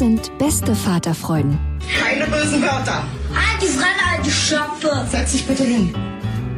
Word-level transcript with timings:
Sind 0.00 0.32
beste 0.38 0.74
Vaterfreuden. 0.74 1.58
Keine 2.02 2.24
bösen 2.24 2.62
Wörter. 2.62 3.04
Die 3.60 3.66
Fremde, 3.66 4.02
alte 4.16 4.30
Schöpfe! 4.30 5.06
Setz 5.10 5.32
dich 5.32 5.46
bitte 5.46 5.62
hin. 5.62 5.94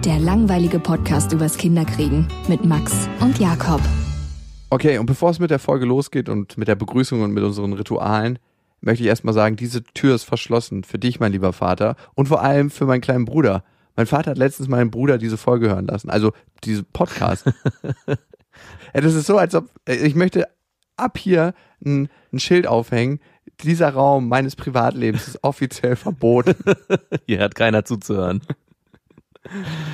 Der 0.05 0.21
langweilige 0.21 0.79
Podcast 0.79 1.33
übers 1.33 1.57
Kinderkriegen 1.57 2.29
mit 2.47 2.65
Max 2.65 3.09
und 3.19 3.41
Jakob. 3.41 3.81
Okay, 4.71 4.97
und 4.99 5.07
bevor 5.07 5.31
es 5.31 5.41
mit 5.41 5.51
der 5.51 5.59
Folge 5.59 5.87
losgeht 5.87 6.29
und 6.29 6.57
mit 6.57 6.69
der 6.69 6.77
Begrüßung 6.77 7.21
und 7.23 7.33
mit 7.33 7.43
unseren 7.43 7.73
Ritualen, 7.73 8.39
möchte 8.81 9.03
ich 9.03 9.09
erstmal 9.09 9.35
sagen, 9.35 9.57
diese 9.57 9.83
Tür 9.83 10.15
ist 10.15 10.23
verschlossen 10.23 10.85
für 10.85 11.01
dich, 11.01 11.19
mein 11.19 11.33
lieber 11.33 11.53
Vater, 11.53 11.97
und 12.15 12.29
vor 12.29 12.43
allem 12.43 12.71
für 12.71 12.87
meinen 12.87 13.01
kleinen 13.01 13.25
Bruder. 13.25 13.65
Mein 13.97 14.07
Vater 14.07 14.31
hat 14.31 14.39
letztens 14.39 14.69
meinen 14.69 14.93
Bruder 14.93 15.19
diese 15.19 15.37
Folge 15.37 15.69
hören 15.69 15.89
lassen, 15.89 16.11
also 16.11 16.31
diese 16.63 16.85
Podcast. 16.85 17.47
ja, 18.07 19.01
das 19.01 19.15
ist 19.15 19.27
so, 19.27 19.37
als 19.37 19.57
ob 19.57 19.69
äh, 19.89 19.97
ich 19.97 20.15
möchte 20.15 20.47
ab 21.03 21.19
hier 21.19 21.55
ein, 21.85 22.09
ein 22.33 22.39
Schild 22.39 22.67
aufhängen. 22.67 23.21
Dieser 23.63 23.91
Raum 23.91 24.29
meines 24.29 24.57
Privatlebens 24.57 25.29
ist 25.29 25.39
offiziell 25.43 25.97
verboten. 25.97 26.55
Hier 27.27 27.41
hat 27.41 27.55
keiner 27.55 27.85
zuzuhören. 27.85 28.41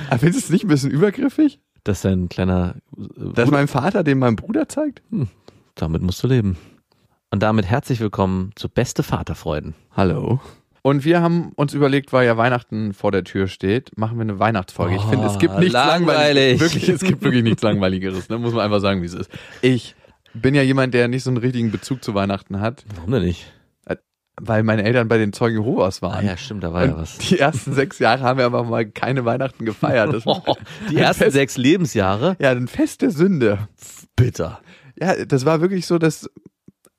Aber 0.09 0.19
findest 0.19 0.43
du 0.43 0.45
es 0.45 0.49
nicht 0.51 0.63
ein 0.65 0.69
bisschen 0.69 0.91
übergriffig, 0.91 1.59
Das 1.83 1.99
ist 1.99 2.05
ein 2.05 2.29
kleiner. 2.29 2.75
äh, 2.97 3.33
dass 3.33 3.49
mein 3.51 3.67
Vater 3.67 4.03
den 4.03 4.19
meinem 4.19 4.35
Bruder 4.35 4.69
zeigt? 4.69 5.01
Damit 5.75 6.01
musst 6.01 6.23
du 6.23 6.27
leben. 6.27 6.57
Und 7.31 7.43
damit 7.43 7.65
herzlich 7.65 7.99
willkommen 7.99 8.51
zu 8.55 8.69
Beste 8.69 9.03
Vaterfreuden. 9.03 9.75
Hallo. 9.95 10.39
Und 10.81 11.03
wir 11.03 11.21
haben 11.21 11.51
uns 11.55 11.73
überlegt, 11.73 12.13
weil 12.13 12.25
ja 12.25 12.37
Weihnachten 12.37 12.93
vor 12.93 13.11
der 13.11 13.23
Tür 13.23 13.47
steht, 13.47 13.95
machen 13.97 14.17
wir 14.17 14.21
eine 14.21 14.39
Weihnachtsfolge. 14.39 14.95
ich 14.95 15.01
finde, 15.03 15.27
es 15.27 15.37
gibt 15.37 15.53
Oh, 15.55 15.59
nichts 15.59 15.73
langweilig. 15.73 16.07
langweiliges. 16.07 16.61
Wirklich, 16.61 16.89
es 16.89 17.01
gibt 17.01 17.21
wirklich 17.21 17.43
nichts 17.43 17.61
langweiligeres. 17.63 18.29
Ne? 18.29 18.37
Muss 18.37 18.53
man 18.53 18.63
einfach 18.63 18.79
sagen, 18.79 19.01
wie 19.01 19.05
es 19.07 19.13
ist. 19.13 19.29
Ich 19.61 19.95
bin 20.33 20.55
ja 20.55 20.61
jemand, 20.61 20.93
der 20.93 21.07
nicht 21.07 21.23
so 21.23 21.29
einen 21.29 21.37
richtigen 21.37 21.71
Bezug 21.71 22.03
zu 22.03 22.13
Weihnachten 22.13 22.59
hat, 22.59 22.85
Warum 22.95 23.11
denn 23.11 23.23
nicht? 23.23 23.51
weil 24.41 24.63
meine 24.63 24.83
Eltern 24.85 25.09
bei 25.09 25.17
den 25.17 25.33
Zeugen 25.33 25.57
Jehovas 25.57 26.01
Ah 26.01 26.13
waren. 26.13 26.25
ja, 26.25 26.37
stimmt, 26.37 26.63
da 26.63 26.71
war 26.71 26.85
ja 26.85 26.93
Und 26.93 27.01
was. 27.01 27.17
Die 27.17 27.37
ersten 27.39 27.73
sechs 27.73 27.99
Jahre 27.99 28.23
haben 28.23 28.37
wir 28.37 28.45
aber 28.45 28.63
mal 28.63 28.85
keine 28.89 29.25
Weihnachten 29.25 29.65
gefeiert. 29.65 30.15
Oh, 30.25 30.55
die 30.89 30.95
ersten 30.95 31.23
Fest, 31.25 31.33
sechs 31.33 31.57
Lebensjahre? 31.57 32.37
Ja, 32.39 32.51
ein 32.51 32.69
Fest 32.69 33.01
der 33.01 33.11
Sünde. 33.11 33.67
Bitter. 34.15 34.61
Ja, 34.97 35.25
das 35.25 35.45
war 35.45 35.59
wirklich 35.59 35.85
so, 35.85 35.97
dass 35.97 36.29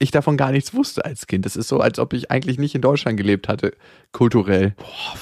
ich 0.03 0.11
davon 0.11 0.37
gar 0.39 0.51
nichts 0.51 0.73
wusste 0.75 1.05
als 1.05 1.27
Kind. 1.27 1.45
Das 1.45 1.57
ist 1.57 1.69
so, 1.69 1.79
als 1.81 1.99
ob 1.99 2.15
ich 2.15 2.31
eigentlich 2.31 2.59
nicht 2.59 2.75
in 2.75 2.81
Deutschland 2.81 3.19
gelebt 3.19 3.49
hatte, 3.49 3.73
kulturell. 4.13 4.75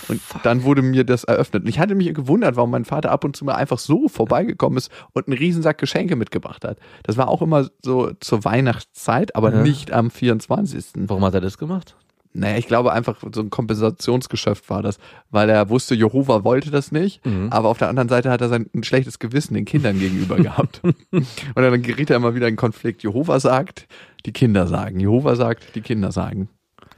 und 0.09 0.21
dann 0.45 0.63
wurde 0.63 0.83
mir 0.83 1.03
das 1.05 1.25
eröffnet. 1.25 1.65
Und 1.65 1.69
ich 1.69 1.79
hatte 1.81 1.95
mich 1.97 2.15
gewundert, 2.15 2.55
warum 2.57 2.71
mein 2.71 2.85
Vater 2.85 3.11
ab 3.11 3.25
und 3.25 3.35
zu 3.37 3.45
mal 3.45 3.57
einfach 3.57 3.79
so 3.79 4.09
vorbeigekommen 4.09 4.79
ist 4.79 4.91
und 5.13 5.27
einen 5.27 5.37
Riesensack 5.37 5.79
Geschenke 5.79 6.15
mitgebracht 6.17 6.65
hat. 6.65 6.79
Das 7.03 7.17
war 7.17 7.29
auch 7.29 7.43
immer 7.43 7.69
so 7.85 8.13
zur 8.21 8.45
Weihnachtszeit, 8.45 9.35
aber 9.35 9.53
Ja. 9.53 9.63
nicht 9.63 9.93
am 9.93 10.11
24. 10.13 10.87
Warum 11.09 11.25
hat 11.25 11.35
er 11.35 11.41
das 11.41 11.59
gemacht? 11.59 11.97
Naja, 12.35 12.57
ich 12.59 12.67
glaube 12.67 12.93
einfach, 12.93 13.17
so 13.35 13.41
ein 13.41 13.51
Kompensationsgeschäft 13.51 14.69
war 14.71 14.83
das, 14.83 14.99
weil 15.31 15.49
er 15.51 15.69
wusste, 15.71 15.95
Jehova 15.95 16.45
wollte 16.45 16.71
das 16.71 16.93
nicht, 16.93 17.25
Mhm. 17.27 17.49
aber 17.51 17.69
auf 17.69 17.79
der 17.79 17.89
anderen 17.89 18.09
Seite 18.09 18.31
hat 18.31 18.41
er 18.41 18.49
sein 18.49 18.67
ein 18.75 18.85
schlechtes 18.85 19.19
Gewissen 19.19 19.55
den 19.55 19.65
Kindern 19.65 19.99
gegenüber 19.99 20.37
gehabt. 20.37 20.81
Und 21.11 21.27
dann 21.57 21.83
geriet 21.83 22.11
er 22.11 22.17
immer 22.17 22.35
wieder 22.35 22.49
in 22.49 22.57
Konflikt. 22.57 23.03
Jehova 23.03 23.41
sagt, 23.41 23.87
die 24.27 24.33
Kinder 24.33 24.67
sagen. 24.67 25.01
Jehova 25.01 25.37
sagt, 25.37 25.75
die 25.75 25.81
Kinder 25.81 26.13
sagen. 26.13 26.49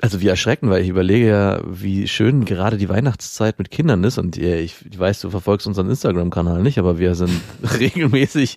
Also 0.03 0.21
wie 0.23 0.29
erschreckend, 0.29 0.71
weil 0.71 0.83
ich 0.83 0.89
überlege 0.89 1.29
ja, 1.29 1.61
wie 1.67 2.09
schön 2.09 2.47
gerade 2.47 2.79
die 2.79 2.89
Weihnachtszeit 2.89 3.59
mit 3.59 3.71
Kindern 3.71 4.03
ist. 4.05 4.17
Und 4.19 4.39
äh, 4.39 4.61
ich, 4.61 4.77
ich 4.91 4.99
weiß, 4.99 5.21
du 5.21 5.29
verfolgst 5.31 5.67
unseren 5.67 5.91
Instagram-Kanal 5.91 6.63
nicht, 6.63 6.79
aber 6.79 6.99
wir 6.99 7.15
sind 7.15 7.39
regelmäßig. 7.79 8.57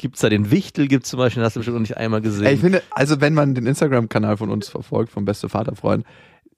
Gibt's 0.00 0.20
da 0.20 0.30
den 0.30 0.50
Wichtel, 0.50 0.88
gibt's 0.88 1.10
zum 1.10 1.18
Beispiel, 1.18 1.42
hast 1.42 1.56
du 1.56 1.60
bestimmt 1.60 1.74
noch 1.74 1.80
nicht 1.82 1.98
einmal 1.98 2.22
gesehen. 2.22 2.46
Ey, 2.46 2.54
ich 2.54 2.60
finde, 2.60 2.82
also 2.90 3.20
wenn 3.20 3.34
man 3.34 3.54
den 3.54 3.66
Instagram-Kanal 3.66 4.38
von 4.38 4.48
uns 4.48 4.66
verfolgt, 4.70 5.12
vom 5.12 5.26
Beste 5.26 5.50
Vaterfreund, 5.50 6.06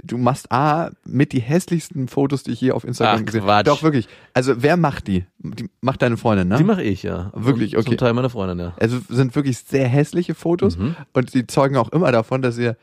du 0.04 0.16
machst 0.16 0.52
A, 0.52 0.90
mit 1.04 1.32
die 1.32 1.40
hässlichsten 1.40 2.06
Fotos, 2.06 2.44
die 2.44 2.52
ich 2.52 2.60
je 2.60 2.70
auf 2.70 2.84
Instagram 2.84 3.18
Ach, 3.20 3.24
gesehen 3.26 3.42
habe. 3.44 3.64
Doch, 3.64 3.82
wirklich. 3.82 4.06
Also 4.32 4.62
wer 4.62 4.76
macht 4.76 5.08
die? 5.08 5.24
Die 5.38 5.68
macht 5.80 6.02
deine 6.02 6.16
Freundin, 6.16 6.46
ne? 6.48 6.56
Die 6.56 6.62
mache 6.62 6.84
ich, 6.84 7.02
ja. 7.02 7.32
Wirklich, 7.34 7.74
Und 7.76 7.80
okay. 7.80 7.90
Zum 7.90 7.98
Teil 7.98 8.12
meine 8.12 8.30
Freundin, 8.30 8.60
ja. 8.60 8.74
Also 8.78 8.98
sind 9.08 9.34
wirklich 9.34 9.58
sehr 9.58 9.88
hässliche 9.88 10.34
Fotos 10.36 10.78
Mhm. 10.78 10.94
und 11.12 11.34
die 11.34 11.44
zeugen 11.48 11.76
auch 11.76 11.88
immer 11.90 12.12
davon, 12.12 12.42
dass 12.42 12.56
ihr 12.58 12.76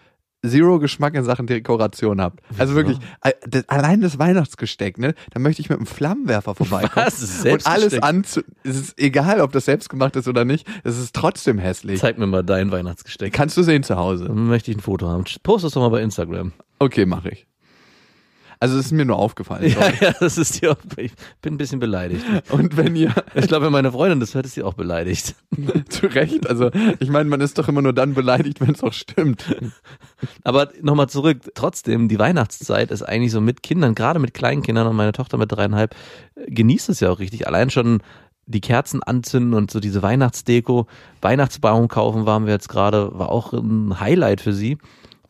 zero 0.45 0.79
Geschmack 0.79 1.15
in 1.15 1.23
Sachen 1.23 1.47
Dekoration 1.47 2.21
habt. 2.21 2.39
Also 2.57 2.75
wirklich, 2.75 2.97
äh, 3.21 3.31
das, 3.47 3.67
allein 3.67 4.01
das 4.01 4.19
Weihnachtsgesteck, 4.19 4.97
ne? 4.97 5.13
Da 5.31 5.39
möchte 5.39 5.61
ich 5.61 5.69
mit 5.69 5.77
einem 5.77 5.85
Flammenwerfer 5.85 6.55
vorbeikommen. 6.55 7.05
Was? 7.05 7.19
Das 7.19 7.29
ist 7.29 7.45
Und 7.45 7.67
alles 7.67 8.01
anzu... 8.01 8.41
Es 8.63 8.79
ist 8.79 8.99
egal, 8.99 9.41
ob 9.41 9.51
das 9.51 9.65
selbst 9.65 9.89
gemacht 9.89 10.15
ist 10.15 10.27
oder 10.27 10.45
nicht, 10.45 10.67
es 10.83 10.97
ist 10.97 11.15
trotzdem 11.15 11.57
hässlich. 11.57 11.99
Zeig 11.99 12.17
mir 12.17 12.27
mal 12.27 12.43
dein 12.43 12.71
Weihnachtsgesteck. 12.71 13.33
Kannst 13.33 13.57
du 13.57 13.63
sehen 13.63 13.83
zu 13.83 13.97
Hause. 13.97 14.25
Dann 14.25 14.47
möchte 14.47 14.71
ich 14.71 14.77
ein 14.77 14.81
Foto 14.81 15.07
haben. 15.07 15.25
Post 15.43 15.65
es 15.65 15.73
doch 15.73 15.81
mal 15.81 15.89
bei 15.89 16.01
Instagram. 16.01 16.53
Okay, 16.79 17.05
mache 17.05 17.29
ich. 17.29 17.48
Also 18.61 18.77
es 18.77 18.87
ist 18.87 18.91
mir 18.91 19.05
nur 19.05 19.17
aufgefallen. 19.17 19.69
Ja, 19.69 19.89
ja, 20.01 20.13
das 20.19 20.37
ist 20.37 20.61
dir 20.61 20.71
auch, 20.71 20.77
ich 20.97 21.13
bin 21.41 21.53
ein 21.53 21.57
bisschen 21.57 21.79
beleidigt. 21.79 22.25
Und 22.49 22.75
wenn 22.75 22.95
ihr 22.95 23.13
Ich 23.33 23.47
glaube, 23.47 23.65
wenn 23.67 23.71
meine 23.71 23.91
Freundin 23.91 24.19
das 24.19 24.35
hört, 24.35 24.45
ist 24.45 24.55
sie 24.55 24.63
auch 24.63 24.73
beleidigt. 24.73 25.35
zu 25.89 26.07
Recht, 26.07 26.47
also 26.47 26.69
ich 26.99 27.09
meine, 27.09 27.29
man 27.29 27.39
ist 27.39 27.57
doch 27.57 27.69
immer 27.69 27.81
nur 27.81 27.93
dann 27.93 28.13
beleidigt, 28.13 28.59
wenn 28.59 28.71
es 28.71 28.83
auch 28.83 28.91
stimmt. 28.91 29.45
Aber 30.43 30.69
nochmal 30.81 31.07
zurück, 31.07 31.37
trotzdem, 31.55 32.09
die 32.09 32.19
Weihnachtszeit 32.19 32.91
ist 32.91 33.03
eigentlich 33.03 33.31
so 33.31 33.39
mit 33.39 33.63
Kindern, 33.63 33.95
gerade 33.95 34.19
mit 34.19 34.33
kleinen 34.33 34.61
Kindern 34.61 34.87
und 34.87 34.95
meine 34.97 35.13
Tochter 35.13 35.37
mit 35.37 35.51
dreieinhalb, 35.51 35.95
äh, 36.35 36.51
genießt 36.51 36.89
es 36.89 36.99
ja 36.99 37.11
auch 37.11 37.19
richtig. 37.19 37.47
Allein 37.47 37.69
schon 37.69 38.01
die 38.45 38.61
Kerzen 38.61 39.03
anzünden 39.03 39.53
und 39.53 39.71
so 39.71 39.79
diese 39.79 40.01
Weihnachtsdeko, 40.01 40.87
Weihnachtsbaum 41.21 41.87
kaufen 41.87 42.25
waren 42.25 42.45
wir 42.45 42.53
jetzt 42.53 42.67
gerade, 42.67 43.11
war 43.17 43.29
auch 43.29 43.53
ein 43.53 43.99
Highlight 43.99 44.41
für 44.41 44.53
sie. 44.53 44.79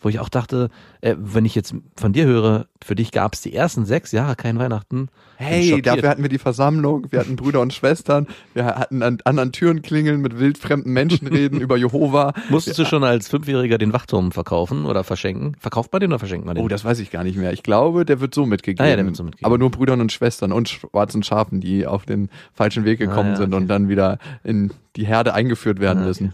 Wo 0.01 0.09
ich 0.09 0.19
auch 0.19 0.29
dachte, 0.29 0.69
äh, 1.01 1.15
wenn 1.17 1.43
ich 1.45 1.55
jetzt 1.55 1.73
von 1.95 2.13
dir 2.13 2.25
höre, 2.25 2.67
für 2.81 2.95
dich 2.95 3.11
gab 3.11 3.33
es 3.33 3.41
die 3.41 3.53
ersten 3.53 3.85
sechs 3.85 4.11
Jahre 4.13 4.35
kein 4.35 4.57
Weihnachten. 4.57 5.09
Hey, 5.35 5.81
dafür 5.81 6.09
hatten 6.09 6.21
wir 6.21 6.29
die 6.29 6.37
Versammlung, 6.37 7.07
wir 7.11 7.19
hatten 7.19 7.35
Brüder 7.35 7.61
und 7.61 7.73
Schwestern, 7.73 8.27
wir 8.53 8.65
hatten 8.65 9.03
an 9.03 9.19
anderen 9.25 9.51
Türen 9.51 9.81
klingeln, 9.81 10.21
mit 10.21 10.37
wildfremden 10.39 10.91
Menschen 10.93 11.27
reden 11.27 11.59
über 11.61 11.77
Jehova. 11.77 12.33
Musstest 12.49 12.79
du 12.79 12.85
schon 12.85 13.03
als 13.03 13.27
Fünfjähriger 13.29 13.77
den 13.77 13.93
Wachturm 13.93 14.31
verkaufen 14.31 14.85
oder 14.85 15.03
verschenken? 15.03 15.55
Verkauft 15.59 15.91
man 15.93 15.99
den 16.01 16.11
oder 16.11 16.19
verschenkt 16.19 16.45
man 16.45 16.55
den? 16.55 16.63
Oh, 16.63 16.67
das 16.67 16.83
weiß 16.85 16.99
ich 16.99 17.11
gar 17.11 17.23
nicht 17.23 17.37
mehr. 17.37 17.51
Ich 17.53 17.63
glaube, 17.63 18.05
der 18.05 18.19
wird 18.21 18.33
so 18.33 18.45
mitgegeben. 18.45 18.85
Ah 18.85 18.89
ja, 18.89 18.95
der 18.95 19.05
wird 19.05 19.15
so 19.15 19.23
mitgegeben. 19.23 19.45
Aber 19.45 19.57
nur 19.57 19.69
Brüdern 19.71 20.01
und 20.01 20.11
Schwestern 20.11 20.51
und 20.51 20.69
schwarzen 20.69 21.23
Schafen, 21.23 21.61
die 21.61 21.85
auf 21.87 22.05
den 22.05 22.29
falschen 22.53 22.85
Weg 22.85 22.99
gekommen 22.99 23.29
Ah 23.29 23.31
ja, 23.31 23.37
sind 23.37 23.53
okay. 23.53 23.61
und 23.63 23.67
dann 23.67 23.87
wieder 23.89 24.17
in 24.43 24.71
die 24.95 25.05
Herde 25.05 25.33
eingeführt 25.33 25.79
werden 25.79 25.99
Ah, 25.99 26.01
okay. 26.01 26.07
müssen. 26.07 26.33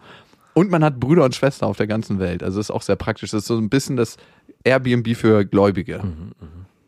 Und 0.58 0.72
man 0.72 0.86
hat 0.86 1.02
Brüder 1.02 1.26
und 1.26 1.36
Schwestern 1.36 1.68
auf 1.68 1.76
der 1.76 1.86
ganzen 1.86 2.18
Welt. 2.18 2.42
Also 2.42 2.62
ist 2.62 2.72
auch 2.72 2.82
sehr 2.82 2.96
praktisch. 2.96 3.32
Das 3.32 3.42
ist 3.42 3.48
so 3.48 3.58
ein 3.58 3.70
bisschen 3.70 3.98
das 3.98 4.16
Airbnb 4.64 5.16
für 5.16 5.44
Gläubige. 5.46 6.02
Mhm. 6.02 6.32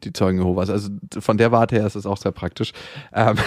Die 0.03 0.13
Zeugen 0.13 0.39
Jehovas. 0.39 0.69
Also 0.69 0.89
von 1.19 1.37
der 1.37 1.51
Warte 1.51 1.75
her 1.75 1.85
ist 1.85 1.95
es 1.95 2.05
auch 2.05 2.17
sehr 2.17 2.31
praktisch. 2.31 2.73
Ähm, 3.13 3.37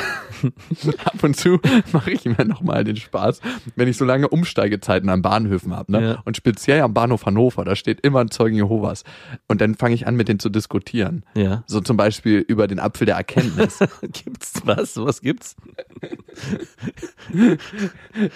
ab 1.04 1.22
und 1.22 1.36
zu 1.36 1.58
mache 1.92 2.10
ich 2.10 2.24
mir 2.24 2.44
nochmal 2.44 2.84
den 2.84 2.96
Spaß, 2.96 3.40
wenn 3.76 3.88
ich 3.88 3.96
so 3.96 4.04
lange 4.04 4.28
Umsteigezeiten 4.28 5.08
an 5.08 5.22
Bahnhöfen 5.22 5.74
habe. 5.74 5.92
Ne? 5.92 6.02
Ja. 6.02 6.22
Und 6.24 6.36
speziell 6.36 6.82
am 6.82 6.94
Bahnhof 6.94 7.26
Hannover, 7.26 7.64
da 7.64 7.76
steht 7.76 8.00
immer 8.00 8.20
ein 8.20 8.30
Zeugen 8.30 8.56
Jehovas. 8.56 9.04
Und 9.48 9.60
dann 9.60 9.74
fange 9.74 9.94
ich 9.94 10.06
an, 10.06 10.16
mit 10.16 10.28
denen 10.28 10.40
zu 10.40 10.48
diskutieren. 10.48 11.24
Ja. 11.34 11.64
So 11.66 11.80
zum 11.80 11.96
Beispiel 11.96 12.38
über 12.38 12.66
den 12.66 12.78
Apfel 12.78 13.06
der 13.06 13.16
Erkenntnis. 13.16 13.78
Gibt's 14.02 14.62
was? 14.64 14.96
Was 14.96 15.20
gibt's? 15.20 15.56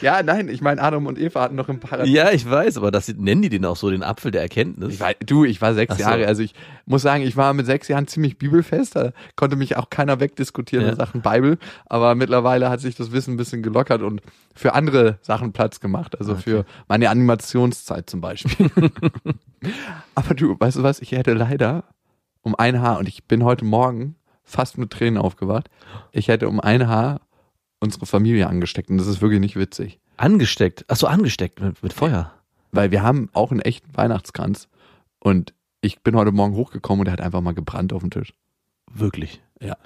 ja, 0.00 0.22
nein, 0.22 0.48
ich 0.48 0.60
meine, 0.60 0.80
Adam 0.80 1.06
und 1.06 1.18
Eva 1.18 1.42
hatten 1.42 1.54
noch 1.54 1.68
im 1.68 1.80
Paradies. 1.80 2.14
Ja, 2.14 2.30
ich 2.30 2.48
weiß, 2.48 2.76
aber 2.76 2.90
das 2.90 3.08
nennen 3.08 3.42
die 3.42 3.48
den 3.48 3.64
auch 3.64 3.76
so, 3.76 3.90
den 3.90 4.02
Apfel 4.02 4.30
der 4.30 4.42
Erkenntnis. 4.42 4.94
Ich 4.94 5.00
war, 5.00 5.14
du, 5.14 5.44
ich 5.44 5.60
war 5.60 5.74
sechs 5.74 5.96
so. 5.96 6.02
Jahre, 6.02 6.26
also 6.26 6.42
ich 6.42 6.54
muss 6.86 7.02
sagen, 7.02 7.22
ich 7.22 7.36
war 7.36 7.52
mit 7.54 7.66
sechs 7.66 7.88
Jahren 7.88 8.03
ziemlich 8.06 8.38
bibelfest, 8.38 8.96
da 8.96 9.12
konnte 9.36 9.56
mich 9.56 9.76
auch 9.76 9.90
keiner 9.90 10.20
wegdiskutieren 10.20 10.84
Ja. 10.86 10.92
in 10.92 10.96
Sachen 10.96 11.22
Bibel, 11.22 11.58
aber 11.86 12.14
mittlerweile 12.14 12.70
hat 12.70 12.80
sich 12.80 12.94
das 12.94 13.12
Wissen 13.12 13.34
ein 13.34 13.36
bisschen 13.36 13.62
gelockert 13.62 14.02
und 14.02 14.20
für 14.54 14.74
andere 14.74 15.18
Sachen 15.22 15.52
Platz 15.52 15.80
gemacht, 15.80 16.18
also 16.18 16.34
für 16.34 16.64
meine 16.88 17.10
Animationszeit 17.10 18.08
zum 18.08 18.20
Beispiel. 18.20 18.70
aber 20.14 20.34
du, 20.34 20.56
weißt 20.58 20.78
du 20.78 20.82
was, 20.82 21.00
ich 21.00 21.12
hätte 21.12 21.32
leider 21.34 21.84
um 22.42 22.54
ein 22.54 22.80
Haar, 22.80 22.98
und 22.98 23.08
ich 23.08 23.24
bin 23.24 23.44
heute 23.44 23.64
Morgen 23.64 24.16
fast 24.42 24.76
mit 24.78 24.90
Tränen 24.90 25.18
aufgewacht, 25.18 25.70
ich 26.12 26.28
hätte 26.28 26.48
um 26.48 26.60
ein 26.60 26.86
Haar 26.88 27.20
unsere 27.80 28.06
Familie 28.06 28.46
angesteckt 28.48 28.90
und 28.90 28.98
das 28.98 29.06
ist 29.06 29.20
wirklich 29.20 29.40
nicht 29.40 29.56
witzig. 29.56 30.00
Angesteckt. 30.16 30.84
Ach 30.88 30.96
so, 30.96 31.06
angesteckt 31.06 31.60
mit, 31.60 31.82
mit 31.82 31.92
Feuer. 31.92 32.32
Weil 32.72 32.90
wir 32.90 33.02
haben 33.02 33.28
auch 33.32 33.50
einen 33.50 33.60
echten 33.60 33.94
Weihnachtskranz. 33.96 34.68
Und 35.18 35.52
ich 35.84 36.00
bin 36.02 36.16
heute 36.16 36.32
Morgen 36.32 36.54
hochgekommen 36.54 37.00
und 37.00 37.04
der 37.06 37.12
hat 37.12 37.20
einfach 37.20 37.40
mal 37.40 37.54
gebrannt 37.54 37.92
auf 37.92 38.00
dem 38.02 38.10
Tisch. 38.10 38.32
Wirklich. 38.92 39.42
Ja. 39.60 39.76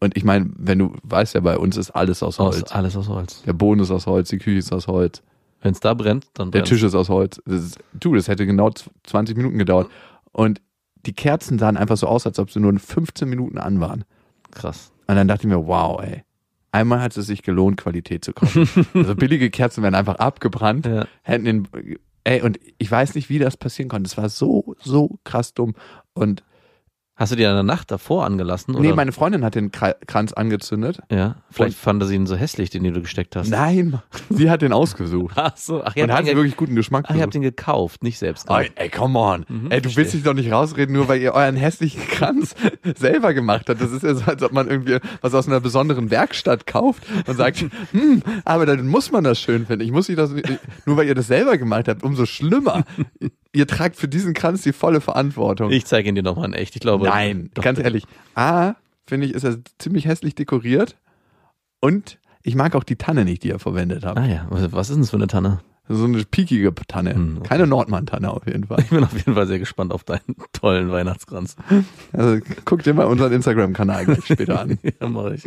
Und 0.00 0.16
ich 0.16 0.24
meine, 0.24 0.50
wenn 0.56 0.78
du 0.78 0.94
weißt 1.02 1.34
ja, 1.34 1.40
bei 1.40 1.58
uns 1.58 1.76
ist 1.76 1.90
alles 1.90 2.22
aus 2.22 2.38
Aus, 2.38 2.56
Holz. 2.56 2.72
alles 2.72 2.96
aus 2.96 3.08
Holz. 3.08 3.42
Der 3.42 3.52
Boden 3.52 3.80
ist 3.80 3.90
aus 3.90 4.06
Holz, 4.06 4.28
die 4.28 4.38
Küche 4.38 4.58
ist 4.58 4.72
aus 4.72 4.86
Holz, 4.86 5.22
Wenn 5.60 5.72
es 5.72 5.80
da 5.80 5.94
brennt, 5.94 6.26
dann 6.34 6.50
der 6.52 6.60
brennt's. 6.60 6.70
Tisch 6.70 6.82
ist 6.84 6.94
aus 6.94 7.08
Holz. 7.08 7.40
Das 7.46 7.62
ist, 7.64 7.78
du, 7.94 8.14
das 8.14 8.28
hätte 8.28 8.46
genau 8.46 8.70
z- 8.70 8.88
20 9.04 9.36
Minuten 9.36 9.58
gedauert. 9.58 9.90
Und 10.32 10.60
die 11.06 11.12
Kerzen 11.14 11.58
sahen 11.58 11.76
einfach 11.76 11.96
so 11.96 12.06
aus, 12.06 12.26
als 12.26 12.38
ob 12.38 12.50
sie 12.50 12.60
nur 12.60 12.70
in 12.70 12.78
15 12.78 13.28
Minuten 13.28 13.58
an 13.58 13.80
waren. 13.80 14.04
Krass. 14.52 14.92
Und 15.08 15.16
dann 15.16 15.26
dachte 15.26 15.46
ich 15.46 15.52
mir, 15.52 15.66
wow, 15.66 16.00
ey. 16.02 16.22
Einmal 16.70 17.00
hat 17.00 17.16
es 17.16 17.26
sich 17.26 17.42
gelohnt, 17.42 17.78
Qualität 17.78 18.24
zu 18.24 18.32
kaufen. 18.34 18.68
also 18.94 19.16
billige 19.16 19.50
Kerzen 19.50 19.82
werden 19.82 19.94
einfach 19.94 20.16
abgebrannt. 20.16 20.86
Ja. 20.86 21.06
hätten 21.22 21.44
den, 21.44 21.68
ey, 22.28 22.42
und 22.42 22.60
ich 22.76 22.90
weiß 22.90 23.14
nicht, 23.14 23.30
wie 23.30 23.38
das 23.38 23.56
passieren 23.56 23.88
konnte. 23.88 24.06
Es 24.06 24.16
war 24.18 24.28
so, 24.28 24.74
so 24.80 25.18
krass 25.24 25.54
dumm. 25.54 25.74
Und 26.12 26.44
Hast 27.18 27.32
du 27.32 27.36
die 27.36 27.42
in 27.42 27.52
der 27.52 27.62
Nacht 27.64 27.90
davor 27.90 28.24
angelassen? 28.24 28.74
Oder? 28.74 28.82
nee, 28.88 28.92
meine 28.94 29.12
Freundin 29.12 29.44
hat 29.44 29.54
den 29.56 29.70
Kra- 29.72 29.96
Kranz 30.06 30.32
angezündet. 30.32 31.00
ja, 31.10 31.34
vielleicht 31.50 31.76
fand 31.76 32.02
sie 32.04 32.14
ihn 32.14 32.26
so 32.26 32.36
hässlich, 32.36 32.70
den 32.70 32.84
du 32.84 33.00
gesteckt 33.00 33.34
hast. 33.36 33.48
Nein, 33.50 34.00
sie 34.30 34.48
hat 34.50 34.62
den 34.62 34.72
ausgesucht. 34.72 35.34
Ach 35.36 35.56
so, 35.56 35.82
ach, 35.84 35.96
ihr 35.96 36.04
Und 36.04 36.12
hat 36.12 36.24
ge 36.24 36.36
wirklich 36.36 36.56
guten 36.56 36.76
Geschmack 36.76 37.06
ach, 37.08 37.10
habt 37.10 37.18
gesucht. 37.18 37.34
ihn 37.34 37.42
gekauft, 37.42 38.02
nicht 38.04 38.18
selbst 38.18 38.48
Ey, 38.48 38.66
gemacht. 38.66 38.72
ey, 38.76 38.88
come 38.88 39.18
on. 39.18 39.44
Mhm, 39.48 39.70
ey, 39.70 39.78
du 39.78 39.82
verstehe. 39.88 39.96
willst 39.96 40.14
dich 40.14 40.22
doch 40.22 40.34
nicht 40.34 40.52
rausreden, 40.52 40.94
nur 40.94 41.08
weil 41.08 41.20
ihr 41.20 41.32
euren 41.34 41.56
hässlichen 41.56 42.02
Kranz 42.06 42.54
selber 42.96 43.34
gemacht 43.34 43.68
habt. 43.68 43.80
Das 43.80 43.90
ist 43.90 44.04
ja 44.04 44.14
so, 44.14 44.24
als 44.24 44.42
ob 44.44 44.52
man 44.52 44.68
irgendwie 44.68 44.98
was 45.20 45.34
aus 45.34 45.48
einer 45.48 45.60
besonderen 45.60 46.10
Werkstatt 46.12 46.66
kauft 46.68 47.02
und 47.26 47.36
sagt, 47.36 47.64
hm, 47.90 48.22
aber 48.44 48.64
dann 48.64 48.86
muss 48.86 49.10
man 49.10 49.24
das 49.24 49.40
schön 49.40 49.66
finden. 49.66 49.84
Ich 49.84 49.90
muss 49.92 50.08
nicht 50.08 50.18
das, 50.18 50.30
nur 50.86 50.96
weil 50.96 51.08
ihr 51.08 51.16
das 51.16 51.26
selber 51.26 51.58
gemacht 51.58 51.88
habt, 51.88 52.04
umso 52.04 52.26
schlimmer. 52.26 52.84
ihr 53.52 53.66
tragt 53.66 53.96
für 53.96 54.06
diesen 54.08 54.34
Kranz 54.34 54.62
die 54.62 54.72
volle 54.72 55.00
Verantwortung. 55.00 55.70
Ich 55.72 55.84
zeige 55.86 56.08
ihn 56.08 56.14
dir 56.14 56.22
nochmal 56.22 56.46
in 56.46 56.52
echt. 56.54 56.76
Ich 56.76 56.80
glaube. 56.80 57.07
Nein, 57.10 57.50
Doch, 57.54 57.62
ganz 57.62 57.78
ehrlich. 57.78 58.04
A, 58.34 58.74
finde 59.06 59.26
ich, 59.26 59.34
ist 59.34 59.44
er 59.44 59.58
ziemlich 59.78 60.06
hässlich 60.06 60.34
dekoriert. 60.34 60.96
Und 61.80 62.18
ich 62.42 62.54
mag 62.54 62.74
auch 62.74 62.84
die 62.84 62.96
Tanne 62.96 63.24
nicht, 63.24 63.42
die 63.42 63.50
er 63.50 63.58
verwendet 63.58 64.04
hat. 64.04 64.16
Ah 64.16 64.26
ja, 64.26 64.46
was 64.50 64.88
ist 64.88 64.94
denn 64.94 65.02
das 65.02 65.10
für 65.10 65.16
eine 65.16 65.26
Tanne? 65.26 65.60
So 65.90 66.04
eine 66.04 66.22
piekige 66.24 66.74
Tanne. 66.86 67.14
Hm, 67.14 67.38
okay. 67.38 67.48
Keine 67.48 67.66
Nordmann-Tanne 67.66 68.30
auf 68.30 68.46
jeden 68.46 68.64
Fall. 68.64 68.78
Ich 68.82 68.90
bin 68.90 69.02
auf 69.02 69.14
jeden 69.14 69.34
Fall 69.34 69.46
sehr 69.46 69.58
gespannt 69.58 69.92
auf 69.92 70.04
deinen 70.04 70.36
tollen 70.52 70.90
Weihnachtskranz. 70.90 71.56
Also 72.12 72.40
guck 72.64 72.82
dir 72.82 72.92
mal 72.94 73.06
unseren 73.06 73.32
Instagram-Kanal 73.32 74.20
später 74.22 74.60
an. 74.60 74.78
ja, 74.82 75.08
mach 75.08 75.30
ich. 75.30 75.44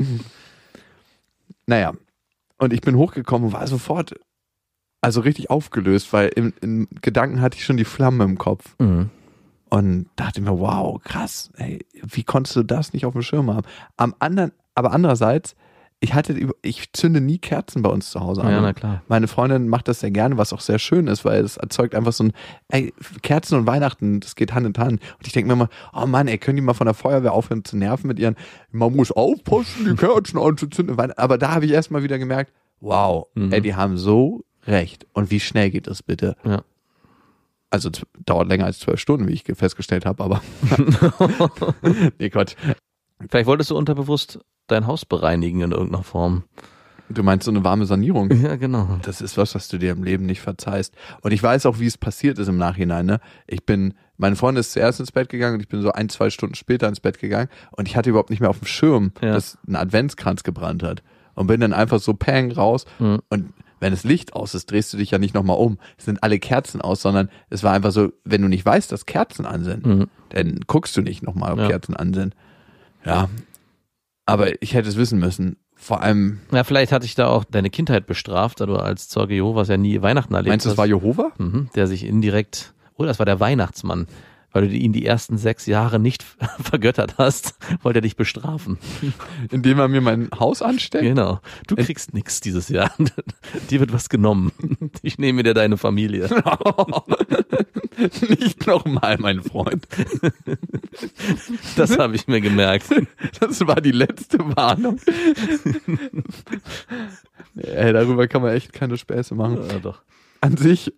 Naja. 1.67 1.93
Und 2.57 2.73
ich 2.73 2.81
bin 2.81 2.95
hochgekommen 2.95 3.47
und 3.47 3.53
war 3.53 3.67
sofort, 3.67 4.15
also 5.01 5.21
richtig 5.21 5.49
aufgelöst, 5.49 6.11
weil 6.13 6.29
im, 6.29 6.53
im 6.61 6.87
Gedanken 7.01 7.41
hatte 7.41 7.57
ich 7.57 7.65
schon 7.65 7.77
die 7.77 7.85
Flamme 7.85 8.23
im 8.23 8.37
Kopf. 8.37 8.75
Mhm. 8.79 9.09
Und 9.73 10.07
dachte 10.17 10.41
mir, 10.41 10.59
wow, 10.59 11.01
krass, 11.01 11.49
ey, 11.55 11.79
wie 12.03 12.23
konntest 12.23 12.55
du 12.57 12.63
das 12.63 12.91
nicht 12.93 13.05
auf 13.05 13.13
dem 13.13 13.21
Schirm 13.21 13.49
haben? 13.53 13.65
Am 13.97 14.13
anderen, 14.19 14.51
aber 14.75 14.91
andererseits, 14.91 15.55
ich 16.01 16.13
hatte, 16.13 16.35
ich 16.61 16.91
zünde 16.91 17.21
nie 17.21 17.37
Kerzen 17.37 17.81
bei 17.81 17.89
uns 17.89 18.11
zu 18.11 18.19
Hause 18.19 18.41
an. 18.43 18.51
Ja, 18.51 18.59
na 18.61 18.73
klar. 18.73 19.01
Meine 19.07 19.27
Freundin 19.29 19.69
macht 19.69 19.87
das 19.87 20.01
sehr 20.01 20.11
gerne, 20.11 20.37
was 20.37 20.51
auch 20.51 20.59
sehr 20.59 20.77
schön 20.77 21.07
ist, 21.07 21.23
weil 21.23 21.41
es 21.43 21.55
erzeugt 21.55 21.95
einfach 21.95 22.11
so 22.11 22.25
ein, 22.25 22.33
ey, 22.67 22.93
Kerzen 23.21 23.57
und 23.59 23.65
Weihnachten, 23.67 24.19
das 24.19 24.35
geht 24.35 24.53
Hand 24.53 24.65
in 24.65 24.83
Hand. 24.83 25.01
Und 25.19 25.27
ich 25.27 25.31
denke 25.31 25.47
mir 25.47 25.53
immer, 25.53 25.69
oh 25.93 26.05
Mann, 26.05 26.27
ey, 26.27 26.37
können 26.37 26.57
die 26.57 26.61
mal 26.63 26.73
von 26.73 26.85
der 26.87 26.93
Feuerwehr 26.93 27.31
aufhören 27.33 27.63
zu 27.63 27.77
nerven 27.77 28.07
mit 28.07 28.19
ihren, 28.19 28.35
man 28.71 28.93
muss 28.93 29.11
aufpassen, 29.11 29.85
die 29.85 29.95
Kerzen 29.95 30.37
anzuzünden. 30.37 30.99
Aber 31.17 31.37
da 31.37 31.53
habe 31.55 31.65
ich 31.65 31.71
erstmal 31.71 32.03
wieder 32.03 32.19
gemerkt, 32.19 32.51
wow, 32.81 33.27
Mhm. 33.35 33.53
ey, 33.53 33.61
die 33.61 33.75
haben 33.75 33.95
so 33.95 34.43
recht. 34.67 35.07
Und 35.13 35.31
wie 35.31 35.39
schnell 35.39 35.69
geht 35.69 35.87
das 35.87 36.03
bitte? 36.03 36.35
Ja. 36.43 36.63
Also 37.71 37.89
dauert 38.25 38.47
länger 38.49 38.65
als 38.65 38.79
zwölf 38.79 38.99
Stunden, 38.99 39.27
wie 39.27 39.31
ich 39.33 39.43
ge- 39.45 39.55
festgestellt 39.55 40.05
habe, 40.05 40.23
aber. 40.23 40.41
nee, 42.19 42.29
Quatsch. 42.29 42.55
Vielleicht 43.29 43.47
wolltest 43.47 43.71
du 43.71 43.77
unterbewusst 43.77 44.39
dein 44.67 44.87
Haus 44.87 45.05
bereinigen 45.05 45.61
in 45.61 45.71
irgendeiner 45.71 46.03
Form. 46.03 46.43
Du 47.09 47.23
meinst 47.23 47.43
so 47.45 47.51
eine 47.51 47.63
warme 47.63 47.85
Sanierung? 47.85 48.31
Ja, 48.41 48.55
genau. 48.55 48.97
Das 49.01 49.19
ist 49.19 49.37
was, 49.37 49.53
was 49.53 49.67
du 49.67 49.77
dir 49.77 49.91
im 49.91 50.03
Leben 50.03 50.25
nicht 50.25 50.39
verzeihst. 50.39 50.95
Und 51.21 51.31
ich 51.33 51.43
weiß 51.43 51.65
auch, 51.65 51.79
wie 51.79 51.85
es 51.85 51.97
passiert 51.97 52.39
ist 52.39 52.47
im 52.47 52.57
Nachhinein. 52.57 53.05
Ne? 53.05 53.19
Ich 53.47 53.65
bin, 53.65 53.95
meine 54.17 54.37
Freundin 54.37 54.61
ist 54.61 54.71
zuerst 54.71 55.01
ins 55.01 55.11
Bett 55.11 55.27
gegangen 55.27 55.55
und 55.55 55.59
ich 55.61 55.67
bin 55.67 55.81
so 55.81 55.91
ein, 55.91 56.07
zwei 56.07 56.29
Stunden 56.29 56.55
später 56.55 56.87
ins 56.87 57.01
Bett 57.01 57.19
gegangen 57.19 57.49
und 57.71 57.87
ich 57.89 57.97
hatte 57.97 58.09
überhaupt 58.09 58.29
nicht 58.29 58.39
mehr 58.39 58.49
auf 58.49 58.59
dem 58.59 58.67
Schirm, 58.67 59.11
Ja. 59.21 59.33
dass 59.33 59.57
ein 59.67 59.75
Adventskranz 59.75 60.43
gebrannt 60.43 60.83
hat. 60.83 61.03
Und 61.33 61.47
bin 61.47 61.59
dann 61.61 61.73
einfach 61.73 61.99
so 61.99 62.13
pang 62.13 62.51
raus 62.51 62.85
Mhm. 62.99 63.19
und 63.29 63.53
wenn 63.81 63.91
das 63.91 64.05
Licht 64.05 64.33
aus 64.33 64.55
ist, 64.55 64.71
drehst 64.71 64.93
du 64.93 64.97
dich 64.97 65.11
ja 65.11 65.17
nicht 65.17 65.33
nochmal 65.33 65.57
um. 65.57 65.77
Es 65.97 66.05
sind 66.05 66.23
alle 66.23 66.39
Kerzen 66.39 66.79
aus, 66.81 67.01
sondern 67.01 67.29
es 67.49 67.63
war 67.63 67.73
einfach 67.73 67.91
so, 67.91 68.13
wenn 68.23 68.41
du 68.41 68.47
nicht 68.47 68.65
weißt, 68.65 68.89
dass 68.91 69.05
Kerzen 69.05 69.45
an 69.45 69.63
sind, 69.65 69.85
Mhm. 69.85 70.07
dann 70.29 70.59
guckst 70.67 70.95
du 70.95 71.01
nicht 71.01 71.23
nochmal, 71.23 71.51
ob 71.53 71.59
Ja. 71.59 71.67
Kerzen 71.67 71.95
an 71.97 72.13
sind. 72.13 72.33
Ja. 73.03 73.27
Aber 74.25 74.61
ich 74.61 74.73
hätte 74.73 74.87
es 74.87 74.95
wissen 74.95 75.19
müssen. 75.19 75.57
Vor 75.75 76.01
allem, 76.03 76.39
Ja, 76.51 76.63
vielleicht 76.63 76.91
hatte 76.91 77.05
ich 77.07 77.15
da 77.15 77.27
auch 77.27 77.43
deine 77.43 77.71
Kindheit 77.71 78.05
bestraft, 78.05 78.61
da 78.61 78.67
du 78.67 78.75
als 78.75 79.09
Zeuge 79.09 79.33
Jehovas 79.33 79.67
ja 79.67 79.77
nie 79.77 80.01
Weihnachten 80.03 80.33
erlebt 80.35 80.49
meinst 80.51 80.65
du, 80.65 80.69
hast. 80.69 80.73
das 80.73 80.77
war 80.77 80.85
Jehova? 80.85 81.31
Mhm, 81.39 81.69
der 81.75 81.87
sich 81.87 82.05
indirekt, 82.05 82.73
oh, 82.97 83.03
das 83.05 83.17
war 83.17 83.25
der 83.25 83.39
Weihnachtsmann, 83.39 84.05
weil 84.51 84.67
du 84.67 84.75
ihn 84.75 84.93
die 84.93 85.05
ersten 85.05 85.37
sechs 85.37 85.65
Jahre 85.65 85.99
nicht 85.99 86.23
vergöttert 86.59 87.15
hast, 87.17 87.55
wollte 87.81 87.99
er 87.99 88.01
dich 88.01 88.15
bestrafen. 88.15 88.77
Indem 89.51 89.79
er 89.79 89.87
mir 89.87 90.01
mein 90.01 90.29
Haus 90.37 90.61
ansteckt? 90.61 91.03
Genau. 91.03 91.39
Du 91.67 91.75
kriegst 91.75 92.13
nix 92.13 92.41
dieses 92.41 92.69
Jahr. 92.69 92.91
Dir 93.69 93.79
wird 93.79 93.93
was 93.93 94.09
genommen. 94.09 94.51
Ich 95.01 95.17
nehme 95.17 95.43
dir 95.43 95.53
deine 95.53 95.77
Familie. 95.77 96.29
Nicht 98.39 98.65
nochmal, 98.67 99.17
mein 99.19 99.41
Freund. 99.41 99.87
Das 101.75 101.97
habe 101.97 102.15
ich 102.15 102.27
mir 102.27 102.41
gemerkt. 102.41 102.87
Das 103.39 103.65
war 103.67 103.81
die 103.81 103.91
letzte 103.91 104.39
Warnung. 104.55 104.99
Ey, 107.55 107.93
darüber 107.93 108.27
kann 108.27 108.41
man 108.41 108.53
echt 108.53 108.73
keine 108.73 108.97
Späße 108.97 109.35
machen. 109.35 109.59
Ja, 109.69 109.79
doch. 109.79 110.01
An 110.41 110.57
sich 110.57 110.93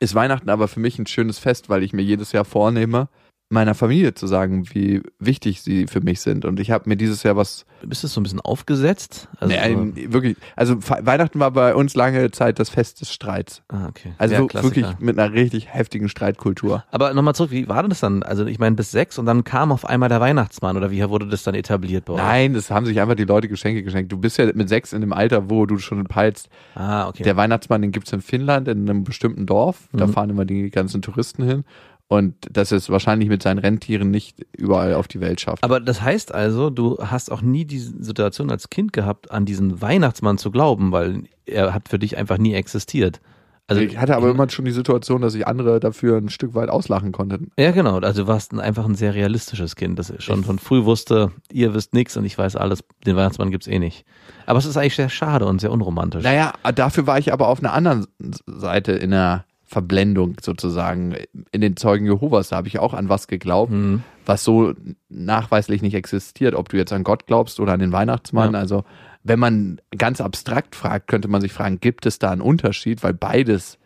ist 0.00 0.14
Weihnachten 0.14 0.50
aber 0.50 0.66
für 0.66 0.80
mich 0.80 0.98
ein 0.98 1.06
schönes 1.06 1.38
Fest, 1.38 1.68
weil 1.68 1.82
ich 1.82 1.92
mir 1.92 2.02
jedes 2.02 2.32
Jahr 2.32 2.44
vornehme, 2.44 3.08
meiner 3.52 3.74
Familie 3.74 4.14
zu 4.14 4.28
sagen, 4.28 4.64
wie 4.72 5.02
wichtig 5.18 5.60
sie 5.62 5.88
für 5.88 6.00
mich 6.00 6.20
sind. 6.20 6.44
Und 6.44 6.60
ich 6.60 6.70
habe 6.70 6.88
mir 6.88 6.96
dieses 6.96 7.24
Jahr 7.24 7.34
was, 7.34 7.66
Bist 7.82 8.04
du 8.04 8.06
so 8.06 8.20
ein 8.20 8.22
bisschen 8.22 8.40
aufgesetzt? 8.40 9.28
Also, 9.40 9.52
nee, 9.52 10.06
wirklich, 10.12 10.36
also 10.54 10.76
Weihnachten 10.80 11.40
war 11.40 11.50
bei 11.50 11.74
uns 11.74 11.96
lange 11.96 12.30
Zeit 12.30 12.60
das 12.60 12.70
Fest 12.70 13.00
des 13.00 13.12
Streits. 13.12 13.62
ah, 13.68 13.88
okay. 13.88 14.12
Also 14.18 14.34
Ja, 14.34 14.40
so- 14.40 14.62
wirklich 14.62 14.86
mit 15.00 15.18
einer 15.18 15.32
richtig 15.34 15.66
heftigen 15.74 16.08
Streitkultur. 16.08 16.84
Aber 16.92 17.12
nochmal 17.12 17.34
zurück, 17.34 17.50
wie 17.50 17.68
war 17.68 17.82
denn 17.82 17.90
das 17.90 17.98
dann? 17.98 18.22
Also 18.22 18.46
ich 18.46 18.60
meine 18.60 18.76
bis 18.76 18.92
sechs 18.92 19.18
und 19.18 19.26
dann 19.26 19.42
kam 19.42 19.72
auf 19.72 19.84
einmal 19.84 20.08
der 20.08 20.20
Weihnachtsmann 20.20 20.76
oder 20.76 20.92
wie 20.92 21.02
wurde 21.08 21.26
das 21.26 21.42
dann 21.42 21.56
etabliert 21.56 22.04
bei 22.04 22.12
euch? 22.12 22.18
Nein, 22.20 22.54
das 22.54 22.70
haben 22.70 22.86
sich 22.86 23.00
einfach 23.00 23.16
die 23.16 23.24
Leute 23.24 23.48
Geschenke 23.48 23.82
geschenkt. 23.82 24.12
Du 24.12 24.16
bist 24.18 24.38
ja 24.38 24.46
mit 24.54 24.68
sechs 24.68 24.92
in 24.92 25.00
dem 25.00 25.12
Alter, 25.12 25.50
wo 25.50 25.66
du 25.66 25.78
schon 25.78 26.04
peilst, 26.04 26.48
Ah, 26.76 27.08
okay. 27.08 27.24
Der 27.24 27.36
Weihnachtsmann, 27.36 27.82
den 27.82 27.90
gibt's 27.90 28.12
in 28.12 28.20
Finnland, 28.20 28.68
in 28.68 28.88
einem 28.88 29.02
bestimmten 29.02 29.46
Dorf. 29.46 29.88
Da 29.92 30.06
Mhm. 30.06 30.12
fahren 30.12 30.30
immer 30.30 30.44
die 30.44 30.70
ganzen 30.70 31.02
Touristen 31.02 31.42
hin. 31.42 31.64
Und 32.12 32.34
das 32.50 32.72
ist 32.72 32.90
wahrscheinlich 32.90 33.28
mit 33.28 33.40
seinen 33.40 33.60
Rentieren 33.60 34.10
nicht 34.10 34.44
überall 34.50 34.94
auf 34.94 35.06
die 35.06 35.20
Welt 35.20 35.40
schafft. 35.40 35.62
Aber 35.62 35.78
das 35.78 36.02
heißt 36.02 36.34
also, 36.34 36.68
du 36.68 36.98
hast 36.98 37.30
auch 37.30 37.40
nie 37.40 37.64
diese 37.64 38.02
Situation 38.02 38.50
als 38.50 38.68
Kind 38.68 38.92
gehabt, 38.92 39.30
an 39.30 39.44
diesen 39.44 39.80
Weihnachtsmann 39.80 40.36
zu 40.36 40.50
glauben, 40.50 40.90
weil 40.90 41.22
er 41.46 41.72
hat 41.72 41.88
für 41.88 42.00
dich 42.00 42.16
einfach 42.16 42.36
nie 42.36 42.54
existiert. 42.54 43.20
Also 43.68 43.82
ich 43.82 43.96
hatte 43.96 44.16
aber 44.16 44.28
immer 44.28 44.50
schon 44.50 44.64
die 44.64 44.72
Situation, 44.72 45.22
dass 45.22 45.36
ich 45.36 45.46
andere 45.46 45.78
dafür 45.78 46.16
ein 46.16 46.30
Stück 46.30 46.56
weit 46.56 46.68
auslachen 46.68 47.12
konnte. 47.12 47.38
Ja, 47.56 47.70
genau. 47.70 48.00
Also 48.00 48.22
du 48.22 48.28
warst 48.28 48.52
ein, 48.52 48.58
einfach 48.58 48.84
ein 48.86 48.96
sehr 48.96 49.14
realistisches 49.14 49.76
Kind, 49.76 49.96
das 49.96 50.12
schon 50.18 50.42
von 50.42 50.58
früh 50.58 50.84
wusste, 50.84 51.30
ihr 51.52 51.74
wisst 51.74 51.94
nichts 51.94 52.16
und 52.16 52.24
ich 52.24 52.36
weiß 52.36 52.56
alles, 52.56 52.82
den 53.06 53.14
Weihnachtsmann 53.14 53.52
gibt's 53.52 53.68
eh 53.68 53.78
nicht. 53.78 54.04
Aber 54.46 54.58
es 54.58 54.66
ist 54.66 54.76
eigentlich 54.76 54.96
sehr 54.96 55.10
schade 55.10 55.46
und 55.46 55.60
sehr 55.60 55.70
unromantisch. 55.70 56.24
Naja, 56.24 56.54
dafür 56.74 57.06
war 57.06 57.20
ich 57.20 57.32
aber 57.32 57.46
auf 57.46 57.60
einer 57.60 57.72
anderen 57.72 58.08
Seite 58.46 58.90
in 58.90 59.12
der 59.12 59.44
Verblendung 59.70 60.36
sozusagen. 60.42 61.14
In 61.52 61.60
den 61.60 61.76
Zeugen 61.76 62.04
Jehovas, 62.04 62.48
da 62.48 62.56
habe 62.56 62.66
ich 62.66 62.80
auch 62.80 62.92
an 62.92 63.08
was 63.08 63.28
geglaubt, 63.28 63.70
Mhm. 63.70 64.02
was 64.26 64.42
so 64.42 64.74
nachweislich 65.08 65.80
nicht 65.80 65.94
existiert. 65.94 66.56
Ob 66.56 66.68
du 66.68 66.76
jetzt 66.76 66.92
an 66.92 67.04
Gott 67.04 67.26
glaubst 67.26 67.60
oder 67.60 67.72
an 67.74 67.78
den 67.78 67.92
Weihnachtsmann. 67.92 68.54
Ja. 68.54 68.58
Also 68.58 68.82
wenn 69.22 69.38
man 69.38 69.80
ganz 69.96 70.20
abstrakt 70.20 70.74
fragt, 70.74 71.06
könnte 71.06 71.28
man 71.28 71.40
sich 71.40 71.52
fragen, 71.52 71.78
gibt 71.78 72.04
es 72.04 72.18
da 72.18 72.32
einen 72.32 72.40
Unterschied? 72.40 73.04
Weil 73.04 73.14
beides 73.14 73.78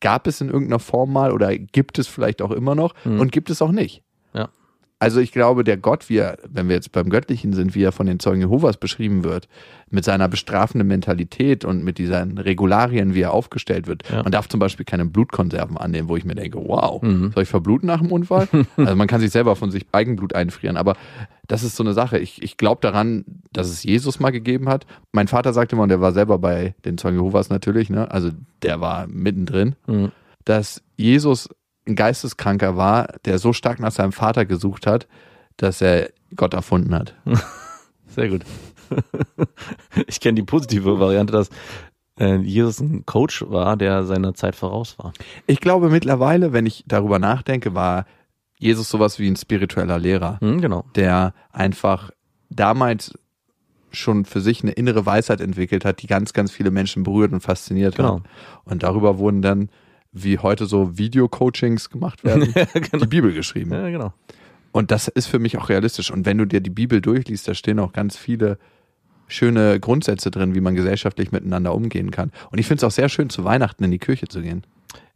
gab 0.00 0.28
es 0.28 0.40
in 0.40 0.48
irgendeiner 0.48 0.78
Form 0.78 1.12
mal 1.12 1.32
oder 1.32 1.56
gibt 1.58 1.98
es 1.98 2.06
vielleicht 2.06 2.40
auch 2.40 2.52
immer 2.52 2.76
noch 2.76 2.94
und 3.04 3.32
gibt 3.32 3.50
es 3.50 3.60
auch 3.62 3.72
nicht. 3.72 4.02
Also 5.02 5.18
ich 5.18 5.32
glaube, 5.32 5.64
der 5.64 5.78
Gott, 5.78 6.08
wie 6.08 6.18
er, 6.18 6.38
wenn 6.48 6.68
wir 6.68 6.76
jetzt 6.76 6.92
beim 6.92 7.10
Göttlichen 7.10 7.52
sind, 7.54 7.74
wie 7.74 7.82
er 7.82 7.90
von 7.90 8.06
den 8.06 8.20
Zeugen 8.20 8.40
Jehovas 8.40 8.76
beschrieben 8.76 9.24
wird, 9.24 9.48
mit 9.90 10.04
seiner 10.04 10.28
bestrafenden 10.28 10.86
Mentalität 10.86 11.64
und 11.64 11.82
mit 11.82 11.98
diesen 11.98 12.38
Regularien, 12.38 13.12
wie 13.12 13.22
er 13.22 13.32
aufgestellt 13.32 13.88
wird. 13.88 14.08
Ja. 14.08 14.22
Man 14.22 14.30
darf 14.30 14.48
zum 14.48 14.60
Beispiel 14.60 14.84
keine 14.86 15.04
Blutkonserven 15.04 15.76
annehmen, 15.76 16.08
wo 16.08 16.16
ich 16.16 16.24
mir 16.24 16.36
denke, 16.36 16.56
wow, 16.58 17.02
soll 17.02 17.42
ich 17.42 17.48
verbluten 17.48 17.88
nach 17.88 18.00
dem 18.00 18.12
Unfall? 18.12 18.46
also 18.76 18.94
man 18.94 19.08
kann 19.08 19.20
sich 19.20 19.32
selber 19.32 19.56
von 19.56 19.72
sich 19.72 19.86
Eigenblut 19.90 20.36
einfrieren, 20.36 20.76
aber 20.76 20.94
das 21.48 21.64
ist 21.64 21.74
so 21.74 21.82
eine 21.82 21.94
Sache. 21.94 22.20
Ich, 22.20 22.40
ich 22.40 22.56
glaube 22.56 22.80
daran, 22.80 23.24
dass 23.52 23.68
es 23.70 23.82
Jesus 23.82 24.20
mal 24.20 24.30
gegeben 24.30 24.68
hat. 24.68 24.86
Mein 25.10 25.26
Vater 25.26 25.52
sagte 25.52 25.74
immer, 25.74 25.82
und 25.82 25.88
der 25.88 26.00
war 26.00 26.12
selber 26.12 26.38
bei 26.38 26.76
den 26.84 26.96
Zeugen 26.96 27.16
Jehovas 27.16 27.50
natürlich, 27.50 27.90
ne? 27.90 28.08
also 28.08 28.30
der 28.62 28.80
war 28.80 29.08
mittendrin, 29.08 29.74
Mhm. 29.88 30.12
dass 30.44 30.80
Jesus 30.96 31.48
ein 31.86 31.96
Geisteskranker 31.96 32.76
war, 32.76 33.08
der 33.24 33.38
so 33.38 33.52
stark 33.52 33.80
nach 33.80 33.92
seinem 33.92 34.12
Vater 34.12 34.44
gesucht 34.46 34.86
hat, 34.86 35.08
dass 35.56 35.80
er 35.80 36.10
Gott 36.36 36.54
erfunden 36.54 36.94
hat. 36.94 37.14
Sehr 38.08 38.28
gut. 38.28 38.42
ich 40.06 40.20
kenne 40.20 40.34
die 40.36 40.42
positive 40.42 41.00
Variante, 41.00 41.32
dass 41.32 41.48
äh, 42.18 42.36
Jesus 42.36 42.80
ein 42.80 43.04
Coach 43.06 43.44
war, 43.48 43.76
der 43.76 44.04
seiner 44.04 44.34
Zeit 44.34 44.54
voraus 44.54 44.98
war. 44.98 45.12
Ich 45.46 45.60
glaube 45.60 45.88
mittlerweile, 45.88 46.52
wenn 46.52 46.66
ich 46.66 46.84
darüber 46.86 47.18
nachdenke, 47.18 47.74
war 47.74 48.06
Jesus 48.58 48.88
sowas 48.88 49.18
wie 49.18 49.28
ein 49.28 49.36
spiritueller 49.36 49.98
Lehrer, 49.98 50.38
Hm, 50.40 50.60
genau. 50.60 50.84
der 50.94 51.34
einfach 51.52 52.10
damals 52.50 53.18
schon 53.90 54.24
für 54.24 54.40
sich 54.40 54.62
eine 54.62 54.72
innere 54.72 55.04
Weisheit 55.04 55.40
entwickelt 55.40 55.84
hat, 55.84 56.00
die 56.02 56.06
ganz, 56.06 56.32
ganz 56.32 56.50
viele 56.50 56.70
Menschen 56.70 57.02
berührt 57.02 57.32
und 57.32 57.40
fasziniert 57.40 57.96
Genau. 57.96 58.16
hat. 58.16 58.22
Und 58.64 58.82
darüber 58.84 59.18
wurden 59.18 59.42
dann, 59.42 59.68
wie 60.12 60.38
heute 60.38 60.66
so 60.66 60.98
Video-Coachings 60.98 61.90
gemacht 61.90 62.24
werden, 62.24 62.54
die 63.00 63.06
Bibel 63.06 63.32
geschrieben. 63.32 63.72
Ja, 63.72 63.88
genau. 63.88 64.12
Und 64.72 64.90
das 64.90 65.08
ist 65.08 65.26
für 65.26 65.38
mich 65.38 65.58
auch 65.58 65.68
realistisch. 65.68 66.10
Und 66.10 66.26
wenn 66.26 66.38
du 66.38 66.46
dir 66.46 66.60
die 66.60 66.70
Bibel 66.70 67.00
durchliest, 67.00 67.48
da 67.48 67.54
stehen 67.54 67.78
auch 67.78 67.92
ganz 67.92 68.16
viele 68.16 68.58
schöne 69.28 69.80
Grundsätze 69.80 70.30
drin, 70.30 70.54
wie 70.54 70.60
man 70.60 70.74
gesellschaftlich 70.74 71.32
miteinander 71.32 71.74
umgehen 71.74 72.10
kann. 72.10 72.32
Und 72.50 72.58
ich 72.58 72.66
finde 72.66 72.84
es 72.84 72.84
auch 72.84 72.94
sehr 72.94 73.08
schön, 73.08 73.30
zu 73.30 73.44
Weihnachten 73.44 73.84
in 73.84 73.90
die 73.90 73.98
Kirche 73.98 74.28
zu 74.28 74.42
gehen. 74.42 74.64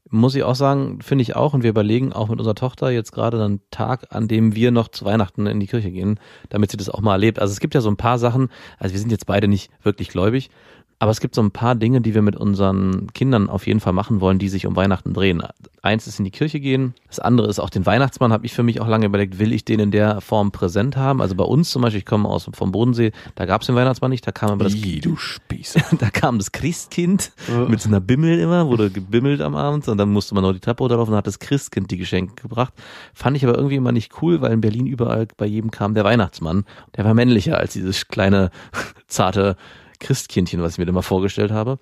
Muss 0.08 0.36
ich 0.36 0.44
auch 0.44 0.54
sagen, 0.54 1.00
finde 1.02 1.22
ich 1.22 1.34
auch. 1.34 1.52
Und 1.52 1.62
wir 1.62 1.70
überlegen 1.70 2.12
auch 2.12 2.28
mit 2.28 2.38
unserer 2.38 2.54
Tochter 2.54 2.90
jetzt 2.90 3.12
gerade 3.12 3.42
einen 3.42 3.60
Tag, 3.70 4.14
an 4.14 4.28
dem 4.28 4.54
wir 4.54 4.70
noch 4.70 4.88
zu 4.88 5.04
Weihnachten 5.04 5.46
in 5.46 5.58
die 5.58 5.66
Kirche 5.66 5.90
gehen, 5.90 6.20
damit 6.48 6.70
sie 6.70 6.76
das 6.76 6.88
auch 6.88 7.00
mal 7.00 7.12
erlebt. 7.12 7.40
Also 7.40 7.52
es 7.52 7.60
gibt 7.60 7.74
ja 7.74 7.80
so 7.80 7.90
ein 7.90 7.96
paar 7.96 8.18
Sachen, 8.18 8.48
also 8.78 8.92
wir 8.92 9.00
sind 9.00 9.10
jetzt 9.10 9.26
beide 9.26 9.48
nicht 9.48 9.70
wirklich 9.82 10.08
gläubig, 10.08 10.50
aber 10.98 11.10
es 11.10 11.20
gibt 11.20 11.34
so 11.34 11.42
ein 11.42 11.50
paar 11.50 11.74
Dinge, 11.74 12.00
die 12.00 12.14
wir 12.14 12.22
mit 12.22 12.36
unseren 12.36 13.08
Kindern 13.12 13.50
auf 13.50 13.66
jeden 13.66 13.80
Fall 13.80 13.92
machen 13.92 14.20
wollen, 14.20 14.38
die 14.38 14.48
sich 14.48 14.66
um 14.66 14.76
Weihnachten 14.76 15.12
drehen. 15.12 15.42
Eins 15.82 16.06
ist 16.06 16.18
in 16.18 16.24
die 16.24 16.30
Kirche 16.30 16.58
gehen, 16.58 16.94
das 17.08 17.20
andere 17.20 17.48
ist 17.48 17.60
auch 17.60 17.68
den 17.68 17.84
Weihnachtsmann, 17.84 18.32
habe 18.32 18.46
ich 18.46 18.54
für 18.54 18.62
mich 18.62 18.80
auch 18.80 18.88
lange 18.88 19.06
überlegt, 19.06 19.38
will 19.38 19.52
ich 19.52 19.64
den 19.64 19.78
in 19.78 19.90
der 19.90 20.20
Form 20.22 20.52
präsent 20.52 20.96
haben? 20.96 21.20
Also 21.20 21.34
bei 21.34 21.44
uns 21.44 21.70
zum 21.70 21.82
Beispiel, 21.82 21.98
ich 21.98 22.06
komme 22.06 22.28
aus 22.28 22.48
vom 22.52 22.72
Bodensee, 22.72 23.12
da 23.34 23.44
gab 23.44 23.60
es 23.60 23.66
den 23.66 23.76
Weihnachtsmann 23.76 24.10
nicht, 24.10 24.26
da 24.26 24.32
kam 24.32 24.50
aber 24.50 24.64
das 24.64 24.74
Ih, 24.74 25.00
du 25.00 25.16
Spießer. 25.16 25.82
da 25.98 26.08
kam 26.08 26.38
das 26.38 26.52
Christkind 26.52 27.30
mit 27.68 27.80
so 27.80 27.88
einer 27.88 28.00
Bimmel 28.00 28.40
immer, 28.40 28.66
wurde 28.66 28.90
gebimmelt 28.90 29.42
am 29.42 29.54
Abend 29.54 29.86
und 29.88 29.98
dann 29.98 30.10
musste 30.10 30.34
man 30.34 30.44
noch 30.44 30.54
die 30.54 30.60
Treppe 30.60 30.82
runterlaufen 30.82 31.12
und 31.12 31.18
hat 31.18 31.26
das 31.26 31.38
Christkind 31.38 31.90
die 31.90 31.98
Geschenke 31.98 32.42
gebracht. 32.42 32.72
Fand 33.12 33.36
ich 33.36 33.44
aber 33.44 33.56
irgendwie 33.56 33.76
immer 33.76 33.92
nicht 33.92 34.22
cool, 34.22 34.40
weil 34.40 34.52
in 34.52 34.62
Berlin 34.62 34.86
überall 34.86 35.28
bei 35.36 35.46
jedem 35.46 35.70
kam 35.70 35.94
der 35.94 36.04
Weihnachtsmann. 36.04 36.64
Der 36.96 37.04
war 37.04 37.12
männlicher 37.12 37.58
als 37.58 37.74
dieses 37.74 38.08
kleine, 38.08 38.50
zarte 39.06 39.56
Christkindchen, 40.00 40.62
was 40.62 40.72
ich 40.72 40.78
mir 40.78 40.88
immer 40.88 41.02
vorgestellt 41.02 41.50
habe. 41.50 41.78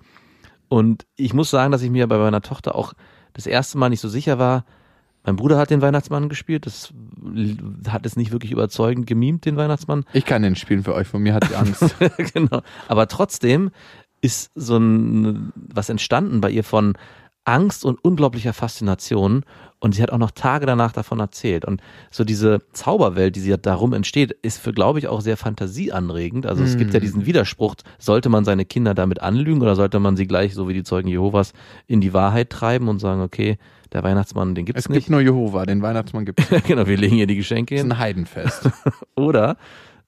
Und 0.67 1.05
ich 1.15 1.33
muss 1.33 1.49
sagen, 1.49 1.71
dass 1.71 1.81
ich 1.81 1.91
mir 1.91 2.07
bei 2.07 2.17
meiner 2.17 2.41
Tochter 2.41 2.75
auch 2.75 2.93
das 3.33 3.45
erste 3.45 3.77
Mal 3.77 3.89
nicht 3.89 4.01
so 4.01 4.09
sicher 4.09 4.39
war. 4.39 4.65
Mein 5.23 5.35
Bruder 5.35 5.57
hat 5.57 5.71
den 5.71 5.81
Weihnachtsmann 5.81 6.29
gespielt, 6.29 6.65
das 6.67 6.93
hat 7.87 8.05
es 8.05 8.15
nicht 8.15 8.31
wirklich 8.31 8.51
überzeugend 8.51 9.07
gemimt, 9.07 9.45
den 9.45 9.57
Weihnachtsmann. 9.57 10.05
Ich 10.13 10.25
kann 10.25 10.43
den 10.43 10.55
spielen 10.55 10.83
für 10.83 10.93
euch, 10.93 11.07
von 11.07 11.21
mir 11.21 11.33
hat 11.33 11.45
sie 11.45 11.55
Angst. 11.55 11.95
genau. 12.33 12.61
Aber 12.87 13.07
trotzdem 13.07 13.71
ist 14.21 14.51
so 14.55 14.77
ein, 14.77 15.51
was 15.55 15.89
entstanden 15.89 16.41
bei 16.41 16.51
ihr 16.51 16.63
von 16.63 16.97
Angst 17.45 17.85
und 17.85 18.03
unglaublicher 18.03 18.53
Faszination. 18.53 19.43
Und 19.79 19.93
sie 19.93 20.01
hat 20.01 20.11
auch 20.11 20.17
noch 20.17 20.31
Tage 20.31 20.65
danach 20.65 20.91
davon 20.93 21.19
erzählt. 21.19 21.63
Und 21.63 21.81
so 22.09 22.23
diese 22.23 22.59
Zauberwelt, 22.73 23.35
die 23.35 23.39
sie 23.39 23.55
darum 23.57 23.93
entsteht, 23.93 24.31
ist 24.41 24.57
für, 24.57 24.73
glaube 24.73 24.99
ich, 24.99 25.07
auch 25.07 25.21
sehr 25.21 25.37
fantasieanregend. 25.37 26.45
Also 26.47 26.63
es 26.63 26.77
gibt 26.77 26.93
ja 26.93 26.99
diesen 26.99 27.25
Widerspruch, 27.25 27.75
sollte 27.99 28.29
man 28.29 28.45
seine 28.45 28.65
Kinder 28.65 28.93
damit 28.95 29.21
anlügen 29.21 29.61
oder 29.61 29.75
sollte 29.75 29.99
man 29.99 30.17
sie 30.17 30.25
gleich, 30.25 30.55
so 30.55 30.67
wie 30.67 30.73
die 30.73 30.83
Zeugen 30.83 31.07
Jehovas, 31.07 31.53
in 31.87 32.01
die 32.01 32.13
Wahrheit 32.13 32.49
treiben 32.49 32.87
und 32.87 32.99
sagen, 32.99 33.21
okay, 33.21 33.57
der 33.93 34.03
Weihnachtsmann, 34.03 34.55
den 34.55 34.65
gibt's 34.65 34.83
es 34.83 34.89
nicht. 34.89 34.99
gibt 34.99 35.09
nur 35.11 35.21
Jehova, 35.21 35.65
den 35.65 35.81
Weihnachtsmann 35.81 36.25
gibt 36.25 36.39
es. 36.39 36.63
genau, 36.67 36.87
wir 36.87 36.97
legen 36.97 37.17
ihr 37.17 37.27
die 37.27 37.35
Geschenke 37.35 37.75
ist 37.75 37.81
hin. 37.81 37.91
ein 37.91 37.97
Heidenfest. 37.99 38.69
Oder, 39.15 39.57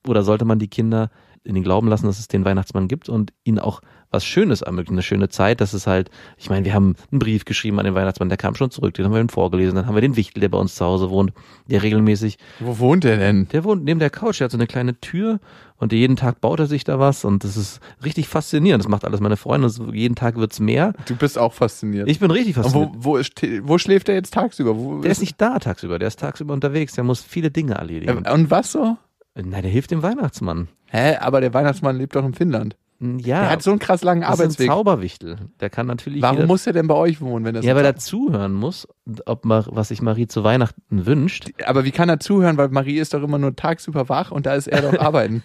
oder 0.08 0.24
sollte 0.24 0.46
man 0.46 0.60
die 0.60 0.67
Kinder 0.67 1.10
in 1.44 1.56
den 1.56 1.63
Glauben 1.63 1.88
lassen, 1.88 2.06
dass 2.06 2.20
es 2.20 2.27
den 2.27 2.44
Weihnachtsmann 2.46 2.88
gibt 2.88 3.10
und 3.10 3.32
ihnen 3.44 3.60
auch 3.60 3.82
was 4.09 4.25
Schönes 4.25 4.61
ermöglichen, 4.61 4.93
eine 4.95 5.01
schöne 5.03 5.29
Zeit, 5.29 5.59
dass 5.61 5.73
es 5.73 5.85
halt, 5.87 6.09
ich 6.37 6.49
meine, 6.49 6.65
wir 6.65 6.73
haben 6.73 6.95
einen 7.11 7.19
Brief 7.19 7.43
geschrieben 7.45 7.77
an 7.79 7.85
den 7.85 7.95
Weihnachtsmann, 7.95 8.29
der 8.29 8.37
kam 8.37 8.55
schon 8.55 8.71
zurück, 8.71 8.93
den 8.93 9.05
haben 9.05 9.13
wir 9.13 9.19
ihm 9.21 9.29
vorgelesen, 9.29 9.75
dann 9.75 9.85
haben 9.87 9.95
wir 9.95 10.01
den 10.01 10.15
Wichtel, 10.15 10.39
der 10.41 10.49
bei 10.49 10.57
uns 10.57 10.75
zu 10.75 10.85
Hause 10.85 11.09
wohnt, 11.09 11.33
der 11.67 11.83
regelmäßig, 11.83 12.37
Wo 12.59 12.79
wohnt 12.79 13.03
er 13.05 13.17
denn? 13.17 13.47
der 13.49 13.63
wohnt 13.63 13.83
neben 13.83 13.99
der 13.99 14.09
Couch, 14.09 14.39
der 14.39 14.45
hat 14.45 14.51
so 14.51 14.57
eine 14.57 14.67
kleine 14.67 14.99
Tür 15.01 15.39
und 15.79 15.91
jeden 15.93 16.15
Tag 16.15 16.41
baut 16.41 16.59
er 16.59 16.65
sich 16.67 16.83
da 16.85 16.99
was 16.99 17.25
und 17.25 17.43
das 17.43 17.57
ist 17.57 17.79
richtig 18.03 18.27
faszinierend, 18.27 18.83
das 18.83 18.89
macht 18.89 19.03
alles 19.05 19.19
meine 19.19 19.37
Freunde, 19.37 19.67
das- 19.67 19.81
jeden 19.91 20.15
Tag 20.15 20.37
wird's 20.37 20.59
mehr. 20.59 20.93
Du 21.05 21.15
bist 21.15 21.37
auch 21.37 21.53
fasziniert. 21.53 22.09
Ich 22.09 22.19
bin 22.19 22.31
richtig 22.31 22.55
Und 22.57 22.63
fasziniert. 22.63 22.91
wo, 22.95 23.03
wo, 23.03 23.17
ist, 23.17 23.33
wo 23.63 23.77
schläft 23.77 24.09
er 24.09 24.15
jetzt 24.15 24.33
tagsüber? 24.33 24.77
Wo 24.77 25.01
Der 25.01 25.11
ist 25.11 25.21
nicht 25.21 25.39
da 25.39 25.59
tagsüber, 25.59 25.99
der 25.99 26.07
ist 26.07 26.19
tagsüber 26.19 26.53
unterwegs, 26.53 26.93
der 26.93 27.03
muss 27.03 27.21
viele 27.21 27.51
Dinge 27.51 27.73
erledigen. 27.75 28.25
Äh, 28.25 28.31
Und 28.31 28.49
was 28.49 28.71
so? 28.71 28.97
Na, 29.35 29.61
der 29.61 29.69
hilft 29.69 29.91
dem 29.91 30.01
Weihnachtsmann. 30.01 30.67
Hä, 30.85 31.17
aber 31.17 31.41
der 31.41 31.53
Weihnachtsmann 31.53 31.97
lebt 31.97 32.15
doch 32.15 32.25
in 32.25 32.33
Finnland. 32.33 32.75
Ja, 33.00 33.42
Der 33.42 33.50
hat 33.51 33.62
so 33.62 33.70
einen 33.70 33.77
krass 33.80 34.01
langen 34.04 34.22
das 34.22 34.32
ist 34.32 34.39
ein 34.39 34.42
Arbeitsweg. 34.46 34.68
Zauberwichtel. 34.70 35.38
Der 35.60 35.70
kann 35.70 35.86
natürlich 35.86 36.22
Warum 36.22 36.38
jeder- 36.38 36.48
muss 36.48 36.66
er 36.66 36.74
denn 36.74 36.88
bei 36.88 36.96
euch 36.96 37.22
wohnen, 37.22 37.46
wenn 37.46 37.54
das 37.54 37.63
Ja, 37.63 37.75
weil 37.75 37.86
er 37.86 37.96
zuhören 37.96 38.54
muss, 38.54 38.88
ob 39.27 39.42
was 39.46 39.89
sich 39.89 40.01
Marie 40.01 40.25
zu 40.27 40.44
Weihnachten 40.44 41.06
wünscht. 41.06 41.51
Aber 41.66 41.86
wie 41.86 41.92
kann 41.92 42.10
er 42.10 42.20
zuhören, 42.20 42.58
weil 42.58 42.70
Marie 42.70 42.98
ist 42.98 43.13
doch 43.13 43.22
immer 43.22 43.38
nur 43.38 43.56
tagsüber 43.56 44.10
wach 44.10 44.32
und 44.32 44.48
da 44.48 44.56
ist 44.56 44.66
er 44.68 44.82
doch 44.82 45.00
arbeiten. 45.00 45.44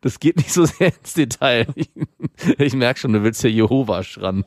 Das 0.00 0.18
geht 0.18 0.36
nicht 0.38 0.50
so 0.52 0.64
sehr 0.64 0.88
ins 0.98 1.12
Detail. 1.12 1.66
Ich, 1.74 1.90
ich 2.58 2.74
merke 2.74 2.98
schon, 3.00 3.12
du 3.12 3.22
willst 3.22 3.42
ja 3.44 3.50
Jehova 3.50 4.00
ran 4.16 4.44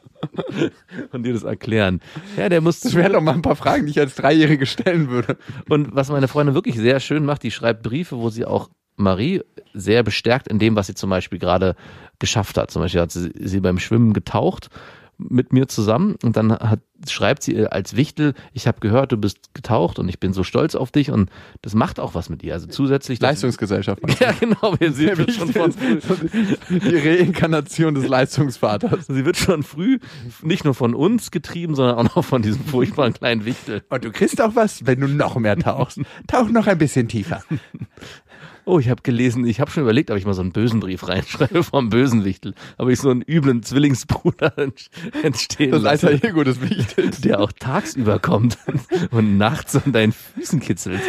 und 1.11 1.23
dir 1.23 1.33
das 1.33 1.43
erklären. 1.43 2.01
Ja, 2.37 2.49
der 2.49 2.61
muss 2.61 2.79
Das 2.79 2.95
wären 2.95 3.13
doch 3.13 3.21
mal 3.21 3.33
ein 3.33 3.41
paar 3.43 3.55
Fragen, 3.55 3.85
die 3.85 3.91
ich 3.91 3.99
als 3.99 4.15
Dreijährige 4.15 4.65
stellen 4.65 5.09
würde. 5.09 5.37
Und 5.69 5.93
was 5.95 6.09
meine 6.09 6.27
Freundin 6.27 6.55
wirklich 6.55 6.75
sehr 6.77 6.99
schön 6.99 7.23
macht, 7.25 7.43
die 7.43 7.51
schreibt 7.51 7.83
Briefe, 7.83 8.17
wo 8.17 8.29
sie 8.29 8.45
auch 8.45 8.69
Marie 9.01 9.41
sehr 9.73 10.03
bestärkt 10.03 10.47
in 10.47 10.59
dem, 10.59 10.75
was 10.75 10.87
sie 10.87 10.95
zum 10.95 11.09
Beispiel 11.09 11.39
gerade 11.39 11.75
geschafft 12.19 12.57
hat. 12.57 12.71
Zum 12.71 12.81
Beispiel 12.81 13.01
hat 13.01 13.11
sie, 13.11 13.31
sie 13.39 13.59
beim 13.59 13.79
Schwimmen 13.79 14.13
getaucht 14.13 14.69
mit 15.17 15.53
mir 15.53 15.67
zusammen 15.67 16.15
und 16.23 16.35
dann 16.35 16.51
hat, 16.51 16.79
schreibt 17.07 17.43
sie 17.43 17.67
als 17.67 17.95
Wichtel, 17.95 18.33
ich 18.53 18.65
habe 18.65 18.79
gehört, 18.79 19.11
du 19.11 19.17
bist 19.17 19.53
getaucht 19.53 19.99
und 19.99 20.09
ich 20.09 20.19
bin 20.19 20.33
so 20.33 20.43
stolz 20.43 20.73
auf 20.73 20.89
dich 20.89 21.11
und 21.11 21.29
das 21.61 21.75
macht 21.75 21.99
auch 21.99 22.15
was 22.15 22.29
mit 22.29 22.41
ihr. 22.41 22.53
Also 22.55 22.65
zusätzlich 22.65 23.19
das- 23.19 23.29
Leistungsgesellschaft. 23.29 24.01
Ja, 24.19 24.31
genau, 24.31 24.73
wir 24.79 24.91
sie 24.91 25.15
wird 25.15 25.31
schon 25.31 25.53
von 25.53 25.75
die 26.69 26.95
Reinkarnation 26.95 27.93
des 27.93 28.07
Leistungsvaters. 28.07 29.05
sie 29.07 29.23
wird 29.23 29.37
schon 29.37 29.61
früh 29.61 29.99
nicht 30.41 30.65
nur 30.65 30.73
von 30.73 30.95
uns 30.95 31.29
getrieben, 31.29 31.75
sondern 31.75 31.97
auch 31.97 32.15
noch 32.15 32.25
von 32.25 32.41
diesem 32.41 32.63
furchtbaren 32.65 33.13
kleinen 33.13 33.45
Wichtel. 33.45 33.83
Und 33.89 34.03
du 34.03 34.11
kriegst 34.11 34.41
auch 34.41 34.55
was, 34.55 34.87
wenn 34.87 35.01
du 35.01 35.07
noch 35.07 35.35
mehr 35.35 35.55
tauchst. 35.57 35.99
Tauch 36.25 36.49
noch 36.49 36.65
ein 36.65 36.79
bisschen 36.79 37.07
tiefer. 37.07 37.43
Oh, 38.65 38.79
ich 38.79 38.89
habe 38.89 39.01
gelesen, 39.01 39.45
ich 39.45 39.59
habe 39.59 39.71
schon 39.71 39.83
überlegt, 39.83 40.11
ob 40.11 40.17
ich 40.17 40.25
mal 40.25 40.33
so 40.33 40.41
einen 40.41 40.51
bösen 40.51 40.79
Brief 40.79 41.07
reinschreibe 41.07 41.63
vom 41.63 41.89
bösen 41.89 42.23
Wichtel, 42.25 42.53
ob 42.77 42.89
ich 42.89 42.99
so 42.99 43.09
einen 43.09 43.21
üblen 43.21 43.63
Zwillingsbruder 43.63 44.57
ent- 44.57 44.89
entstehen 45.23 45.71
Das 45.71 45.85
alter 45.85 46.11
Ego 46.11 46.43
des 46.43 46.61
Wichtels. 46.61 47.21
der 47.21 47.39
auch 47.39 47.51
tagsüber 47.51 48.19
kommt 48.19 48.57
und 49.11 49.37
nachts 49.37 49.75
an 49.75 49.91
deinen 49.91 50.11
Füßen 50.11 50.59
kitzelt. 50.59 51.01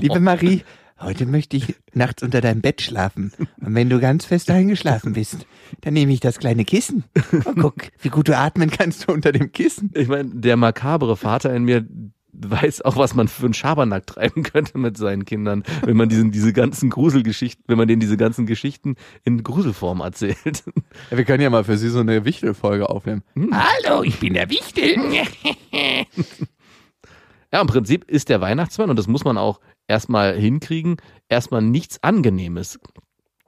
Liebe 0.00 0.20
Marie, 0.20 0.62
heute 1.00 1.26
möchte 1.26 1.56
ich 1.56 1.76
nachts 1.92 2.22
unter 2.22 2.40
deinem 2.40 2.60
Bett 2.60 2.80
schlafen. 2.82 3.32
Und 3.60 3.74
wenn 3.74 3.88
du 3.90 4.00
ganz 4.00 4.24
fest 4.24 4.50
eingeschlafen 4.50 5.12
bist, 5.12 5.46
dann 5.82 5.94
nehme 5.94 6.12
ich 6.12 6.20
das 6.20 6.38
kleine 6.38 6.64
Kissen. 6.64 7.04
Und 7.44 7.58
guck, 7.60 7.74
wie 8.00 8.08
gut 8.08 8.28
du 8.28 8.36
atmen 8.36 8.70
kannst 8.70 9.06
du 9.08 9.12
unter 9.12 9.32
dem 9.32 9.52
Kissen. 9.52 9.90
Ich 9.94 10.08
meine, 10.08 10.30
der 10.34 10.56
makabere 10.56 11.16
Vater 11.16 11.54
in 11.54 11.64
mir 11.64 11.86
weiß 12.32 12.82
auch, 12.82 12.96
was 12.96 13.14
man 13.14 13.28
für 13.28 13.46
einen 13.46 13.54
Schabernack 13.54 14.06
treiben 14.06 14.42
könnte 14.42 14.78
mit 14.78 14.96
seinen 14.96 15.24
Kindern, 15.24 15.64
wenn 15.84 15.96
man 15.96 16.08
diesen, 16.08 16.30
diese 16.30 16.52
ganzen 16.52 16.90
Gruselgeschichten, 16.90 17.64
wenn 17.66 17.78
man 17.78 17.88
denen 17.88 18.00
diese 18.00 18.16
ganzen 18.16 18.46
Geschichten 18.46 18.96
in 19.24 19.42
Gruselform 19.42 20.00
erzählt. 20.00 20.64
Ja, 21.10 21.16
wir 21.16 21.24
können 21.24 21.42
ja 21.42 21.50
mal 21.50 21.64
für 21.64 21.76
sie 21.76 21.88
so 21.88 22.00
eine 22.00 22.24
Wichtelfolge 22.24 22.88
aufnehmen. 22.88 23.22
Hallo, 23.36 24.02
ich 24.02 24.18
bin 24.18 24.34
der 24.34 24.50
Wichtel. 24.50 24.96
ja, 27.52 27.60
im 27.60 27.66
Prinzip 27.66 28.04
ist 28.10 28.28
der 28.28 28.40
Weihnachtsmann, 28.40 28.90
und 28.90 28.98
das 28.98 29.08
muss 29.08 29.24
man 29.24 29.38
auch 29.38 29.60
erstmal 29.88 30.36
hinkriegen, 30.36 30.96
erstmal 31.28 31.62
nichts 31.62 32.02
Angenehmes. 32.02 32.78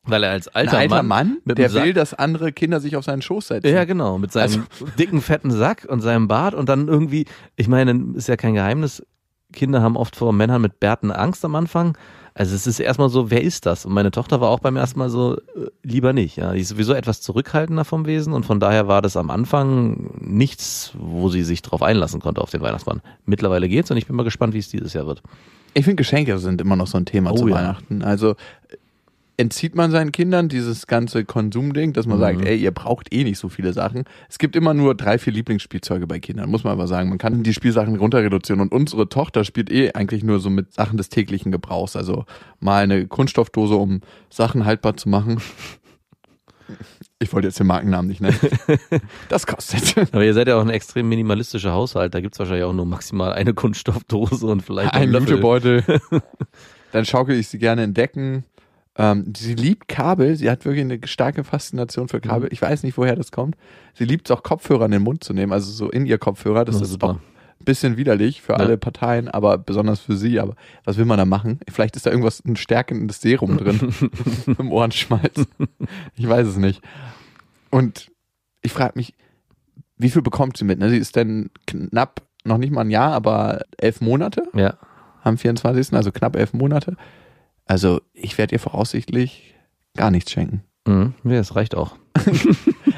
Weil 0.05 0.25
er 0.25 0.31
als 0.31 0.49
alter, 0.49 0.79
alter 0.79 1.03
Mann, 1.05 1.39
mit 1.45 1.59
der 1.59 1.73
will, 1.75 1.93
dass 1.93 2.13
andere 2.13 2.53
Kinder 2.53 2.81
sich 2.81 2.97
auf 2.97 3.05
seinen 3.05 3.23
Schoß 3.23 3.49
setzen. 3.49 3.69
Ja, 3.69 3.85
genau, 3.85 4.19
mit 4.19 4.33
seinem 4.33 4.67
dicken, 4.99 5.21
fetten 5.21 5.53
Sack 5.53 5.87
und 5.89 6.01
seinem 6.01 6.27
Bart 6.27 6.55
und 6.55 6.69
dann 6.69 6.89
irgendwie, 6.89 7.27
ich 7.55 7.69
meine, 7.69 8.15
ist 8.15 8.29
ja 8.29 8.37
kein 8.37 8.55
Geheimnis, 8.55 9.05
Kinder 9.53 9.83
haben 9.83 9.97
oft 9.97 10.17
vor 10.17 10.33
Männern 10.33 10.63
mit 10.63 10.81
Bärten 10.81 11.13
Angst 11.13 11.45
am 11.45 11.55
Anfang. 11.55 11.97
Also 12.35 12.55
es 12.55 12.67
ist 12.67 12.81
erstmal 12.81 13.11
so, 13.11 13.31
wer 13.31 13.43
ist 13.43 13.67
das? 13.67 13.85
Und 13.85 13.93
meine 13.93 14.11
Tochter 14.11 14.41
war 14.41 14.49
auch 14.49 14.61
beim 14.61 14.77
ersten 14.77 14.99
Mal 14.99 15.11
so, 15.11 15.37
äh, 15.37 15.41
lieber 15.83 16.15
nicht. 16.15 16.37
Ja, 16.37 16.53
die 16.53 16.61
ist 16.61 16.69
sowieso 16.69 16.95
etwas 16.95 17.21
zurückhaltender 17.21 17.85
vom 17.85 18.07
Wesen 18.07 18.33
und 18.33 18.47
von 18.47 18.59
daher 18.59 18.89
war 18.89 19.03
das 19.03 19.19
am 19.19 19.31
Anfang 19.31 20.11
nichts, 20.19 20.93
wo 20.99 21.29
sie 21.29 21.43
sich 21.43 21.61
drauf 21.61 21.83
einlassen 21.83 22.21
konnte 22.21 22.41
auf 22.41 22.51
den 22.51 22.63
Weihnachtsmann. 22.63 23.03
Mittlerweile 23.27 23.69
geht's 23.69 23.91
und 23.91 23.99
ich 23.99 24.07
bin 24.07 24.17
mal 24.17 24.23
gespannt, 24.23 24.55
wie 24.55 24.59
es 24.59 24.71
dieses 24.71 24.95
Jahr 24.95 25.07
wird. 25.07 25.23
Ich 25.75 25.85
finde, 25.85 25.97
Geschenke 25.97 26.39
sind 26.39 26.61
immer 26.61 26.77
noch 26.77 26.87
so 26.87 26.97
ein 26.97 27.05
Thema 27.05 27.33
Oh 27.33 27.37
zu 27.37 27.49
ja. 27.49 27.57
Weihnachten. 27.57 28.03
Also 28.03 28.31
äh, 28.31 28.77
entzieht 29.43 29.75
man 29.75 29.91
seinen 29.91 30.13
Kindern 30.13 30.49
dieses 30.49 30.87
ganze 30.87 31.25
Konsumding, 31.27 31.93
dass 31.93 32.07
man 32.07 32.17
Mhm. 32.17 32.21
sagt, 32.23 32.45
ey, 32.47 32.57
ihr 32.57 32.71
braucht 32.71 33.13
eh 33.13 33.25
nicht 33.25 33.39
so 33.39 33.49
viele 33.51 33.73
Sachen. 33.75 34.05
Es 34.31 34.39
gibt 34.39 34.57
immer 34.57 34.73
nur 34.73 34.95
drei, 34.95 35.19
vier 35.19 35.33
Lieblingsspielzeuge 35.35 36.07
bei 36.07 36.19
Kindern, 36.21 36.49
muss 36.51 36.65
man 36.65 36.73
aber 36.73 36.87
sagen. 36.87 37.11
Man 37.11 37.19
kann 37.19 37.43
die 37.43 37.53
Spielsachen 37.53 37.97
runter 37.97 38.23
reduzieren 38.23 38.61
und 38.61 38.73
unsere 38.73 39.09
Tochter 39.09 39.45
spielt 39.45 39.71
eh 39.71 39.93
eigentlich 39.93 40.23
nur 40.25 40.39
so 40.41 40.49
mit 40.49 40.73
Sachen 40.73 40.97
des 40.97 41.11
täglichen 41.11 41.53
Gebrauchs. 41.53 41.95
Also 41.97 42.25
mal 42.61 42.83
eine 42.85 43.07
Kunststoffdose, 43.07 43.75
um 43.75 44.01
Sachen 44.31 44.65
haltbar 44.65 44.97
zu 44.97 45.09
machen. 45.11 45.39
Ich 47.19 47.33
wollte 47.33 47.49
jetzt 47.49 47.59
den 47.61 47.67
Markennamen 47.67 48.09
nicht 48.09 48.21
nennen. 48.21 48.39
Das 49.29 49.47
kostet. 49.47 49.97
Aber 50.15 50.25
ihr 50.25 50.35
seid 50.35 50.49
ja 50.49 50.57
auch 50.57 50.63
ein 50.63 50.71
extrem 50.71 51.09
minimalistischer 51.09 51.73
Haushalt. 51.73 52.15
Da 52.15 52.21
gibt's 52.21 52.39
wahrscheinlich 52.39 52.65
auch 52.65 52.73
nur 52.73 52.87
maximal 52.87 53.33
eine 53.33 53.53
Kunststoffdose 53.55 54.47
und 54.47 54.63
vielleicht 54.63 54.95
Ein 54.95 55.03
einen 55.03 55.13
Löffel. 55.13 55.31
Jutebeutel. 55.31 55.83
Dann 56.93 57.05
schaukel 57.05 57.37
ich 57.37 57.49
sie 57.49 57.59
gerne 57.59 57.85
in 57.85 57.95
Decken. 57.95 58.45
Ähm, 58.97 59.33
sie 59.37 59.55
liebt 59.55 59.89
Kabel. 59.89 60.37
Sie 60.37 60.51
hat 60.51 60.65
wirklich 60.65 60.85
eine 60.85 60.99
starke 61.07 61.45
Faszination 61.45 62.09
für 62.09 62.21
Kabel. 62.21 62.45
Mhm. 62.47 62.53
Ich 62.53 62.61
weiß 62.61 62.83
nicht, 62.83 62.97
woher 62.99 63.17
das 63.17 63.33
kommt. 63.33 63.57
Sie 63.95 64.05
liebt 64.05 64.29
es 64.29 64.37
auch, 64.37 64.43
Kopfhörer 64.43 64.85
in 64.85 64.91
den 64.91 65.03
Mund 65.03 65.25
zu 65.25 65.33
nehmen, 65.33 65.53
also 65.53 65.71
so 65.71 65.91
in 65.91 66.05
ihr 66.07 66.19
Kopfhörer. 66.19 66.65
Das 66.65 66.77
Na, 66.77 66.83
ist 66.83 66.91
super. 66.91 67.07
auch 67.07 67.15
ein 67.15 67.65
bisschen 67.65 67.97
widerlich 67.97 68.43
für 68.43 68.53
Ja. 68.53 68.59
alle 68.59 68.77
Parteien, 68.77 69.29
aber 69.29 69.57
besonders 69.57 70.01
für 70.01 70.17
sie. 70.17 70.39
Aber 70.41 70.55
was 70.85 70.99
will 70.99 71.05
man 71.07 71.17
da 71.19 71.25
machen? 71.25 71.61
Vielleicht 71.71 71.97
ist 71.97 72.05
da 72.07 72.11
irgendwas, 72.11 72.45
ein 72.45 72.57
stärkendes 72.57 73.21
Serum 73.23 73.57
drin 73.57 73.95
im 74.59 74.71
Ohrenschmalz. 74.73 75.47
Ich 76.17 76.29
weiß 76.29 76.47
es 76.47 76.57
nicht. 76.57 76.83
Und 77.71 78.11
ich 78.61 78.73
frage 78.73 78.93
mich, 78.97 79.15
wie 79.97 80.11
viel 80.11 80.23
bekommt 80.23 80.57
sie 80.59 80.65
mit? 80.65 80.79
Ne? 80.79 80.91
Sie 80.91 80.99
ist 80.99 81.17
dann 81.17 81.49
knapp, 81.67 82.23
noch 82.45 82.59
nicht 82.59 82.73
mal 82.73 82.83
ein 82.83 82.91
Jahr, 82.91 83.13
aber 83.13 83.63
elf 83.79 84.01
Monate 84.01 84.43
Ja. 84.55 84.75
am 85.23 85.39
24., 85.39 85.95
also 85.95 86.13
knapp 86.13 86.37
elf 86.37 86.53
Monate. 86.53 86.97
Also 87.67 88.01
ich 88.13 88.39
werde 88.39 88.55
ihr 88.55 88.61
voraussichtlich 88.61 89.55
gar 89.97 90.11
nichts 90.11 90.33
schenken. 90.33 90.63
Mhm. 90.87 91.15
Ja, 91.25 91.37
das 91.37 91.55
reicht 91.55 91.75
auch. 91.75 91.97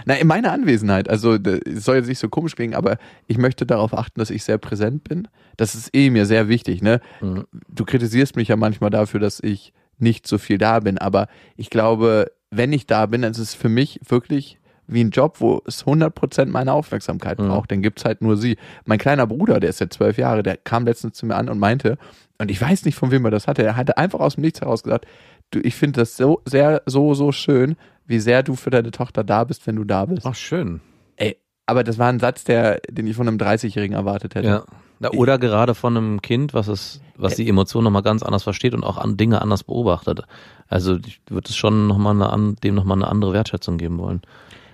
Na, 0.07 0.15
in 0.15 0.27
meiner 0.27 0.53
Anwesenheit. 0.53 1.09
Also 1.09 1.35
es 1.35 1.85
soll 1.85 1.97
jetzt 1.97 2.09
nicht 2.09 2.19
so 2.19 2.29
komisch 2.29 2.57
klingen, 2.57 2.75
aber 2.75 2.99
ich 3.27 3.39
möchte 3.39 3.67
darauf 3.67 3.97
achten, 3.97 4.19
dass 4.19 4.31
ich 4.31 4.45
sehr 4.45 4.59
präsent 4.59 5.05
bin. 5.05 5.29
Das 5.57 5.75
ist 5.75 5.95
eh 5.95 6.11
mir 6.11 6.27
sehr 6.27 6.49
wichtig. 6.49 6.83
Ne? 6.83 7.01
Mhm. 7.21 7.45
Du 7.69 7.85
kritisierst 7.85 8.37
mich 8.37 8.49
ja 8.49 8.57
manchmal 8.57 8.91
dafür, 8.91 9.21
dass 9.21 9.41
ich 9.41 9.73
nicht 9.99 10.27
so 10.27 10.39
viel 10.39 10.59
da 10.59 10.81
bin, 10.81 10.99
aber 10.99 11.29
ich 11.57 11.71
glaube, 11.71 12.33
wenn 12.51 12.73
ich 12.73 12.87
da 12.87 13.07
bin, 13.07 13.23
dann 13.23 13.33
ist 13.33 13.39
es 13.39 13.55
für 13.55 13.69
mich 13.69 14.01
wirklich 14.07 14.59
wie 14.87 15.03
ein 15.03 15.11
Job, 15.11 15.37
wo 15.41 15.63
es 15.67 15.85
100% 15.87 16.47
meine 16.47 16.73
Aufmerksamkeit 16.73 17.39
Mhm. 17.39 17.49
braucht. 17.49 17.71
Dann 17.73 17.83
gibt's 17.83 18.05
halt 18.05 18.21
nur 18.23 18.37
sie. 18.37 18.57
Mein 18.85 18.99
kleiner 18.99 19.27
Bruder, 19.27 19.61
der 19.61 19.71
ist 19.71 19.81
jetzt 19.81 19.95
zwölf 19.97 20.19
Jahre, 20.19 20.43
der 20.43 20.57
kam 20.59 20.85
letztens 20.85 21.17
zu 21.17 21.27
mir 21.27 21.37
an 21.37 21.49
und 21.49 21.59
meinte, 21.59 21.97
und 22.39 22.51
ich 22.51 22.61
weiß 22.61 22.85
nicht, 22.85 22.95
von 22.97 23.11
wem 23.11 23.25
er 23.25 23.31
das 23.31 23.47
hatte, 23.47 23.63
er 23.63 23.77
hatte 23.77 23.97
einfach 23.97 24.21
aus 24.21 24.35
dem 24.35 24.43
Nichts 24.43 24.61
heraus 24.61 24.83
gesagt, 24.83 25.07
du, 25.51 25.61
ich 25.61 25.75
finde 25.75 26.01
das 26.01 26.17
so 26.17 26.43
sehr, 26.45 26.83
so, 26.87 27.15
so 27.15 27.33
schön, 27.33 27.77
wie 28.07 28.19
sehr 28.19 28.43
du 28.43 28.55
für 28.57 28.71
deine 28.71 28.91
Tochter 28.91 29.25
da 29.25 29.45
bist, 29.45 29.67
wenn 29.67 29.77
du 29.77 29.85
da 29.85 30.05
bist. 30.05 30.27
Ach, 30.27 30.35
schön. 30.35 30.81
Ey, 31.17 31.39
aber 31.67 31.85
das 31.85 31.97
war 31.99 32.09
ein 32.09 32.21
Satz, 32.21 32.45
der, 32.45 32.81
den 32.91 33.07
ich 33.07 33.17
von 33.17 33.27
einem 33.29 33.39
30-Jährigen 33.39 33.95
erwartet 33.97 34.35
hätte. 34.35 34.49
Ja. 34.49 34.65
Na, 35.01 35.11
oder 35.11 35.39
gerade 35.39 35.75
von 35.75 35.97
einem 35.97 36.23
Kind, 36.23 36.55
was 36.55 36.69
es, 36.69 37.01
was 37.17 37.35
die 37.37 37.49
Emotionen 37.49 37.85
nochmal 37.85 38.03
ganz 38.03 38.23
anders 38.23 38.43
versteht 38.45 38.75
und 38.75 38.85
auch 38.85 38.97
an 38.99 39.17
Dinge 39.17 39.41
anders 39.43 39.65
beobachtet. 39.65 40.23
Also 40.69 40.97
ich 41.05 41.21
würde 41.29 41.49
es 41.49 41.57
schon 41.57 41.87
nochmal 41.89 42.15
eine, 42.15 42.31
an- 42.31 42.57
dem 42.63 42.75
nochmal 42.77 42.99
eine 42.99 43.09
andere 43.09 43.33
Wertschätzung 43.33 43.77
geben 43.79 43.99
wollen. 43.99 44.23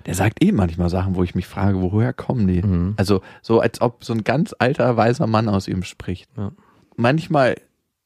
Der 0.06 0.14
sagt 0.14 0.42
eh 0.42 0.52
manchmal 0.52 0.88
Sachen, 0.88 1.14
wo 1.14 1.22
ich 1.22 1.34
mich 1.34 1.46
frage, 1.46 1.80
woher 1.80 2.12
kommen 2.12 2.46
die? 2.46 2.62
Mhm. 2.62 2.94
Also 2.96 3.20
so, 3.42 3.60
als 3.60 3.80
ob 3.80 4.04
so 4.04 4.12
ein 4.12 4.24
ganz 4.24 4.54
alter, 4.58 4.96
weiser 4.96 5.26
Mann 5.26 5.48
aus 5.48 5.68
ihm 5.68 5.82
spricht. 5.82 6.30
Ja. 6.36 6.52
Manchmal, 6.96 7.56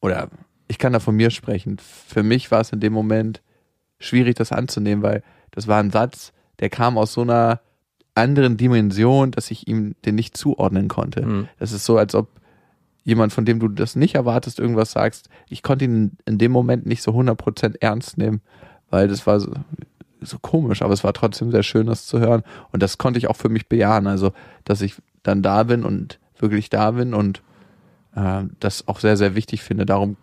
oder 0.01 0.29
ich 0.69 0.79
kann 0.79 0.93
da 0.93 1.01
von 1.01 1.15
mir 1.15 1.31
sprechen, 1.31 1.79
für 1.79 2.23
mich 2.23 2.51
war 2.51 2.61
es 2.61 2.71
in 2.71 2.81
dem 2.81 2.93
Moment 2.93 3.43
schwierig, 3.99 4.35
das 4.37 4.53
anzunehmen, 4.53 5.03
weil 5.03 5.23
das 5.51 5.69
war 5.69 5.79
ein 5.79 5.91
Satz, 5.91 6.33
der 6.59 6.69
kam 6.71 6.99
aus 6.99 7.13
so 7.13 7.23
einer 7.23 7.61
anderen 8.15 8.57
Dimension, 8.57 9.31
dass 9.31 9.51
ich 9.51 9.67
ihm 9.69 9.95
den 10.05 10.15
nicht 10.15 10.37
zuordnen 10.37 10.89
konnte. 10.89 11.27
Mhm. 11.27 11.49
Das 11.59 11.73
ist 11.73 11.85
so, 11.85 11.99
als 11.99 12.15
ob 12.15 12.29
jemand, 13.05 13.33
von 13.33 13.45
dem 13.45 13.61
du 13.61 13.69
das 13.69 13.97
nicht 13.97 14.15
erwartest, 14.15 14.59
irgendwas 14.59 14.93
sagst. 14.93 15.29
Ich 15.49 15.63
konnte 15.63 15.85
ihn 15.85 16.17
in 16.25 16.39
dem 16.39 16.53
Moment 16.53 16.87
nicht 16.87 17.03
so 17.03 17.13
100% 17.13 17.77
ernst 17.81 18.19
nehmen, 18.19 18.41
weil 18.91 19.09
das 19.09 19.27
war 19.27 19.41
so, 19.41 19.53
so 20.25 20.39
komisch, 20.39 20.83
aber 20.83 20.93
es 20.93 21.05
war 21.05 21.13
trotzdem 21.13 21.51
sehr 21.51 21.63
schön, 21.63 21.87
das 21.87 22.07
zu 22.07 22.21
hören. 22.21 22.43
Und 22.73 22.83
das 22.83 22.99
konnte 22.99 23.19
ich 23.19 23.29
auch 23.29 23.37
für 23.37 23.49
mich 23.49 23.69
bejahen. 23.69 24.07
Also, 24.07 24.33
dass 24.65 24.81
ich 24.81 24.97
dann 25.23 25.43
da 25.43 25.63
bin 25.65 25.85
und 25.85 26.19
wirklich 26.39 26.71
da 26.71 26.93
bin 26.93 27.15
und 27.15 27.43
äh, 28.15 28.43
das 28.61 28.89
auch 28.89 29.01
sehr, 29.01 29.17
sehr 29.17 29.35
wichtig 29.35 29.63
finde. 29.63 29.87
Darum, 29.87 30.17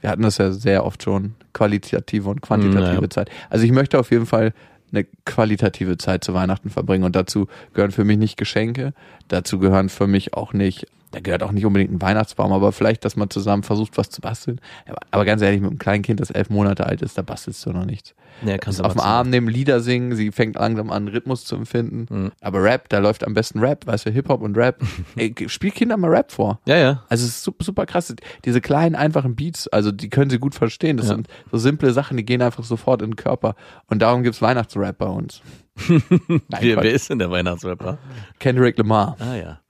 wir 0.00 0.10
hatten 0.10 0.22
das 0.22 0.38
ja 0.38 0.52
sehr 0.52 0.84
oft 0.84 1.02
schon, 1.02 1.34
qualitative 1.52 2.28
und 2.28 2.42
quantitative 2.42 2.96
Naja. 2.96 3.10
Zeit. 3.10 3.30
Also 3.50 3.64
ich 3.64 3.72
möchte 3.72 3.98
auf 3.98 4.10
jeden 4.10 4.26
Fall 4.26 4.52
eine 4.92 5.04
qualitative 5.24 5.98
Zeit 5.98 6.24
zu 6.24 6.34
Weihnachten 6.34 6.70
verbringen 6.70 7.04
und 7.04 7.16
dazu 7.16 7.48
gehören 7.74 7.90
für 7.90 8.04
mich 8.04 8.18
nicht 8.18 8.36
Geschenke, 8.36 8.92
dazu 9.28 9.58
gehören 9.58 9.88
für 9.88 10.06
mich 10.06 10.34
auch 10.34 10.52
nicht, 10.52 10.86
da 11.10 11.20
gehört 11.20 11.42
auch 11.42 11.52
nicht 11.52 11.66
unbedingt 11.66 11.92
ein 11.92 12.02
Weihnachtsbaum, 12.02 12.52
aber 12.52 12.72
vielleicht, 12.72 13.04
dass 13.04 13.16
man 13.16 13.30
zusammen 13.30 13.62
versucht, 13.62 13.98
was 13.98 14.10
zu 14.10 14.20
basteln. 14.20 14.60
Aber, 14.86 14.98
aber 15.10 15.24
ganz 15.24 15.42
ehrlich, 15.42 15.60
mit 15.60 15.70
einem 15.70 15.78
kleinen 15.78 16.02
Kind, 16.02 16.20
das 16.20 16.30
elf 16.30 16.50
Monate 16.50 16.86
alt 16.86 17.02
ist, 17.02 17.18
da 17.18 17.22
bastelst 17.22 17.64
du 17.66 17.70
noch 17.70 17.84
nichts. 17.84 18.14
Ja, 18.44 18.56
auf 18.84 18.92
dem 18.92 19.00
Arm 19.00 19.30
nehmen, 19.30 19.48
Lieder 19.48 19.80
singen, 19.80 20.14
sie 20.14 20.30
fängt 20.30 20.56
langsam 20.56 20.90
an, 20.90 21.08
Rhythmus 21.08 21.44
zu 21.44 21.56
empfinden. 21.56 22.06
Mhm. 22.10 22.32
Aber 22.40 22.62
Rap, 22.62 22.88
da 22.88 22.98
läuft 22.98 23.24
am 23.24 23.32
besten 23.34 23.60
Rap, 23.60 23.86
weißt 23.86 24.06
du, 24.06 24.10
Hip-Hop 24.10 24.42
und 24.42 24.56
Rap. 24.56 24.82
Ey, 25.16 25.34
spiel 25.48 25.70
Kinder 25.70 25.96
mal 25.96 26.10
Rap 26.10 26.30
vor. 26.32 26.60
Ja, 26.66 26.76
ja. 26.76 27.02
Also 27.08 27.24
es 27.24 27.30
ist 27.30 27.42
super, 27.44 27.64
super 27.64 27.86
krass. 27.86 28.14
Diese 28.44 28.60
kleinen, 28.60 28.94
einfachen 28.94 29.36
Beats, 29.36 29.68
also 29.68 29.90
die 29.92 30.10
können 30.10 30.30
sie 30.30 30.38
gut 30.38 30.54
verstehen. 30.54 30.96
Das 30.96 31.08
Ja. 31.08 31.14
sind 31.14 31.28
so 31.50 31.58
simple 31.58 31.92
Sachen, 31.92 32.16
die 32.16 32.24
gehen 32.24 32.42
einfach 32.42 32.64
sofort 32.64 33.02
in 33.02 33.10
den 33.12 33.16
Körper. 33.16 33.54
Und 33.88 34.02
darum 34.02 34.22
gibt's 34.22 34.42
Weihnachtsrap 34.42 34.98
bei 34.98 35.06
uns. 35.06 35.40
Nein, 35.88 36.42
Wer, 36.60 36.76
wer 36.82 36.92
ist 36.92 37.08
denn 37.10 37.18
der 37.18 37.30
Weihnachtsrapper? 37.30 37.98
Kendrick 38.38 38.76
Lamar. 38.78 39.16
Ah 39.18 39.34
ja. 39.34 39.60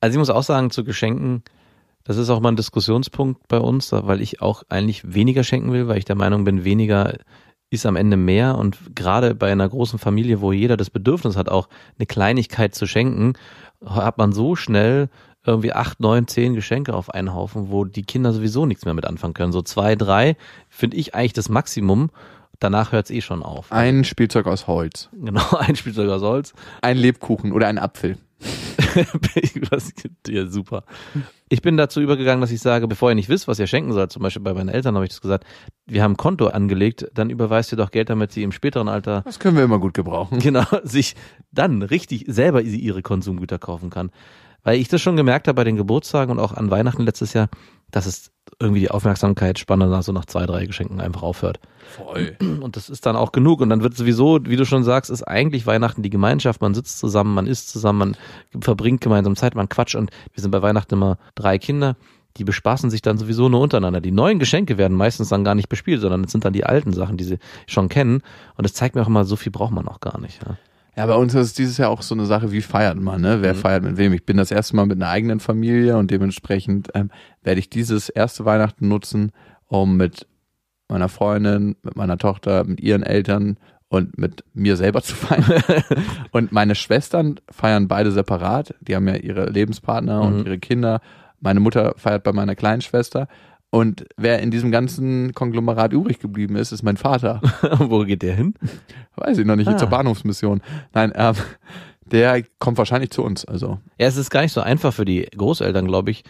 Also 0.00 0.14
ich 0.14 0.18
muss 0.18 0.30
auch 0.30 0.42
sagen, 0.42 0.70
zu 0.70 0.82
Geschenken, 0.84 1.42
das 2.04 2.16
ist 2.16 2.28
auch 2.30 2.40
mal 2.40 2.50
ein 2.50 2.56
Diskussionspunkt 2.56 3.46
bei 3.46 3.58
uns, 3.58 3.92
weil 3.92 4.20
ich 4.20 4.42
auch 4.42 4.64
eigentlich 4.68 5.14
weniger 5.14 5.44
schenken 5.44 5.72
will, 5.72 5.86
weil 5.86 5.98
ich 5.98 6.04
der 6.04 6.16
Meinung 6.16 6.42
bin, 6.42 6.64
weniger 6.64 7.14
ist 7.72 7.86
am 7.86 7.96
Ende 7.96 8.16
mehr 8.16 8.58
und 8.58 8.94
gerade 8.94 9.34
bei 9.34 9.50
einer 9.50 9.68
großen 9.68 9.98
Familie, 9.98 10.40
wo 10.40 10.52
jeder 10.52 10.76
das 10.76 10.90
Bedürfnis 10.90 11.36
hat, 11.36 11.48
auch 11.48 11.68
eine 11.98 12.06
Kleinigkeit 12.06 12.74
zu 12.74 12.86
schenken, 12.86 13.34
hat 13.84 14.18
man 14.18 14.32
so 14.32 14.56
schnell 14.56 15.08
irgendwie 15.44 15.72
acht, 15.72 15.98
neun, 15.98 16.28
zehn 16.28 16.54
Geschenke 16.54 16.94
auf 16.94 17.10
einen 17.10 17.34
Haufen, 17.34 17.70
wo 17.70 17.84
die 17.84 18.02
Kinder 18.02 18.32
sowieso 18.32 18.66
nichts 18.66 18.84
mehr 18.84 18.94
mit 18.94 19.06
anfangen 19.06 19.34
können. 19.34 19.52
So 19.52 19.62
zwei, 19.62 19.96
drei 19.96 20.36
finde 20.68 20.96
ich 20.96 21.14
eigentlich 21.14 21.32
das 21.32 21.48
Maximum. 21.48 22.10
Danach 22.60 22.92
hört 22.92 23.06
es 23.06 23.10
eh 23.10 23.20
schon 23.20 23.42
auf. 23.42 23.72
Ein 23.72 24.04
Spielzeug 24.04 24.46
aus 24.46 24.68
Holz. 24.68 25.08
Genau, 25.12 25.44
ein 25.58 25.74
Spielzeug 25.74 26.10
aus 26.10 26.22
Holz. 26.22 26.54
Ein 26.80 26.96
Lebkuchen 26.96 27.52
oder 27.52 27.66
ein 27.66 27.78
Apfel. 27.78 28.18
was, 29.70 29.92
ja, 30.28 30.46
super. 30.46 30.84
Ich 31.48 31.62
bin 31.62 31.76
dazu 31.76 32.00
übergegangen, 32.00 32.40
dass 32.40 32.50
ich 32.50 32.60
sage, 32.60 32.88
bevor 32.88 33.10
ihr 33.10 33.14
nicht 33.14 33.28
wisst, 33.28 33.48
was 33.48 33.58
ihr 33.58 33.66
schenken 33.66 33.92
sollt, 33.92 34.12
zum 34.12 34.22
Beispiel 34.22 34.42
bei 34.42 34.54
meinen 34.54 34.68
Eltern 34.68 34.94
habe 34.94 35.04
ich 35.04 35.10
das 35.10 35.20
gesagt, 35.20 35.44
wir 35.86 36.02
haben 36.02 36.12
ein 36.12 36.16
Konto 36.16 36.46
angelegt, 36.46 37.08
dann 37.14 37.30
überweist 37.30 37.72
ihr 37.72 37.76
doch 37.76 37.90
Geld, 37.90 38.10
damit 38.10 38.32
sie 38.32 38.42
im 38.42 38.52
späteren 38.52 38.88
Alter 38.88 39.22
Das 39.24 39.38
können 39.38 39.56
wir 39.56 39.64
immer 39.64 39.78
gut 39.78 39.94
gebrauchen. 39.94 40.38
genau 40.40 40.64
sich 40.82 41.14
dann 41.50 41.82
richtig 41.82 42.24
selber 42.28 42.62
ihre 42.62 43.02
Konsumgüter 43.02 43.58
kaufen 43.58 43.90
kann. 43.90 44.10
Weil 44.64 44.78
ich 44.78 44.88
das 44.88 45.02
schon 45.02 45.16
gemerkt 45.16 45.48
habe 45.48 45.56
bei 45.56 45.64
den 45.64 45.76
Geburtstagen 45.76 46.30
und 46.30 46.38
auch 46.38 46.52
an 46.52 46.70
Weihnachten 46.70 47.02
letztes 47.02 47.32
Jahr, 47.32 47.48
dass 47.92 48.06
es 48.06 48.32
irgendwie 48.58 48.80
die 48.80 48.90
Aufmerksamkeitsspanne 48.90 49.86
nach 49.86 50.02
so 50.02 50.12
nach 50.12 50.24
zwei, 50.24 50.46
drei 50.46 50.66
Geschenken 50.66 51.00
einfach 51.00 51.22
aufhört. 51.22 51.60
Voll. 51.90 52.36
Und 52.40 52.76
das 52.76 52.90
ist 52.90 53.06
dann 53.06 53.16
auch 53.16 53.32
genug. 53.32 53.60
Und 53.60 53.70
dann 53.70 53.82
wird 53.82 53.96
sowieso, 53.96 54.40
wie 54.44 54.56
du 54.56 54.64
schon 54.64 54.82
sagst, 54.82 55.10
ist 55.10 55.22
eigentlich 55.22 55.66
Weihnachten 55.66 56.02
die 56.02 56.10
Gemeinschaft. 56.10 56.60
Man 56.60 56.74
sitzt 56.74 56.98
zusammen, 56.98 57.34
man 57.34 57.46
isst 57.46 57.70
zusammen, 57.70 58.16
man 58.52 58.62
verbringt 58.62 59.00
gemeinsam 59.00 59.36
Zeit, 59.36 59.54
man 59.54 59.68
quatscht. 59.68 59.94
Und 59.94 60.10
wir 60.32 60.42
sind 60.42 60.50
bei 60.50 60.62
Weihnachten 60.62 60.94
immer 60.94 61.18
drei 61.34 61.58
Kinder. 61.58 61.96
Die 62.38 62.44
bespaßen 62.44 62.88
sich 62.88 63.02
dann 63.02 63.18
sowieso 63.18 63.50
nur 63.50 63.60
untereinander. 63.60 64.00
Die 64.00 64.10
neuen 64.10 64.38
Geschenke 64.38 64.78
werden 64.78 64.96
meistens 64.96 65.28
dann 65.28 65.44
gar 65.44 65.54
nicht 65.54 65.68
bespielt, 65.68 66.00
sondern 66.00 66.24
es 66.24 66.32
sind 66.32 66.46
dann 66.46 66.54
die 66.54 66.64
alten 66.64 66.94
Sachen, 66.94 67.18
die 67.18 67.24
sie 67.24 67.38
schon 67.66 67.90
kennen. 67.90 68.22
Und 68.56 68.64
das 68.64 68.72
zeigt 68.72 68.94
mir 68.94 69.02
auch 69.02 69.08
immer, 69.08 69.24
so 69.24 69.36
viel 69.36 69.52
braucht 69.52 69.72
man 69.72 69.86
auch 69.86 70.00
gar 70.00 70.18
nicht. 70.18 70.40
Ja. 70.42 70.56
Ja, 70.96 71.06
bei 71.06 71.14
uns 71.14 71.34
ist 71.34 71.40
es 71.46 71.54
dieses 71.54 71.78
Jahr 71.78 71.88
auch 71.90 72.02
so 72.02 72.14
eine 72.14 72.26
Sache, 72.26 72.52
wie 72.52 72.60
feiert 72.60 72.98
man, 73.00 73.22
ne? 73.22 73.40
Wer 73.40 73.54
feiert 73.54 73.82
mit 73.82 73.96
wem? 73.96 74.12
Ich 74.12 74.26
bin 74.26 74.36
das 74.36 74.50
erste 74.50 74.76
Mal 74.76 74.84
mit 74.86 74.98
einer 74.98 75.08
eigenen 75.10 75.40
Familie 75.40 75.96
und 75.96 76.10
dementsprechend 76.10 76.90
ähm, 76.94 77.10
werde 77.42 77.60
ich 77.60 77.70
dieses 77.70 78.10
erste 78.10 78.44
Weihnachten 78.44 78.88
nutzen, 78.88 79.32
um 79.68 79.96
mit 79.96 80.26
meiner 80.88 81.08
Freundin, 81.08 81.76
mit 81.82 81.96
meiner 81.96 82.18
Tochter, 82.18 82.64
mit 82.64 82.80
ihren 82.80 83.02
Eltern 83.02 83.56
und 83.88 84.18
mit 84.18 84.44
mir 84.52 84.76
selber 84.76 85.00
zu 85.02 85.14
feiern. 85.14 85.62
und 86.30 86.52
meine 86.52 86.74
Schwestern 86.74 87.40
feiern 87.50 87.88
beide 87.88 88.12
separat. 88.12 88.74
Die 88.82 88.94
haben 88.94 89.08
ja 89.08 89.16
ihre 89.16 89.48
Lebenspartner 89.48 90.20
und 90.20 90.40
Mhm. 90.40 90.46
ihre 90.46 90.58
Kinder. 90.58 91.00
Meine 91.40 91.60
Mutter 91.60 91.94
feiert 91.96 92.22
bei 92.22 92.32
meiner 92.32 92.54
kleinen 92.54 92.82
Schwester. 92.82 93.28
Und 93.74 94.04
wer 94.18 94.40
in 94.40 94.50
diesem 94.50 94.70
ganzen 94.70 95.32
Konglomerat 95.32 95.94
übrig 95.94 96.18
geblieben 96.18 96.56
ist, 96.56 96.72
ist 96.72 96.82
mein 96.82 96.98
Vater. 96.98 97.40
Wo 97.78 98.00
geht 98.04 98.20
der 98.20 98.34
hin? 98.34 98.52
Weiß 99.16 99.38
ich 99.38 99.46
noch 99.46 99.56
nicht, 99.56 99.66
Ah. 99.68 99.78
zur 99.78 99.88
Bahnhofsmission. 99.88 100.60
Nein, 100.92 101.10
ähm, 101.16 101.34
der 102.04 102.42
kommt 102.58 102.76
wahrscheinlich 102.76 103.10
zu 103.10 103.22
uns. 103.22 103.46
Also 103.46 103.78
Ja, 103.98 104.06
es 104.08 104.18
ist 104.18 104.28
gar 104.28 104.42
nicht 104.42 104.52
so 104.52 104.60
einfach 104.60 104.92
für 104.92 105.06
die 105.06 105.22
Großeltern, 105.22 105.86
glaube 105.86 106.10
ich, 106.10 106.22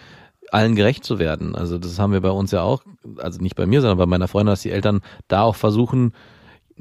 allen 0.53 0.77
gerecht 0.77 1.03
zu 1.05 1.19
werden. 1.19 1.57
Also 1.57 1.79
das 1.79 1.99
haben 1.99 2.13
wir 2.13 2.21
bei 2.21 2.31
uns 2.31 2.53
ja 2.53 2.63
auch, 2.63 2.85
also 3.17 3.41
nicht 3.41 3.57
bei 3.57 3.67
mir, 3.67 3.81
sondern 3.81 3.99
bei 3.99 4.07
meiner 4.07 4.29
Freundin, 4.29 4.53
dass 4.53 4.63
die 4.63 4.71
Eltern 4.71 5.01
da 5.27 5.43
auch 5.43 5.57
versuchen, 5.57 6.13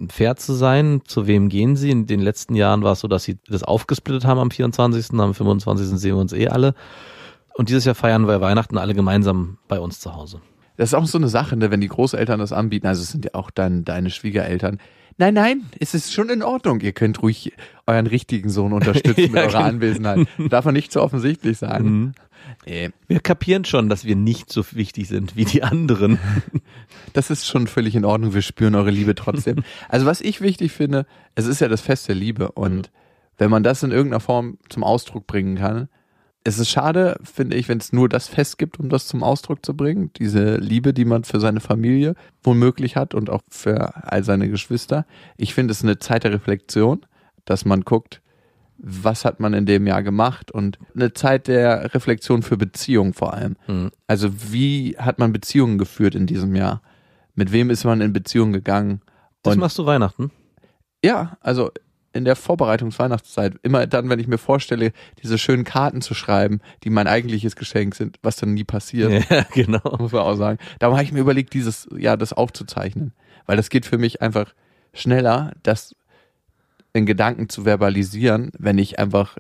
fair 0.10 0.36
zu 0.36 0.54
sein. 0.54 1.02
Zu 1.06 1.26
wem 1.26 1.50
gehen 1.50 1.76
sie? 1.76 1.90
In 1.90 2.06
den 2.06 2.20
letzten 2.20 2.54
Jahren 2.54 2.84
war 2.84 2.92
es 2.92 3.00
so, 3.00 3.08
dass 3.08 3.24
sie 3.24 3.40
das 3.50 3.64
aufgesplittet 3.64 4.26
haben 4.26 4.40
am 4.40 4.52
24., 4.52 5.20
am 5.20 5.34
25. 5.34 5.88
sehen 6.00 6.16
wir 6.16 6.22
uns 6.22 6.34
eh 6.34 6.50
alle. 6.50 6.76
Und 7.56 7.70
dieses 7.70 7.86
Jahr 7.86 7.96
feiern 7.96 8.28
wir 8.28 8.42
Weihnachten 8.42 8.78
alle 8.78 8.94
gemeinsam 8.94 9.58
bei 9.68 9.80
uns 9.80 10.00
zu 10.00 10.14
Hause. 10.14 10.40
Das 10.82 10.90
ist 10.90 10.94
auch 10.96 11.06
so 11.06 11.20
eine 11.20 11.28
Sache, 11.28 11.56
ne, 11.56 11.70
wenn 11.70 11.80
die 11.80 11.90
Großeltern 11.90 12.40
das 12.40 12.52
anbieten, 12.52 12.88
also 12.88 13.04
es 13.04 13.12
sind 13.12 13.24
ja 13.26 13.36
auch 13.36 13.52
dann 13.52 13.86
deine 13.86 14.10
Schwiegereltern. 14.10 14.80
Nein, 15.20 15.36
nein, 15.36 15.62
es 15.80 15.94
ist 15.94 16.12
schon 16.12 16.32
in 16.32 16.42
Ordnung. 16.42 16.80
Ihr 16.80 16.92
könnt 16.92 17.22
ruhig 17.22 17.54
euren 17.86 18.08
richtigen 18.08 18.50
Sohn 18.50 18.74
unterstützen 18.74 19.22
mit 19.32 19.34
Ja, 19.36 19.42
eurer 19.42 19.52
genau. 19.52 19.64
Anwesenheit. 19.66 20.28
Darf 20.50 20.66
man 20.66 20.74
nicht 20.74 20.92
so 20.92 21.04
offensichtlich 21.04 21.60
sagen. 21.60 21.86
Mhm. 21.86 22.14
Nee, 22.66 22.90
Wir 23.08 23.20
kapieren 23.20 23.64
schon, 23.64 23.90
dass 23.90 24.06
wir 24.06 24.16
nicht 24.16 24.52
so 24.52 24.64
wichtig 24.72 25.08
sind 25.08 25.36
wie 25.36 25.46
die 25.46 25.62
anderen. 25.62 26.18
das 27.14 27.30
ist 27.30 27.48
schon 27.48 27.68
völlig 27.68 27.96
in 27.96 28.04
Ordnung. 28.04 28.34
Wir 28.34 28.42
spüren 28.42 28.74
eure 28.74 28.90
Liebe 28.90 29.14
trotzdem. 29.14 29.64
Also 29.88 30.08
was 30.08 30.20
ich 30.20 30.42
wichtig 30.42 30.72
finde, 30.72 31.06
es 31.36 31.46
ist 31.46 31.62
ja 31.62 31.68
das 31.68 31.82
Fest 31.82 32.08
der 32.08 32.16
Liebe 32.16 32.54
und 32.54 32.90
wenn 33.38 33.52
man 33.52 33.62
das 33.62 33.84
in 33.84 33.92
irgendeiner 33.92 34.20
Form 34.20 34.58
zum 34.70 34.84
Ausdruck 34.84 35.28
bringen 35.28 35.58
kann, 35.58 35.90
es 36.44 36.58
ist 36.60 36.70
schade, 36.70 37.20
finde 37.24 37.56
ich, 37.56 37.70
wenn 37.70 37.78
es 37.78 37.94
nur 37.94 38.10
das 38.10 38.28
Fest 38.28 38.58
gibt, 38.58 38.80
um 38.80 38.90
das 38.90 39.08
zum 39.08 39.24
Ausdruck 39.24 39.64
zu 39.66 39.76
bringen. 39.76 40.12
Diese 40.18 40.56
Liebe, 40.56 40.94
die 40.94 41.06
man 41.06 41.24
für 41.24 41.40
seine 41.40 41.60
Familie 41.60 42.16
womöglich 42.44 42.96
hat 42.96 43.14
und 43.14 43.30
auch 43.30 43.42
für 43.50 44.12
all 44.12 44.24
seine 44.24 44.50
Geschwister. 44.50 45.06
Ich 45.38 45.54
finde 45.54 45.72
es 45.74 45.84
eine 45.84 46.00
Zeit 46.00 46.24
der 46.24 46.34
Reflexion, 46.34 47.06
dass 47.46 47.64
man 47.66 47.82
guckt, 47.82 48.22
was 48.84 49.26
hat 49.26 49.40
man 49.40 49.54
in 49.54 49.68
dem 49.68 49.86
Jahr 49.86 50.02
gemacht 50.02 50.52
und 50.52 50.80
eine 50.96 51.14
Zeit 51.14 51.48
der 51.48 51.94
Reflexion 51.94 52.42
für 52.42 52.58
Beziehungen 52.58 53.14
vor 53.14 53.34
allem. 53.36 53.56
Mhm. 53.68 53.92
Also 54.08 54.52
wie 54.52 54.96
hat 54.98 55.20
man 55.20 55.32
Beziehungen 55.32 55.78
geführt 55.78 56.16
in 56.16 56.26
diesem 56.26 56.56
Jahr? 56.56 56.82
Mit 57.36 57.52
wem 57.52 57.70
ist 57.70 57.84
man 57.84 58.02
in 58.02 58.12
Beziehung 58.14 58.52
gegangen? 58.52 59.02
Das 59.44 59.54
Und- 59.54 59.60
machst 59.60 59.78
du 59.78 59.86
Weihnachten? 59.86 60.32
Ja, 61.06 61.38
also 61.42 61.70
in 62.14 62.26
der 62.26 62.36
Vorbereitungsweihnachtszeit, 62.36 63.56
immer 63.64 63.88
dann, 63.88 64.10
wenn 64.10 64.20
ich 64.20 64.28
mir 64.28 64.38
vorstelle, 64.38 64.92
diese 65.24 65.38
schönen 65.38 65.64
Karten 65.64 66.02
zu 66.02 66.14
schreiben, 66.14 66.60
die 66.84 66.90
mein 66.90 67.08
eigentliches 67.08 67.56
Geschenk 67.56 67.96
sind, 67.96 68.18
was 68.22 68.36
dann 68.36 68.54
nie 68.54 68.64
passiert, 68.64 69.26
Ja, 69.30 69.46
genau. 69.54 69.98
muss 70.00 70.12
man 70.12 70.22
auch 70.22 70.36
sagen. 70.36 70.58
Darum 70.80 70.96
habe 70.98 71.06
ich 71.06 71.12
mir 71.12 71.20
überlegt, 71.22 71.54
dieses 71.54 71.88
Jahr 71.98 72.18
das 72.18 72.34
aufzuzeichnen. 72.34 73.14
Weil 73.46 73.58
das 73.58 73.70
geht 73.70 73.86
für 73.86 73.98
mich 73.98 74.22
einfach 74.22 74.54
schneller, 74.94 75.54
das 75.64 75.96
in 76.94 77.06
Gedanken 77.06 77.48
zu 77.50 77.64
verbalisieren, 77.66 78.52
wenn 78.58 78.78
ich 78.78 79.00
einfach 79.00 79.38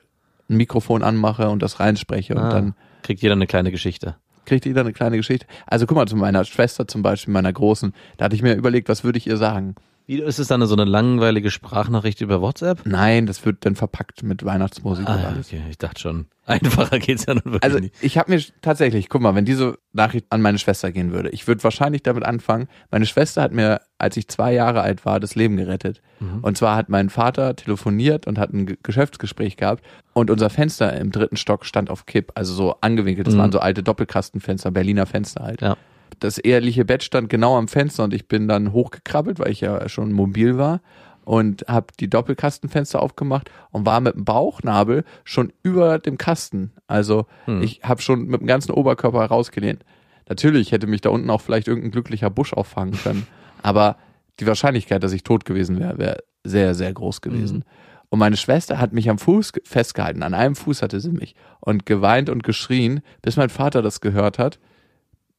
ein 0.49 0.55
Mikrofon 0.57 1.03
anmache 1.03 1.49
und 1.49 1.61
das 1.61 1.79
reinspreche 1.79 2.33
und 2.35 2.41
Ah, 2.41 2.49
dann 2.49 2.75
kriegt 3.03 3.21
jeder 3.21 3.33
eine 3.33 3.47
kleine 3.47 3.71
Geschichte. 3.71 4.15
kriegt 4.45 4.65
jeder 4.65 4.81
eine 4.81 4.93
kleine 4.93 5.17
Geschichte. 5.17 5.45
Also 5.67 5.85
guck 5.85 5.97
mal, 5.97 6.07
zu 6.07 6.15
meiner 6.15 6.45
Schwester 6.45 6.87
zum 6.87 7.01
Beispiel, 7.01 7.33
meiner 7.33 7.51
Großen, 7.53 7.93
da 8.17 8.25
hatte 8.25 8.35
ich 8.35 8.41
mir 8.41 8.53
überlegt, 8.55 8.87
was 8.89 9.03
würde 9.03 9.17
ich 9.17 9.27
ihr 9.27 9.37
sagen? 9.37 9.75
Wie 10.07 10.19
ist 10.19 10.39
es 10.39 10.47
dann 10.47 10.65
so 10.65 10.75
eine 10.75 10.83
langweilige 10.85 11.51
Sprachnachricht 11.51 12.19
über 12.21 12.41
WhatsApp? 12.41 12.81
Nein, 12.85 13.25
das 13.27 13.45
wird 13.45 13.65
dann 13.65 13.75
verpackt 13.75 14.23
mit 14.23 14.43
Weihnachtsmusik 14.43 15.07
Ah, 15.07 15.15
und 15.15 15.21
ja, 15.21 15.27
alles. 15.29 15.47
okay, 15.47 15.61
ich 15.69 15.77
dachte 15.77 16.01
schon. 16.01 16.25
Einfacher 16.45 16.99
geht's 16.99 17.25
ja 17.27 17.35
nun 17.35 17.43
wirklich 17.45 17.63
Also 17.63 17.79
nicht. 17.79 17.93
ich 18.01 18.17
habe 18.17 18.31
mir 18.31 18.41
tatsächlich, 18.61 19.07
guck 19.07 19.21
mal, 19.21 19.35
wenn 19.35 19.45
diese 19.45 19.77
Nachricht 19.93 20.25
an 20.31 20.41
meine 20.41 20.57
Schwester 20.57 20.91
gehen 20.91 21.11
würde, 21.13 21.29
ich 21.29 21.47
würde 21.47 21.63
wahrscheinlich 21.63 22.03
damit 22.03 22.25
anfangen. 22.25 22.67
Meine 22.89 23.05
Schwester 23.05 23.41
hat 23.41 23.53
mir, 23.53 23.79
als 23.99 24.17
ich 24.17 24.27
zwei 24.27 24.51
Jahre 24.53 24.81
alt 24.81 25.05
war, 25.05 25.19
das 25.19 25.35
Leben 25.35 25.55
gerettet. 25.55 26.01
Und 26.41 26.57
zwar 26.57 26.75
hat 26.75 26.89
mein 26.89 27.09
Vater 27.09 27.55
telefoniert 27.55 28.27
und 28.27 28.37
hat 28.37 28.53
ein 28.53 28.65
Ge- 28.67 28.77
Geschäftsgespräch 28.83 29.55
gehabt 29.57 29.83
und 30.13 30.29
unser 30.29 30.49
Fenster 30.49 30.93
im 30.99 31.11
dritten 31.11 31.37
Stock 31.37 31.65
stand 31.65 31.89
auf 31.89 32.05
Kipp, 32.05 32.31
also 32.35 32.53
so 32.53 32.75
angewinkelt. 32.81 33.25
Das 33.27 33.33
Mhm. 33.35 33.39
waren 33.39 33.51
so 33.51 33.59
alte 33.59 33.81
Doppelkastenfenster, 33.81 34.71
Berliner 34.71 35.05
Fenster 35.05 35.43
halt. 35.43 35.61
Ja. 35.61 35.77
Das 36.21 36.37
eheliche 36.37 36.85
Bett 36.85 37.03
stand 37.03 37.29
genau 37.29 37.57
am 37.57 37.67
Fenster 37.67 38.03
und 38.05 38.13
ich 38.13 38.27
bin 38.29 38.47
dann 38.47 38.71
hochgekrabbelt, 38.71 39.39
weil 39.39 39.51
ich 39.51 39.59
ja 39.61 39.89
schon 39.89 40.13
mobil 40.13 40.57
war 40.57 40.79
und 41.25 41.65
habe 41.67 41.87
die 41.99 42.09
Doppelkastenfenster 42.09 43.01
aufgemacht 43.01 43.51
und 43.71 43.85
war 43.85 43.99
mit 44.01 44.15
dem 44.15 44.23
Bauchnabel 44.25 45.03
schon 45.23 45.51
über 45.63 45.99
dem 45.99 46.17
Kasten. 46.17 46.71
Also 46.87 47.25
Hm. 47.45 47.61
ich 47.61 47.81
habe 47.83 48.01
schon 48.01 48.27
mit 48.27 48.39
dem 48.41 48.47
ganzen 48.47 48.71
Oberkörper 48.71 49.25
rausgelehnt. 49.25 49.83
Natürlich 50.29 50.71
hätte 50.71 50.87
mich 50.87 51.01
da 51.01 51.09
unten 51.09 51.29
auch 51.29 51.41
vielleicht 51.41 51.67
irgendein 51.67 51.91
glücklicher 51.91 52.29
Busch 52.29 52.53
auffangen 52.53 52.97
können, 53.03 53.27
aber 53.63 53.97
die 54.39 54.47
Wahrscheinlichkeit, 54.47 55.03
dass 55.03 55.11
ich 55.11 55.23
tot 55.23 55.43
gewesen 55.45 55.79
wäre, 55.79 55.97
wäre 55.97 56.17
sehr, 56.43 56.73
sehr 56.73 56.93
groß 56.93 57.21
gewesen. 57.21 57.57
Mhm. 57.57 57.63
Und 58.09 58.19
meine 58.19 58.37
Schwester 58.37 58.79
hat 58.79 58.93
mich 58.93 59.09
am 59.09 59.17
Fuß 59.19 59.53
ge- 59.53 59.63
festgehalten, 59.65 60.21
an 60.23 60.33
einem 60.33 60.55
Fuß 60.55 60.81
hatte 60.81 60.99
sie 60.99 61.11
mich 61.11 61.35
und 61.59 61.85
geweint 61.85 62.29
und 62.29 62.43
geschrien, 62.43 63.01
bis 63.21 63.37
mein 63.37 63.49
Vater 63.49 63.81
das 63.81 64.01
gehört 64.01 64.37
hat. 64.39 64.59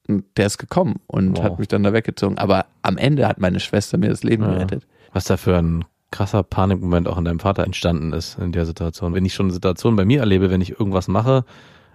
Und 0.09 0.25
der 0.37 0.47
ist 0.47 0.59
gekommen 0.59 0.97
und 1.07 1.39
Wow. 1.39 1.45
hat 1.45 1.59
mich 1.59 1.69
dann 1.69 1.83
da 1.85 1.93
weggezogen. 1.93 2.39
Aber 2.39 2.67
am 2.83 2.97
Ende 2.99 3.29
hat 3.29 3.39
meine 3.39 3.61
Schwester 3.61 3.99
mir 3.99 4.09
das 4.11 4.23
Leben 4.25 4.43
Ja. 4.45 4.51
gerettet. 4.55 4.87
Was 5.13 5.25
da 5.25 5.37
für 5.37 5.57
ein 5.57 5.85
krasser 6.11 6.43
Panikmoment 6.43 7.07
auch 7.09 7.17
in 7.19 7.25
deinem 7.25 7.39
Vater 7.41 7.65
entstanden 7.65 8.13
ist 8.13 8.39
in 8.39 8.53
der 8.53 8.67
Situation. 8.67 9.15
Wenn 9.15 9.25
ich 9.25 9.33
schon 9.35 9.47
eine 9.47 9.53
Situation 9.55 9.97
bei 9.97 10.05
mir 10.05 10.21
erlebe, 10.21 10.51
wenn 10.51 10.61
ich 10.61 10.79
irgendwas 10.79 11.09
mache, 11.09 11.45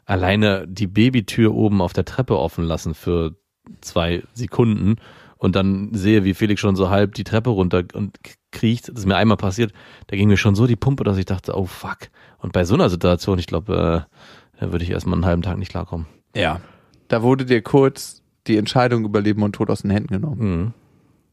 alleine 0.05 0.65
die 0.67 0.87
Babytür 0.87 1.53
oben 1.53 1.81
auf 1.81 1.93
der 1.93 2.05
Treppe 2.05 2.37
offen 2.39 2.63
lassen 2.63 2.93
für 2.93 3.35
zwei 3.81 4.23
Sekunden 4.33 4.95
und 5.37 5.55
dann 5.55 5.93
sehe, 5.93 6.23
wie 6.23 6.33
Felix 6.33 6.61
schon 6.61 6.75
so 6.75 6.89
halb 6.89 7.13
die 7.15 7.25
Treppe 7.25 7.49
runter 7.51 7.83
und 7.93 8.17
kriecht, 8.51 8.87
das 8.89 8.99
ist 8.99 9.05
mir 9.05 9.17
einmal 9.17 9.37
passiert, 9.37 9.73
da 10.07 10.15
ging 10.15 10.29
mir 10.29 10.37
schon 10.37 10.55
so 10.55 10.65
die 10.65 10.75
Pumpe, 10.77 11.03
dass 11.03 11.17
ich 11.17 11.25
dachte, 11.25 11.55
oh 11.55 11.65
fuck. 11.65 11.97
Und 12.39 12.53
bei 12.53 12.63
so 12.63 12.73
einer 12.75 12.89
Situation, 12.89 13.37
ich 13.37 13.45
glaube, 13.47 14.07
äh, 14.07 14.59
da 14.61 14.71
würde 14.71 14.83
ich 14.83 14.89
erstmal 14.91 15.15
einen 15.15 15.25
halben 15.25 15.41
Tag 15.43 15.57
nicht 15.57 15.69
klarkommen. 15.69 16.07
Ja. 16.35 16.61
Da 17.07 17.21
wurde 17.21 17.45
dir 17.45 17.61
kurz 17.61 18.21
die 18.47 18.57
Entscheidung 18.57 19.05
über 19.05 19.21
Leben 19.21 19.43
und 19.43 19.53
Tod 19.53 19.69
aus 19.69 19.81
den 19.81 19.91
Händen 19.91 20.13
genommen. 20.13 20.39
Mhm. 20.39 20.73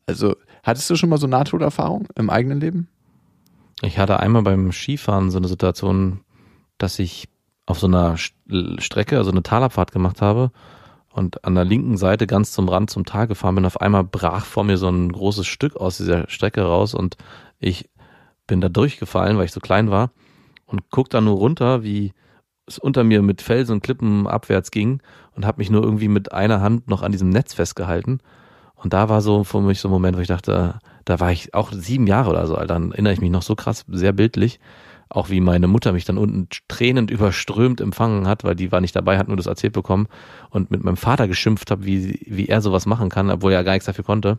Also, 0.07 0.37
hattest 0.63 0.91
du 0.91 0.97
schon 0.97 1.09
mal 1.09 1.19
so 1.19 1.27
Nahtoderfahrung 1.27 2.07
im 2.17 2.31
eigenen 2.31 2.61
Leben? 2.61 2.89
Ich 3.83 3.99
hatte 3.99 4.21
einmal 4.21 4.43
beim 4.43 4.73
Skifahren 4.73 5.31
so 5.31 5.39
eine 5.39 5.49
Situation, 5.49 6.21
dass 6.79 6.99
ich 6.99 7.29
auf 7.67 7.79
so 7.79 7.87
einer 7.87 8.17
St- 8.17 8.81
Strecke, 8.81 9.17
also 9.17 9.31
eine 9.31 9.43
Talabfahrt 9.43 9.93
gemacht 9.93 10.21
habe 10.21 10.51
und 11.11 11.45
an 11.45 11.55
der 11.55 11.65
linken 11.65 11.97
Seite 11.97 12.27
ganz 12.27 12.53
zum 12.53 12.69
Rand 12.69 12.91
zum 12.91 13.05
Tal 13.05 13.27
gefahren 13.27 13.55
bin. 13.55 13.65
Auf 13.65 13.81
einmal 13.81 14.05
brach 14.05 14.45
vor 14.45 14.65
mir 14.65 14.77
so 14.77 14.89
ein 14.89 15.11
großes 15.11 15.47
Stück 15.47 15.77
aus 15.77 15.97
dieser 15.97 16.29
Strecke 16.29 16.63
raus 16.63 16.95
und 16.95 17.17
ich 17.59 17.89
bin 18.47 18.61
da 18.61 18.69
durchgefallen, 18.69 19.39
weil 19.39 19.47
ich 19.47 19.53
so 19.53 19.61
klein 19.61 19.91
war 19.91 20.11
und 20.67 20.91
guck 20.91 21.09
da 21.09 21.21
nur 21.21 21.37
runter, 21.37 21.83
wie 21.83 22.13
es 22.67 22.79
unter 22.79 23.05
mir 23.05 23.23
mit 23.23 23.43
Felsen 23.43 23.75
und 23.75 23.83
Klippen 23.83 24.27
abwärts 24.27 24.71
ging 24.71 25.01
und 25.35 25.45
habe 25.45 25.59
mich 25.59 25.71
nur 25.71 25.83
irgendwie 25.83 26.09
mit 26.09 26.33
einer 26.33 26.61
Hand 26.61 26.89
noch 26.89 27.03
an 27.03 27.13
diesem 27.13 27.29
Netz 27.29 27.55
festgehalten. 27.55 28.21
Und 28.75 28.93
da 28.93 29.09
war 29.09 29.23
so 29.23 29.45
für 29.45 29.61
mich 29.61 29.81
so 29.81 29.89
ein 29.89 29.93
Moment, 29.93 30.17
wo 30.17 30.21
ich 30.21 30.29
dachte, 30.29 30.79
da 31.05 31.21
war 31.21 31.33
ich 31.33 31.55
auch 31.55 31.73
sieben 31.73 32.07
Jahre 32.07 32.31
oder 32.31 32.47
so 32.47 32.57
alt, 32.57 32.71
dann 32.71 32.93
erinnere 32.93 33.13
ich 33.13 33.21
mich 33.21 33.31
noch 33.31 33.43
so 33.43 33.55
krass, 33.55 33.85
sehr 33.89 34.13
bildlich. 34.13 34.61
Auch 35.11 35.31
wie 35.31 35.41
meine 35.41 35.69
Mutter 35.69 35.93
mich 35.93 36.05
dann 36.05 36.19
unten 36.19 36.49
tränend 36.67 37.11
überströmt 37.11 37.81
empfangen 37.81 38.27
hat, 38.27 38.43
weil 38.43 38.57
die 38.57 38.73
war 38.73 38.81
nicht 38.81 38.97
dabei, 38.97 39.19
hat 39.19 39.29
nur 39.29 39.37
das 39.37 39.47
erzählt 39.47 39.75
bekommen 39.75 40.09
und 40.51 40.71
mit 40.71 40.83
meinem 40.83 40.97
Vater 40.97 41.29
geschimpft 41.29 41.71
habe, 41.71 41.85
wie, 41.85 42.21
wie 42.27 42.49
er 42.49 42.61
sowas 42.61 42.87
machen 42.87 43.11
kann, 43.11 43.31
obwohl 43.31 43.53
er 43.53 43.65
gar 43.65 43.73
nichts 43.73 43.87
dafür 43.87 44.05
konnte. 44.05 44.39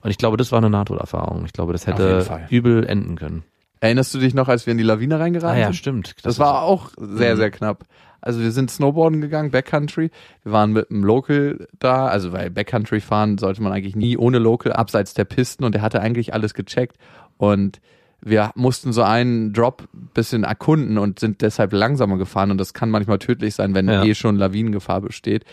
Und 0.00 0.10
ich 0.10 0.18
glaube, 0.18 0.36
das 0.36 0.52
war 0.52 0.58
eine 0.58 0.70
Nahtoderfahrung. 0.70 1.44
Ich 1.44 1.52
glaube, 1.52 1.72
das 1.72 1.86
hätte 1.86 2.46
übel 2.48 2.86
enden 2.86 3.16
können. 3.16 3.44
Erinnerst 3.80 4.14
du 4.14 4.18
dich 4.18 4.34
noch, 4.34 4.48
als 4.48 4.66
wir 4.66 4.72
in 4.72 4.78
die 4.78 4.84
Lawine 4.84 5.18
reingeraten 5.20 5.56
Ah 5.56 5.60
ja, 5.60 5.66
sind? 5.66 5.74
stimmt. 5.76 6.14
Das, 6.22 6.38
war 6.38 6.62
auch 6.62 6.90
sehr, 6.98 7.34
Mhm. 7.34 7.38
sehr 7.38 7.50
knapp. 7.50 7.84
Also 8.22 8.40
wir 8.40 8.50
sind 8.50 8.70
Snowboarden 8.70 9.20
gegangen, 9.20 9.50
Backcountry. 9.50 10.10
Wir 10.42 10.52
waren 10.52 10.72
mit 10.72 10.90
einem 10.90 11.04
Local 11.04 11.68
da, 11.78 12.06
also 12.08 12.32
weil 12.32 12.50
Backcountry 12.50 13.00
fahren 13.00 13.38
sollte 13.38 13.62
man 13.62 13.72
eigentlich 13.72 13.94
nie 13.94 14.16
ohne 14.16 14.38
Local, 14.38 14.72
abseits 14.72 15.14
der 15.14 15.24
Pisten 15.24 15.62
und 15.64 15.74
der 15.74 15.82
hatte 15.82 16.00
eigentlich 16.00 16.32
alles 16.34 16.54
gecheckt 16.54 16.96
und 17.36 17.80
wir 18.22 18.50
mussten 18.56 18.92
so 18.94 19.02
einen 19.02 19.52
Drop 19.52 19.86
bisschen 20.14 20.42
erkunden 20.42 20.96
und 20.96 21.20
sind 21.20 21.42
deshalb 21.42 21.72
langsamer 21.74 22.16
gefahren 22.16 22.50
und 22.50 22.58
das 22.58 22.72
kann 22.72 22.90
manchmal 22.90 23.18
tödlich 23.18 23.54
sein, 23.54 23.74
wenn 23.74 23.88
Ja. 23.88 24.02
eh 24.02 24.14
schon 24.14 24.36
Lawinengefahr 24.36 25.02
besteht. 25.02 25.44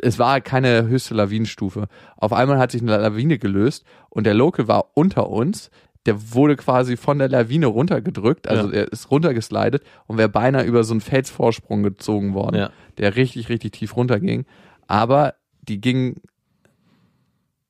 Es 0.00 0.18
war 0.18 0.40
keine 0.40 0.86
höchste 0.86 1.14
Lawinenstufe. 1.14 1.88
Auf 2.16 2.32
einmal 2.32 2.58
hat 2.58 2.70
sich 2.70 2.80
eine 2.80 2.96
Lawine 2.96 3.38
gelöst 3.38 3.84
und 4.08 4.24
der 4.24 4.34
Local 4.34 4.68
war 4.68 4.92
unter 4.94 5.28
uns. 5.28 5.70
Der 6.06 6.32
wurde 6.34 6.56
quasi 6.56 6.96
von 6.96 7.18
der 7.18 7.28
Lawine 7.28 7.66
runtergedrückt, 7.66 8.48
also 8.48 8.68
Ja. 8.70 8.74
er 8.82 8.92
ist 8.92 9.10
runtergeslidet 9.10 9.82
und 10.06 10.18
wäre 10.18 10.28
beinahe 10.28 10.64
über 10.64 10.84
so 10.84 10.94
einen 10.94 11.00
Felsvorsprung 11.00 11.82
gezogen 11.82 12.32
worden, 12.34 12.56
Ja. 12.56 12.70
der 12.98 13.16
richtig, 13.16 13.48
richtig 13.48 13.72
tief 13.72 13.96
runterging. 13.96 14.44
Aber 14.86 15.34
die 15.62 15.80
ging 15.80 16.20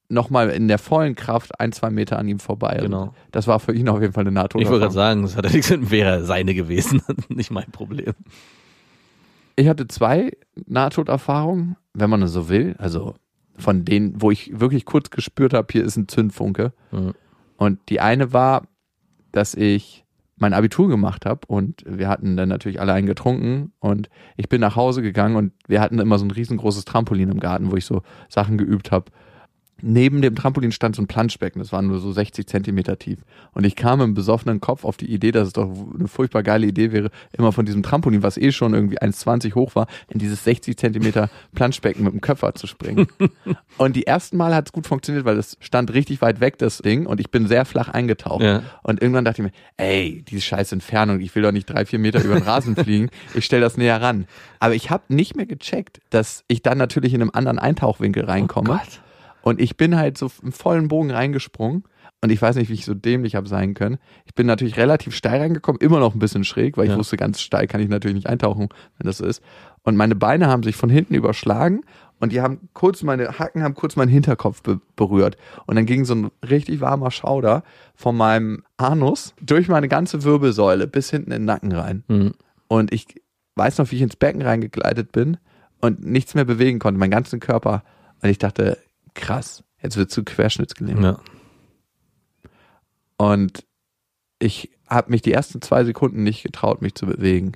nochmal 0.09 0.51
in 0.51 0.69
der 0.69 0.79
vollen 0.79 1.15
Kraft 1.17 1.59
ein, 1.61 1.73
zwei 1.73 1.91
Meter 1.91 2.19
an 2.19 2.29
ihm 2.29 2.39
vorbei. 2.39 2.69
Also 2.71 2.85
Genau. 2.85 3.15
Das 3.33 3.47
war 3.47 3.59
für 3.59 3.73
ihn 3.73 3.89
auf 3.89 4.01
jeden 4.01 4.13
Fall 4.13 4.27
eine 4.27 4.45
Ich 4.55 4.69
wollte 4.69 4.81
gerade 4.81 4.93
sagen, 4.93 5.23
das 5.23 5.37
hat 5.37 5.53
nichts 5.53 5.71
mit, 5.71 5.91
wäre 5.91 6.25
seine 6.25 6.55
gewesen, 6.55 7.03
nicht 7.29 7.51
mein 7.51 7.71
Problem. 7.73 8.13
Ich 9.57 9.69
hatte 9.69 9.89
zwei 9.89 10.33
Nahtoderfahrungen, 10.67 11.77
wenn 11.95 12.11
man 12.11 12.23
es 12.23 12.33
so 12.33 12.49
will. 12.49 12.75
Also 12.79 13.15
von 13.59 13.85
denen, 13.85 14.21
wo 14.21 14.31
ich 14.31 14.61
wirklich 14.61 14.85
kurz 14.85 15.11
gespürt 15.11 15.55
habe, 15.55 15.69
hier 15.73 15.83
ist 15.85 15.97
ein 15.97 16.09
Zündfunke. 16.09 16.73
Mhm. 16.93 17.15
Und 17.57 17.79
die 17.89 18.01
eine 18.01 18.33
war, 18.33 18.63
dass 19.33 19.55
ich 19.55 20.05
mein 20.39 20.53
Abitur 20.53 20.89
gemacht 20.89 21.25
habe 21.25 21.41
und 21.47 21.83
wir 21.87 22.09
hatten 22.09 22.37
dann 22.37 22.51
natürlich 22.51 22.81
alle 22.81 22.93
einen 22.93 23.07
getrunken 23.07 23.73
und 23.81 24.11
ich 24.37 24.49
bin 24.49 24.61
nach 24.61 24.77
Hause 24.77 25.01
gegangen 25.01 25.37
und 25.37 25.53
wir 25.67 25.81
hatten 25.81 25.99
immer 25.99 26.19
so 26.19 26.27
ein 26.27 26.31
riesengroßes 26.31 26.85
Trampolin 26.85 27.31
im 27.31 27.41
Garten, 27.41 27.71
wo 27.71 27.77
ich 27.77 27.87
so 27.87 28.03
Sachen 28.29 28.59
geübt 28.59 28.93
habe. 28.93 29.11
Neben 29.83 30.23
dem 30.23 30.35
Trampolin 30.35 30.73
stand 30.73 30.97
so 30.97 31.03
ein 31.03 31.07
Planschbecken, 31.07 31.61
das 31.61 31.71
war 31.71 31.83
nur 31.83 31.99
so 31.99 32.11
60 32.11 32.47
Zentimeter 32.47 32.99
tief. 32.99 33.19
Und 33.53 33.67
ich 33.67 33.77
kam 33.77 34.01
im 34.01 34.15
besoffenen 34.15 34.59
Kopf 34.59 34.85
auf 34.85 34.97
die 34.97 35.13
Idee, 35.13 35.33
dass 35.33 35.49
es 35.49 35.53
doch 35.53 35.71
eine 35.99 36.09
furchtbar 36.09 36.43
geile 36.43 36.67
Idee 36.67 36.93
wäre, 36.93 37.11
immer 37.33 37.53
von 37.53 37.67
diesem 37.67 37.83
Trampolin, 37.83 38.23
was 38.23 38.39
eh 38.39 38.53
schon 38.53 38.73
irgendwie 38.73 38.99
1,20 38.99 39.55
hoch 39.55 39.75
war, 39.75 39.87
in 40.09 40.19
dieses 40.19 40.45
60 40.45 40.79
Zentimeter 40.79 41.29
Planschbecken 41.55 42.05
mit 42.05 42.15
dem 42.15 42.23
Köpfer 42.23 42.55
zu 42.55 42.67
springen. 42.67 43.07
und 43.77 43.97
die 43.97 44.07
ersten 44.07 44.39
Mal 44.39 44.55
hat 44.55 44.69
es 44.69 44.73
gut 44.73 44.87
funktioniert, 44.87 45.27
weil 45.27 45.37
es 45.37 45.59
stand 45.61 45.93
richtig 45.93 46.23
weit 46.23 46.41
weg, 46.41 46.57
das 46.57 46.79
Ding, 46.79 47.05
und 47.05 47.21
ich 47.21 47.31
bin 47.31 47.47
sehr 47.47 47.67
flach 47.67 47.91
eingetaucht. 47.91 48.43
Ja. 48.43 48.63
Und 48.83 49.03
irgendwann 49.03 49.27
dachte 49.27 49.43
ich 49.43 49.47
mir, 49.47 49.53
ey, 49.77 50.25
diese 50.27 50.41
scheiß 50.41 50.73
Entfernung, 50.73 51.21
ich 51.21 51.35
will 51.35 51.43
doch 51.43 51.53
nicht 51.53 51.67
drei, 51.67 51.85
vier 51.85 51.99
Meter 51.99 52.25
über 52.25 52.35
den 52.35 52.45
Rasen 52.45 52.77
fliegen, 52.83 53.11
ich 53.35 53.45
stelle 53.45 53.61
das 53.61 53.77
näher 53.77 54.01
ran. 54.01 54.27
Aber 54.59 54.75
ich 54.75 54.89
habe 54.91 55.05
nicht 55.09 55.37
mehr 55.37 55.47
gecheckt, 55.47 56.01
dass 56.09 56.45
ich 56.49 56.63
dann 56.63 56.79
natürlich 56.79 57.13
in 57.13 57.21
einem 57.21 57.31
anderen 57.35 57.59
Eintauchwinkel 57.59 58.25
reinkomme. 58.25 58.69
Gott. 58.69 59.03
Und 59.47 59.61
ich 59.61 59.77
bin 59.77 59.97
halt 59.97 60.19
so 60.19 60.29
im 60.43 60.51
vollen 60.51 60.89
Bogen 60.89 61.13
reingesprungen. 61.13 61.85
Und 62.21 62.31
ich 62.33 62.43
weiß 62.43 62.57
nicht, 62.57 62.69
wie 62.69 62.75
ich 62.75 62.85
so 62.85 62.95
dämlich 62.95 63.37
habe 63.37 63.47
sein 63.47 63.75
können. 63.75 63.99
Ich 64.25 64.35
bin 64.35 64.45
natürlich 64.49 64.77
relativ 64.77 65.15
steil 65.15 65.39
reingekommen, 65.41 65.81
immer 65.81 66.01
noch 66.01 66.15
ein 66.15 66.19
bisschen 66.19 66.43
schräg, 66.43 66.77
weil 66.77 66.87
ich 66.87 66.91
Ja. 66.91 66.99
wusste, 66.99 67.17
ganz 67.17 67.41
steil 67.41 67.69
kann 67.69 67.81
ich 67.81 67.89
natürlich 67.89 68.17
nicht 68.17 68.27
eintauchen, 68.29 68.71
wenn 68.99 69.07
das 69.07 69.19
so 69.19 69.25
ist. 69.25 69.41
Und 69.85 69.95
meine 69.97 70.17
Beine 70.17 70.49
haben 70.49 70.65
sich 70.65 70.75
von 70.75 70.91
hinten 70.91 71.15
überschlagen 71.15 71.83
und 72.19 72.33
die 72.33 72.41
haben 72.41 72.69
kurz, 72.73 73.05
meine 73.05 73.39
Hacken 73.39 73.63
haben 73.63 73.75
kurz 73.75 73.95
meinen 73.95 74.09
Hinterkopf 74.09 74.63
be 74.63 74.81
berührt. 74.97 75.37
Und 75.67 75.77
dann 75.77 75.87
ging 75.87 76.05
so 76.05 76.17
ein 76.17 76.31
richtig 76.49 76.81
warmer 76.81 77.13
Schauder 77.13 77.63
von 77.95 78.17
meinem 78.17 78.65
Anus 78.79 79.33
durch 79.41 79.69
meine 79.69 79.87
ganze 79.87 80.25
Wirbelsäule 80.25 80.89
bis 80.89 81.11
hinten 81.11 81.31
in 81.31 81.43
den 81.43 81.45
Nacken 81.45 81.71
rein. 81.71 82.03
Mhm. 82.09 82.33
Und 82.67 82.93
ich 82.93 83.07
weiß 83.55 83.79
noch, 83.79 83.93
wie 83.93 83.97
ich 83.97 84.03
ins 84.03 84.17
Becken 84.17 84.43
reingegleitet 84.43 85.13
bin 85.13 85.37
und 85.81 86.05
nichts 86.05 86.35
mehr 86.35 86.45
bewegen 86.47 86.81
konnte, 86.81 86.99
meinen 86.99 87.11
ganzen 87.13 87.39
Körper. 87.39 87.85
Und 88.23 88.31
ich 88.31 88.39
dachte, 88.39 88.79
krass, 89.17 89.65
jetzt 89.83 89.97
wird 89.97 90.11
zu 90.11 90.23
Querschnittsgelähmt. 90.23 91.03
Ja. 91.03 91.21
Und 93.17 93.65
ich 94.39 94.71
habe 94.89 95.11
mich 95.11 95.23
die 95.23 95.33
ersten 95.33 95.61
zwei 95.63 95.85
Sekunden 95.85 96.23
nicht 96.23 96.43
getraut, 96.45 96.83
mich 96.83 96.95
zu 96.95 97.07
bewegen. 97.07 97.53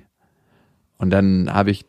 Und 0.97 1.11
dann 1.11 1.53
habe 1.53 1.71
ich 1.71 1.85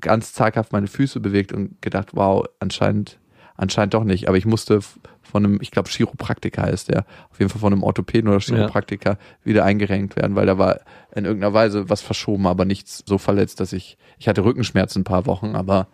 ganz 0.00 0.32
zaghaft 0.32 0.72
meine 0.72 0.86
Füße 0.86 1.20
bewegt 1.20 1.52
und 1.52 1.80
gedacht, 1.82 2.10
wow, 2.12 2.46
anscheinend, 2.58 3.18
anscheinend 3.56 3.94
doch 3.94 4.04
nicht. 4.04 4.28
Aber 4.28 4.36
ich 4.36 4.46
musste 4.46 4.80
von 5.22 5.44
einem, 5.44 5.58
ich 5.60 5.70
glaube, 5.70 5.88
Chiropraktiker 5.88 6.62
heißt 6.62 6.90
der, 6.90 7.04
auf 7.30 7.38
jeden 7.38 7.50
Fall 7.50 7.60
von 7.60 7.72
einem 7.72 7.82
Orthopäden 7.82 8.28
oder 8.28 8.40
Chiropraktiker 8.40 9.18
wieder 9.44 9.64
eingerenkt 9.64 10.16
werden, 10.16 10.36
weil 10.36 10.46
da 10.46 10.58
war 10.58 10.80
in 11.14 11.24
irgendeiner 11.24 11.54
Weise 11.54 11.88
was 11.88 12.00
verschoben, 12.00 12.46
aber 12.46 12.64
nichts 12.64 13.02
so 13.06 13.18
verletzt, 13.18 13.60
dass 13.60 13.72
ich, 13.72 13.96
ich 14.18 14.28
hatte 14.28 14.44
Rückenschmerzen 14.44 15.00
ein 15.00 15.04
paar 15.04 15.26
Wochen, 15.26 15.54
aber 15.54 15.88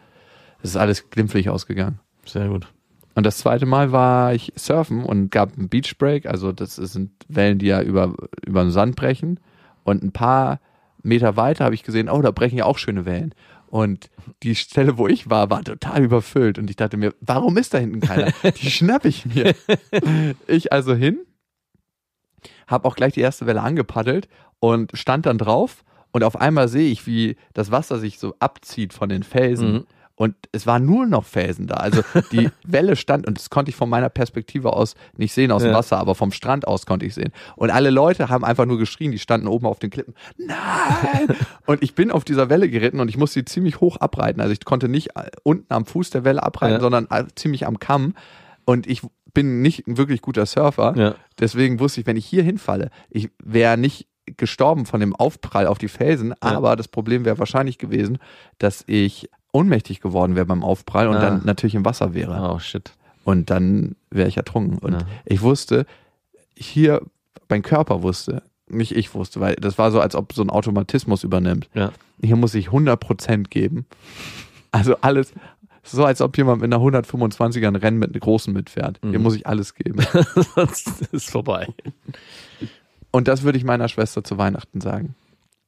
es 0.62 0.70
ist 0.70 0.76
alles 0.76 1.10
glimpflich 1.10 1.48
ausgegangen. 1.48 2.00
Sehr 2.24 2.48
gut. 2.48 2.66
Und 3.16 3.24
das 3.24 3.38
zweite 3.38 3.64
Mal 3.64 3.92
war 3.92 4.34
ich 4.34 4.52
surfen 4.56 5.02
und 5.02 5.30
gab 5.30 5.56
einen 5.56 5.70
Beachbreak. 5.70 6.26
Also 6.26 6.52
das 6.52 6.76
sind 6.76 7.12
Wellen, 7.28 7.58
die 7.58 7.66
ja 7.66 7.80
über, 7.80 8.14
über 8.44 8.62
den 8.62 8.70
Sand 8.70 8.94
brechen. 8.94 9.40
Und 9.84 10.04
ein 10.04 10.12
paar 10.12 10.60
Meter 11.02 11.34
weiter 11.34 11.64
habe 11.64 11.74
ich 11.74 11.82
gesehen, 11.82 12.10
oh, 12.10 12.20
da 12.20 12.30
brechen 12.30 12.58
ja 12.58 12.66
auch 12.66 12.76
schöne 12.76 13.06
Wellen. 13.06 13.34
Und 13.68 14.10
die 14.42 14.54
Stelle, 14.54 14.98
wo 14.98 15.08
ich 15.08 15.30
war, 15.30 15.48
war 15.48 15.64
total 15.64 16.04
überfüllt. 16.04 16.58
Und 16.58 16.68
ich 16.68 16.76
dachte 16.76 16.98
mir, 16.98 17.14
warum 17.22 17.56
ist 17.56 17.72
da 17.72 17.78
hinten 17.78 18.00
keiner? 18.00 18.32
Die 18.60 18.70
schnapp 18.70 19.06
ich 19.06 19.24
mir. 19.24 19.54
Ich 20.46 20.72
also 20.72 20.94
hin, 20.94 21.18
habe 22.66 22.86
auch 22.86 22.96
gleich 22.96 23.14
die 23.14 23.20
erste 23.20 23.46
Welle 23.46 23.62
angepaddelt 23.62 24.28
und 24.60 24.90
stand 24.92 25.24
dann 25.24 25.38
drauf. 25.38 25.84
Und 26.12 26.22
auf 26.22 26.38
einmal 26.38 26.68
sehe 26.68 26.90
ich, 26.90 27.06
wie 27.06 27.36
das 27.54 27.70
Wasser 27.70 27.98
sich 27.98 28.18
so 28.18 28.34
abzieht 28.40 28.92
von 28.92 29.08
den 29.08 29.22
Felsen. 29.22 29.72
Mhm. 29.72 29.86
Und 30.18 30.34
es 30.52 30.66
waren 30.66 30.86
nur 30.86 31.04
noch 31.06 31.24
Felsen 31.26 31.66
da. 31.66 31.74
Also 31.74 32.02
die 32.32 32.48
Welle 32.64 32.96
stand, 32.96 33.26
und 33.26 33.36
das 33.38 33.50
konnte 33.50 33.68
ich 33.68 33.76
von 33.76 33.90
meiner 33.90 34.08
Perspektive 34.08 34.72
aus 34.72 34.94
nicht 35.16 35.32
sehen 35.34 35.52
aus 35.52 35.62
dem 35.62 35.72
Ja. 35.72 35.76
Wasser, 35.76 35.98
aber 35.98 36.14
vom 36.14 36.32
Strand 36.32 36.66
aus 36.66 36.86
konnte 36.86 37.04
ich 37.04 37.14
sehen. 37.14 37.32
Und 37.54 37.70
alle 37.70 37.90
Leute 37.90 38.28
haben 38.30 38.42
einfach 38.44 38.64
nur 38.64 38.78
geschrien, 38.78 39.12
die 39.12 39.18
standen 39.18 39.46
oben 39.46 39.66
auf 39.66 39.78
den 39.78 39.90
Klippen. 39.90 40.14
Nein! 40.38 41.36
und 41.66 41.82
ich 41.82 41.94
bin 41.94 42.10
auf 42.10 42.24
dieser 42.24 42.48
Welle 42.48 42.68
geritten 42.70 43.00
und 43.00 43.08
ich 43.08 43.16
musste 43.18 43.40
sie 43.40 43.44
ziemlich 43.44 43.80
hoch 43.80 43.98
abreiten. 43.98 44.40
Also 44.40 44.52
ich 44.52 44.64
konnte 44.64 44.88
nicht 44.88 45.16
äh, 45.16 45.30
unten 45.42 45.72
am 45.72 45.84
Fuß 45.84 46.10
der 46.10 46.24
Welle 46.24 46.42
abreiten, 46.42 46.74
Ja. 46.74 46.80
sondern 46.80 47.06
äh, 47.10 47.24
ziemlich 47.34 47.66
am 47.66 47.78
Kamm. 47.78 48.14
Und 48.64 48.86
ich 48.86 49.02
bin 49.34 49.60
nicht 49.60 49.86
ein 49.86 49.98
wirklich 49.98 50.22
guter 50.22 50.46
Surfer. 50.46 50.94
Ja. 50.96 51.14
Deswegen 51.38 51.78
wusste 51.78 52.00
ich, 52.00 52.06
wenn 52.06 52.16
ich 52.16 52.24
hier 52.24 52.42
hinfalle, 52.42 52.90
ich 53.10 53.28
wäre 53.44 53.76
nicht 53.76 54.06
gestorben 54.38 54.86
von 54.86 54.98
dem 55.00 55.14
Aufprall 55.14 55.66
auf 55.66 55.78
die 55.78 55.88
Felsen, 55.88 56.34
aber 56.40 56.74
das 56.74 56.88
Problem 56.88 57.24
wäre 57.24 57.38
wahrscheinlich 57.38 57.78
gewesen, 57.78 58.18
dass 58.58 58.82
ich 58.88 59.28
ohnmächtig 59.56 60.00
geworden 60.00 60.34
wäre 60.36 60.46
beim 60.46 60.62
Aufprall 60.62 61.08
und 61.08 61.16
Ah. 61.16 61.20
dann 61.20 61.42
natürlich 61.44 61.74
im 61.74 61.84
Wasser 61.84 62.14
wäre. 62.14 62.52
Oh 62.52 62.58
shit. 62.58 62.92
Und 63.24 63.50
dann 63.50 63.96
wäre 64.10 64.28
ich 64.28 64.36
ertrunken. 64.36 64.78
Und 64.78 64.92
Ja. 64.92 64.98
ich 65.24 65.42
wusste, 65.42 65.86
hier, 66.56 67.02
mein 67.48 67.62
Körper 67.62 68.02
wusste, 68.02 68.42
nicht 68.68 68.92
ich 68.96 69.14
wusste, 69.14 69.40
weil 69.40 69.54
das 69.56 69.78
war 69.78 69.90
so, 69.90 70.00
als 70.00 70.14
ob 70.14 70.32
so 70.32 70.42
ein 70.42 70.50
Automatismus 70.50 71.24
übernimmt. 71.24 71.68
Ja. 71.74 71.92
Hier 72.22 72.36
muss 72.36 72.54
ich 72.54 72.68
100% 72.70 73.50
geben. 73.50 73.86
Also 74.72 74.96
alles, 75.00 75.32
so 75.84 76.04
als 76.04 76.20
ob 76.20 76.36
jemand 76.36 76.60
mit 76.62 76.72
einer 76.72 76.82
125er 76.82 77.66
ein 77.68 77.76
Rennen 77.76 77.98
mit 77.98 78.10
einem 78.10 78.20
großen 78.20 78.52
mitfährt. 78.52 78.98
Hier 79.02 79.18
Mhm. 79.18 79.22
muss 79.22 79.36
ich 79.36 79.46
alles 79.46 79.74
geben. 79.74 80.00
Sonst 80.54 81.02
ist 81.12 81.30
vorbei. 81.30 81.68
Und 83.12 83.28
das 83.28 83.42
würde 83.44 83.56
ich 83.58 83.64
meiner 83.64 83.88
Schwester 83.88 84.22
zu 84.24 84.36
Weihnachten 84.38 84.80
sagen. 84.80 85.14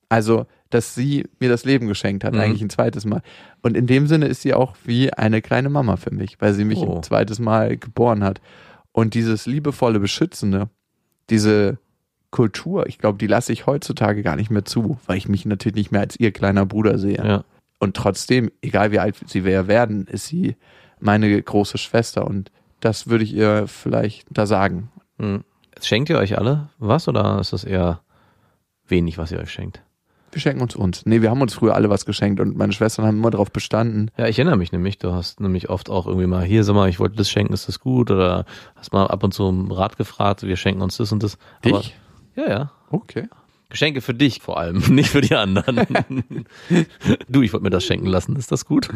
Also, 0.09 0.47
dass 0.71 0.95
sie 0.95 1.27
mir 1.39 1.49
das 1.49 1.65
Leben 1.65 1.87
geschenkt 1.87 2.25
hat, 2.25 2.35
Mhm. 2.35 2.41
eigentlich 2.41 2.63
ein 2.63 2.71
zweites 2.71 3.05
Mal. 3.05 3.23
Und 3.63 3.77
in 3.77 3.87
dem 3.87 4.07
Sinne 4.07 4.27
ist 4.27 4.43
sie 4.43 4.55
auch 4.55 4.75
wie 4.85 5.13
eine 5.13 5.43
kleine 5.43 5.69
Mama 5.69 5.97
für 5.97 6.13
mich, 6.15 6.41
weil 6.41 6.55
sie 6.55 6.65
mich 6.65 6.79
Oh. 6.79 6.97
ein 6.97 7.03
zweites 7.03 7.39
Mal 7.39 7.77
geboren 7.77 8.25
hat. 8.25 8.41
Und 8.93 9.15
dieses 9.15 9.47
liebevolle, 9.47 10.01
beschützende, 10.01 10.69
diese 11.31 11.79
Kultur, 12.31 12.87
ich 12.87 12.99
glaube, 12.99 13.19
die 13.19 13.27
lasse 13.27 13.53
ich 13.53 13.67
heutzutage 13.67 14.23
gar 14.23 14.37
nicht 14.37 14.51
mehr 14.51 14.65
zu, 14.65 14.99
weil 15.07 15.17
ich 15.17 15.29
mich 15.29 15.47
natürlich 15.47 15.77
nicht 15.77 15.93
mehr 15.93 16.03
als 16.03 16.19
ihr 16.19 16.33
kleiner 16.33 16.67
Bruder 16.67 16.99
sehe. 16.99 17.17
Ja. 17.25 17.45
Und 17.79 17.97
trotzdem, 17.97 18.51
egal 18.61 18.93
wie 18.93 18.99
alt 18.99 19.17
sie 19.27 19.45
wer 19.45 19.69
werden, 19.69 20.07
ist 20.07 20.27
sie 20.27 20.57
meine 21.01 21.41
große 21.41 21.79
Schwester. 21.79 22.27
Und 22.27 22.51
das 22.81 23.07
würde 23.09 23.25
ich 23.25 23.33
ihr 23.35 23.67
vielleicht 23.69 24.27
da 24.31 24.47
sagen. 24.47 24.91
Hm. 25.19 25.45
Schenkt 25.81 26.11
ihr 26.11 26.19
euch 26.19 26.37
alle 26.39 26.71
was 26.79 27.09
oder 27.09 27.39
ist 27.41 27.53
das 27.53 27.65
eher 27.65 28.01
wenig, 28.89 29.17
was 29.17 29.31
ihr 29.33 29.39
euch 29.39 29.51
schenkt? 29.53 29.83
Wir 30.31 30.41
schenken 30.41 30.61
uns 30.61 30.77
uns. 30.77 31.07
Nee, 31.07 31.23
wir 31.23 31.31
haben 31.31 31.41
uns 31.41 31.55
früher 31.55 31.75
alle 31.75 31.89
was 31.89 32.05
geschenkt 32.05 32.41
und 32.41 32.57
meine 32.57 32.73
Schwestern 32.73 33.07
haben 33.07 33.17
immer 33.17 33.31
darauf 33.31 33.51
bestanden. 33.51 34.11
Ja, 34.19 34.27
ich 34.27 34.39
erinnere 34.39 34.57
mich 34.57 34.73
nämlich, 34.73 34.99
du 34.99 35.13
hast 35.13 35.41
nämlich 35.41 35.71
oft 35.71 35.89
auch 35.89 36.07
irgendwie 36.07 36.27
mal, 36.27 36.45
hier, 36.45 36.65
sag 36.65 36.75
mal, 36.75 36.89
ich 36.89 37.01
wollte 37.01 37.17
das 37.17 37.31
schenken, 37.31 37.55
ist 37.55 37.67
das 37.69 37.81
gut? 37.81 38.11
Oder 38.11 38.45
hast 38.77 38.93
mal 38.93 39.07
ab 39.07 39.25
und 39.25 39.33
zu 39.33 39.45
um 39.45 39.71
Rat 39.73 39.97
gefragt, 39.97 40.43
wir 40.43 40.57
schenken 40.57 40.83
uns 40.83 40.99
das 40.99 41.13
und 41.13 41.23
das. 41.23 41.39
Aber, 41.65 41.81
Ich? 41.81 41.97
ja, 42.37 42.49
ja. 42.49 42.71
Okay. 42.91 43.29
Geschenke 43.71 44.01
für 44.01 44.15
dich 44.15 44.41
vor 44.41 44.59
allem, 44.59 44.79
nicht 44.89 45.11
für 45.11 45.21
die 45.21 45.35
anderen. 45.35 45.87
du, 47.29 47.43
ich 47.43 47.53
wollte 47.53 47.65
mir 47.65 47.71
das 47.71 47.85
schenken 47.85 48.07
lassen, 48.07 48.37
ist 48.37 48.53
das 48.53 48.65
gut? 48.65 48.89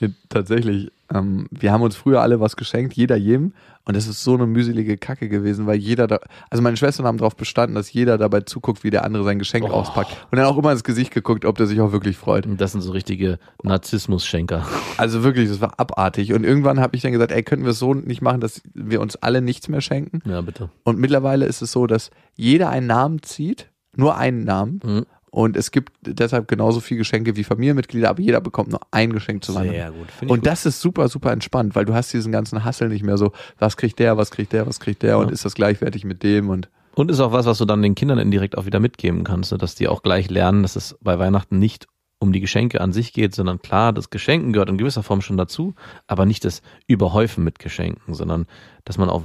Ja, 0.00 0.08
tatsächlich. 0.28 0.90
Ähm, 1.12 1.46
wir 1.50 1.72
haben 1.72 1.82
uns 1.82 1.96
früher 1.96 2.22
alle 2.22 2.40
was 2.40 2.56
geschenkt, 2.56 2.94
jeder 2.94 3.16
jedem. 3.16 3.52
Und 3.86 3.96
es 3.96 4.06
ist 4.06 4.24
so 4.24 4.32
eine 4.32 4.46
mühselige 4.46 4.96
Kacke 4.96 5.28
gewesen, 5.28 5.66
weil 5.66 5.76
jeder 5.76 6.06
da, 6.06 6.18
also 6.48 6.62
meine 6.62 6.78
Schwestern 6.78 7.04
haben 7.04 7.18
darauf 7.18 7.36
bestanden, 7.36 7.74
dass 7.74 7.92
jeder 7.92 8.16
dabei 8.16 8.40
zuguckt, 8.40 8.82
wie 8.82 8.88
der 8.88 9.04
andere 9.04 9.24
sein 9.24 9.38
Geschenk 9.38 9.66
Oh. 9.68 9.72
auspackt. 9.72 10.10
Und 10.30 10.38
dann 10.38 10.46
auch 10.46 10.56
immer 10.56 10.72
ins 10.72 10.84
Gesicht 10.84 11.12
geguckt, 11.12 11.44
ob 11.44 11.58
der 11.58 11.66
sich 11.66 11.78
auch 11.82 11.92
wirklich 11.92 12.16
freut. 12.16 12.48
Das 12.56 12.72
sind 12.72 12.80
so 12.80 12.92
richtige 12.92 13.38
Narzissmus-Schenker. 13.62 14.66
Also 14.96 15.22
wirklich, 15.22 15.50
das 15.50 15.60
war 15.60 15.78
abartig. 15.78 16.32
Und 16.32 16.44
irgendwann 16.44 16.80
habe 16.80 16.96
ich 16.96 17.02
dann 17.02 17.12
gesagt, 17.12 17.32
ey, 17.32 17.42
könnten 17.42 17.64
wir 17.66 17.72
es 17.72 17.78
so 17.78 17.92
nicht 17.92 18.22
machen, 18.22 18.40
dass 18.40 18.62
wir 18.72 19.00
uns 19.02 19.16
alle 19.16 19.42
nichts 19.42 19.68
mehr 19.68 19.82
schenken? 19.82 20.22
Ja, 20.24 20.40
bitte. 20.40 20.70
Und 20.84 20.98
mittlerweile 20.98 21.44
ist 21.44 21.60
es 21.60 21.70
so, 21.70 21.86
dass 21.86 22.10
jeder 22.36 22.70
einen 22.70 22.86
Namen 22.86 23.22
zieht, 23.22 23.68
nur 23.96 24.16
einen 24.16 24.44
Namen. 24.44 24.80
Mhm. 24.82 25.06
Und 25.34 25.56
es 25.56 25.72
gibt 25.72 25.92
deshalb 26.02 26.46
genauso 26.46 26.78
viele 26.78 26.98
Geschenke 26.98 27.34
wie 27.34 27.42
Familienmitglieder, 27.42 28.08
aber 28.08 28.20
jeder 28.20 28.40
bekommt 28.40 28.70
nur 28.70 28.78
ein 28.92 29.12
Geschenk 29.12 29.42
zu 29.42 29.52
Weihnachten. 29.52 29.72
Sehr 29.72 29.90
gut. 29.90 30.06
Und 30.20 30.28
gut. 30.28 30.46
das 30.46 30.64
ist 30.64 30.80
super, 30.80 31.08
super 31.08 31.32
entspannt, 31.32 31.74
weil 31.74 31.84
du 31.84 31.92
hast 31.92 32.12
diesen 32.12 32.30
ganzen 32.30 32.62
Hassel 32.62 32.88
nicht 32.88 33.02
mehr 33.02 33.18
so, 33.18 33.32
was 33.58 33.76
kriegt 33.76 33.98
der, 33.98 34.16
was 34.16 34.30
kriegt 34.30 34.52
der, 34.52 34.64
was 34.68 34.78
kriegt 34.78 35.02
der 35.02 35.18
und 35.18 35.32
ist 35.32 35.44
das 35.44 35.56
gleichwertig 35.56 36.04
mit 36.04 36.22
dem 36.22 36.50
und 36.50 36.70
Und 36.94 37.10
ist 37.10 37.18
auch 37.18 37.32
was, 37.32 37.46
was 37.46 37.58
du 37.58 37.64
dann 37.64 37.82
den 37.82 37.96
Kindern 37.96 38.20
indirekt 38.20 38.56
auch 38.56 38.64
wieder 38.64 38.78
mitgeben 38.78 39.24
kannst, 39.24 39.50
ne? 39.50 39.58
dass 39.58 39.74
die 39.74 39.88
auch 39.88 40.04
gleich 40.04 40.30
lernen, 40.30 40.62
dass 40.62 40.76
es 40.76 40.96
bei 41.00 41.18
Weihnachten 41.18 41.58
nicht 41.58 41.88
um 42.20 42.32
die 42.32 42.40
Geschenke 42.40 42.80
an 42.80 42.92
sich 42.92 43.12
geht, 43.12 43.34
sondern 43.34 43.60
klar, 43.60 43.92
das 43.92 44.10
Geschenken 44.10 44.52
gehört 44.52 44.68
in 44.68 44.78
gewisser 44.78 45.02
Form 45.02 45.20
schon 45.20 45.36
dazu, 45.36 45.74
aber 46.06 46.26
nicht 46.26 46.44
das 46.44 46.62
Überhäufen 46.86 47.42
mit 47.42 47.58
Geschenken, 47.58 48.14
sondern 48.14 48.46
dass 48.84 48.98
man 48.98 49.10
auch 49.10 49.24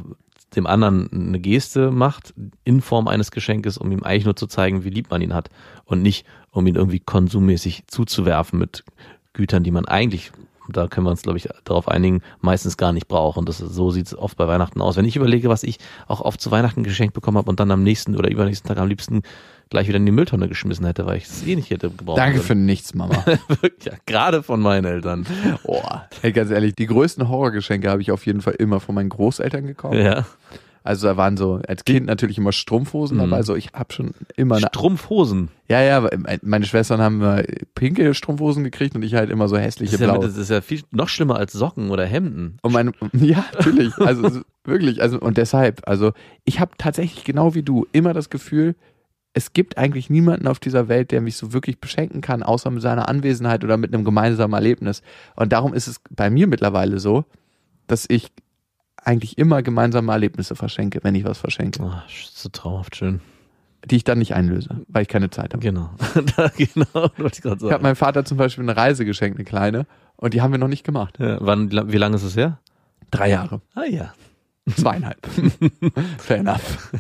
dem 0.56 0.68
anderen 0.68 1.10
eine 1.12 1.40
Geste 1.40 1.92
macht 1.92 2.34
in 2.64 2.82
Form 2.82 3.08
eines 3.08 3.32
Geschenkes, 3.32 3.78
um 3.78 3.92
ihm 3.92 4.04
eigentlich 4.04 4.26
nur 4.26 4.36
zu 4.36 4.48
zeigen, 4.48 4.84
wie 4.84 4.90
lieb 4.90 5.10
man 5.10 5.22
ihn 5.22 5.34
hat 5.34 5.50
und 5.86 6.02
nicht, 6.02 6.26
um 6.52 6.66
ihn 6.68 6.76
irgendwie 6.76 7.00
konsummäßig 7.00 7.84
zuzuwerfen 7.88 8.60
mit 8.60 8.84
Gütern, 9.34 9.64
die 9.64 9.72
man 9.72 9.86
eigentlich, 9.86 10.32
da 10.68 10.88
können 10.88 11.06
wir 11.06 11.12
uns, 11.12 11.22
glaube 11.22 11.38
ich, 11.38 11.48
darauf 11.64 11.88
einigen, 11.88 12.22
meistens 12.42 12.78
gar 12.78 12.94
nicht 12.94 13.08
braucht. 13.08 13.38
Und 13.38 13.48
das 13.48 13.60
so 13.60 13.92
sieht 13.92 14.08
es 14.08 14.18
oft 14.18 14.38
bei 14.38 14.48
Weihnachten 14.48 14.82
aus. 14.82 14.98
Wenn 14.98 15.06
ich 15.06 15.16
überlege, 15.16 15.50
was 15.50 15.64
ich 15.64 15.78
auch 16.08 16.22
oft 16.22 16.42
zu 16.42 16.52
Weihnachten 16.52 16.84
geschenkt 16.84 17.14
bekommen 17.14 17.38
habe 17.38 17.50
und 17.50 17.60
dann 17.60 17.72
am 17.72 17.84
nächsten 17.84 18.16
oder 18.16 18.30
übernächsten 18.30 18.68
Tag 18.68 18.78
am 18.78 18.88
liebsten 18.88 19.22
gleich 19.70 19.88
wieder 19.88 19.98
in 19.98 20.06
die 20.06 20.12
Mülltonne 20.12 20.48
geschmissen 20.48 20.86
hätte, 20.86 21.06
weil 21.06 21.18
ich 21.18 21.26
es 21.26 21.46
eh 21.46 21.56
nicht 21.56 21.70
hätte 21.70 21.90
gebraucht. 21.90 22.18
Danke 22.18 22.40
für 22.40 22.56
nichts, 22.56 22.94
Mama. 22.96 23.24
ja, 23.84 23.94
gerade 24.06 24.42
von 24.44 24.60
meinen 24.62 24.86
Eltern. 24.86 25.26
oh. 25.64 25.82
Hey, 26.22 26.32
ganz 26.32 26.50
ehrlich, 26.52 26.76
die 26.76 26.88
größten 26.88 27.30
Horrorgeschenke 27.30 27.90
habe 27.90 28.02
ich 28.02 28.12
auf 28.12 28.26
jeden 28.26 28.42
Fall 28.42 28.54
immer 28.58 28.80
von 28.80 28.96
meinen 28.96 29.10
Großeltern 29.10 29.66
gekauft. 29.68 29.96
Ja. 29.96 30.26
Also 30.82 31.08
da 31.08 31.18
waren 31.18 31.36
so 31.36 31.60
als 31.68 31.84
Kind 31.84 32.06
natürlich 32.08 32.38
immer 32.38 32.54
Strumpfhosen 32.54 33.18
Mhm. 33.18 33.22
dabei, 33.30 33.44
so 33.44 33.54
ich 33.56 33.70
habe 33.74 33.94
schon 33.94 34.12
immer 34.38 34.56
eine 34.56 34.68
Strumpfhosen. 34.68 35.50
Ja, 35.68 35.82
ja, 35.82 36.02
weil 36.04 36.18
meine 36.42 36.66
Schwestern 36.66 37.00
haben 37.02 37.44
pinke 37.76 38.14
Strumpfhosen 38.16 38.64
gekriegt 38.64 38.96
und 38.96 39.04
ich 39.04 39.14
halt 39.14 39.30
immer 39.30 39.48
so 39.50 39.56
Das 39.56 39.66
hässliche 39.66 39.96
ist, 39.96 40.02
ja, 40.02 40.08
blaue. 40.14 40.26
das 40.26 40.38
ist 40.38 40.50
ja 40.50 40.62
viel 40.62 40.82
noch 40.92 41.10
schlimmer 41.10 41.36
als 41.36 41.52
Socken 41.52 41.92
oder 41.92 42.06
Hemden. 42.06 42.58
Und 42.64 42.72
meine, 42.72 42.94
ja, 43.14 43.46
natürlich. 43.54 43.96
Also 44.00 44.26
ist 44.28 44.42
wirklich, 44.64 45.02
also 45.02 45.20
und 45.20 45.38
deshalb, 45.38 45.82
also 45.88 46.14
ich 46.46 46.60
habe 46.62 46.72
tatsächlich 46.78 47.24
genau 47.26 47.54
wie 47.54 47.62
du 47.62 47.86
immer 47.92 48.14
das 48.14 48.30
Gefühl, 48.30 48.76
es 49.34 49.54
gibt 49.54 49.78
eigentlich 49.78 50.10
niemanden 50.10 50.48
auf 50.48 50.60
dieser 50.60 50.88
Welt, 50.88 51.12
der 51.12 51.22
mich 51.22 51.38
so 51.38 51.54
wirklich 51.54 51.80
beschenken 51.80 52.22
kann, 52.22 52.44
außer 52.44 52.72
mit 52.72 52.82
seiner 52.82 53.08
Anwesenheit 53.10 53.64
oder 53.64 53.78
mit 53.78 53.94
einem 53.94 54.04
gemeinsamen 54.04 54.54
Erlebnis. 54.54 55.02
Und 55.36 55.54
darum 55.54 55.74
ist 55.74 55.88
es 55.88 56.02
bei 56.10 56.30
mir 56.30 56.48
mittlerweile 56.48 57.00
so, 57.00 57.26
dass 57.88 58.06
ich 58.10 58.32
eigentlich 59.04 59.38
immer 59.38 59.62
gemeinsame 59.62 60.12
Erlebnisse 60.12 60.56
verschenke, 60.56 61.00
wenn 61.04 61.16
ich 61.16 61.24
was 61.24 61.38
verschenke, 61.38 61.82
Oh, 61.84 61.92
so 62.10 62.50
traumhaft 62.50 62.96
schön. 62.96 63.22
die 63.86 63.98
ich 63.98 64.04
dann 64.04 64.18
nicht 64.20 64.34
einlöse, 64.34 64.82
weil 64.88 65.04
ich 65.04 65.08
keine 65.08 65.30
Zeit 65.30 65.54
habe. 65.54 65.64
Genau. 65.64 65.92
da, 66.36 66.50
genau, 66.58 67.10
ich 67.32 67.40
Ich 67.46 67.72
habe 67.72 67.84
meinem 67.84 67.96
Vater 67.96 68.26
zum 68.26 68.38
Beispiel 68.38 68.64
eine 68.64 68.76
Reise 68.76 69.06
geschenkt, 69.06 69.38
eine 69.38 69.46
kleine, 69.46 69.86
und 70.18 70.34
die 70.34 70.42
haben 70.42 70.52
wir 70.52 70.58
noch 70.60 70.68
nicht 70.68 70.84
gemacht. 70.84 71.18
Ja, 71.20 71.38
wann, 71.40 71.72
wie 71.72 71.98
lange 71.98 72.16
ist 72.18 72.24
es 72.24 72.36
her? 72.36 72.60
Drei 73.10 73.30
Jahre. 73.30 73.62
Ah 73.74 73.86
ja. 73.86 74.14
Zweieinhalb. 74.76 75.18
Fair 76.18 76.38
enough. 76.38 76.92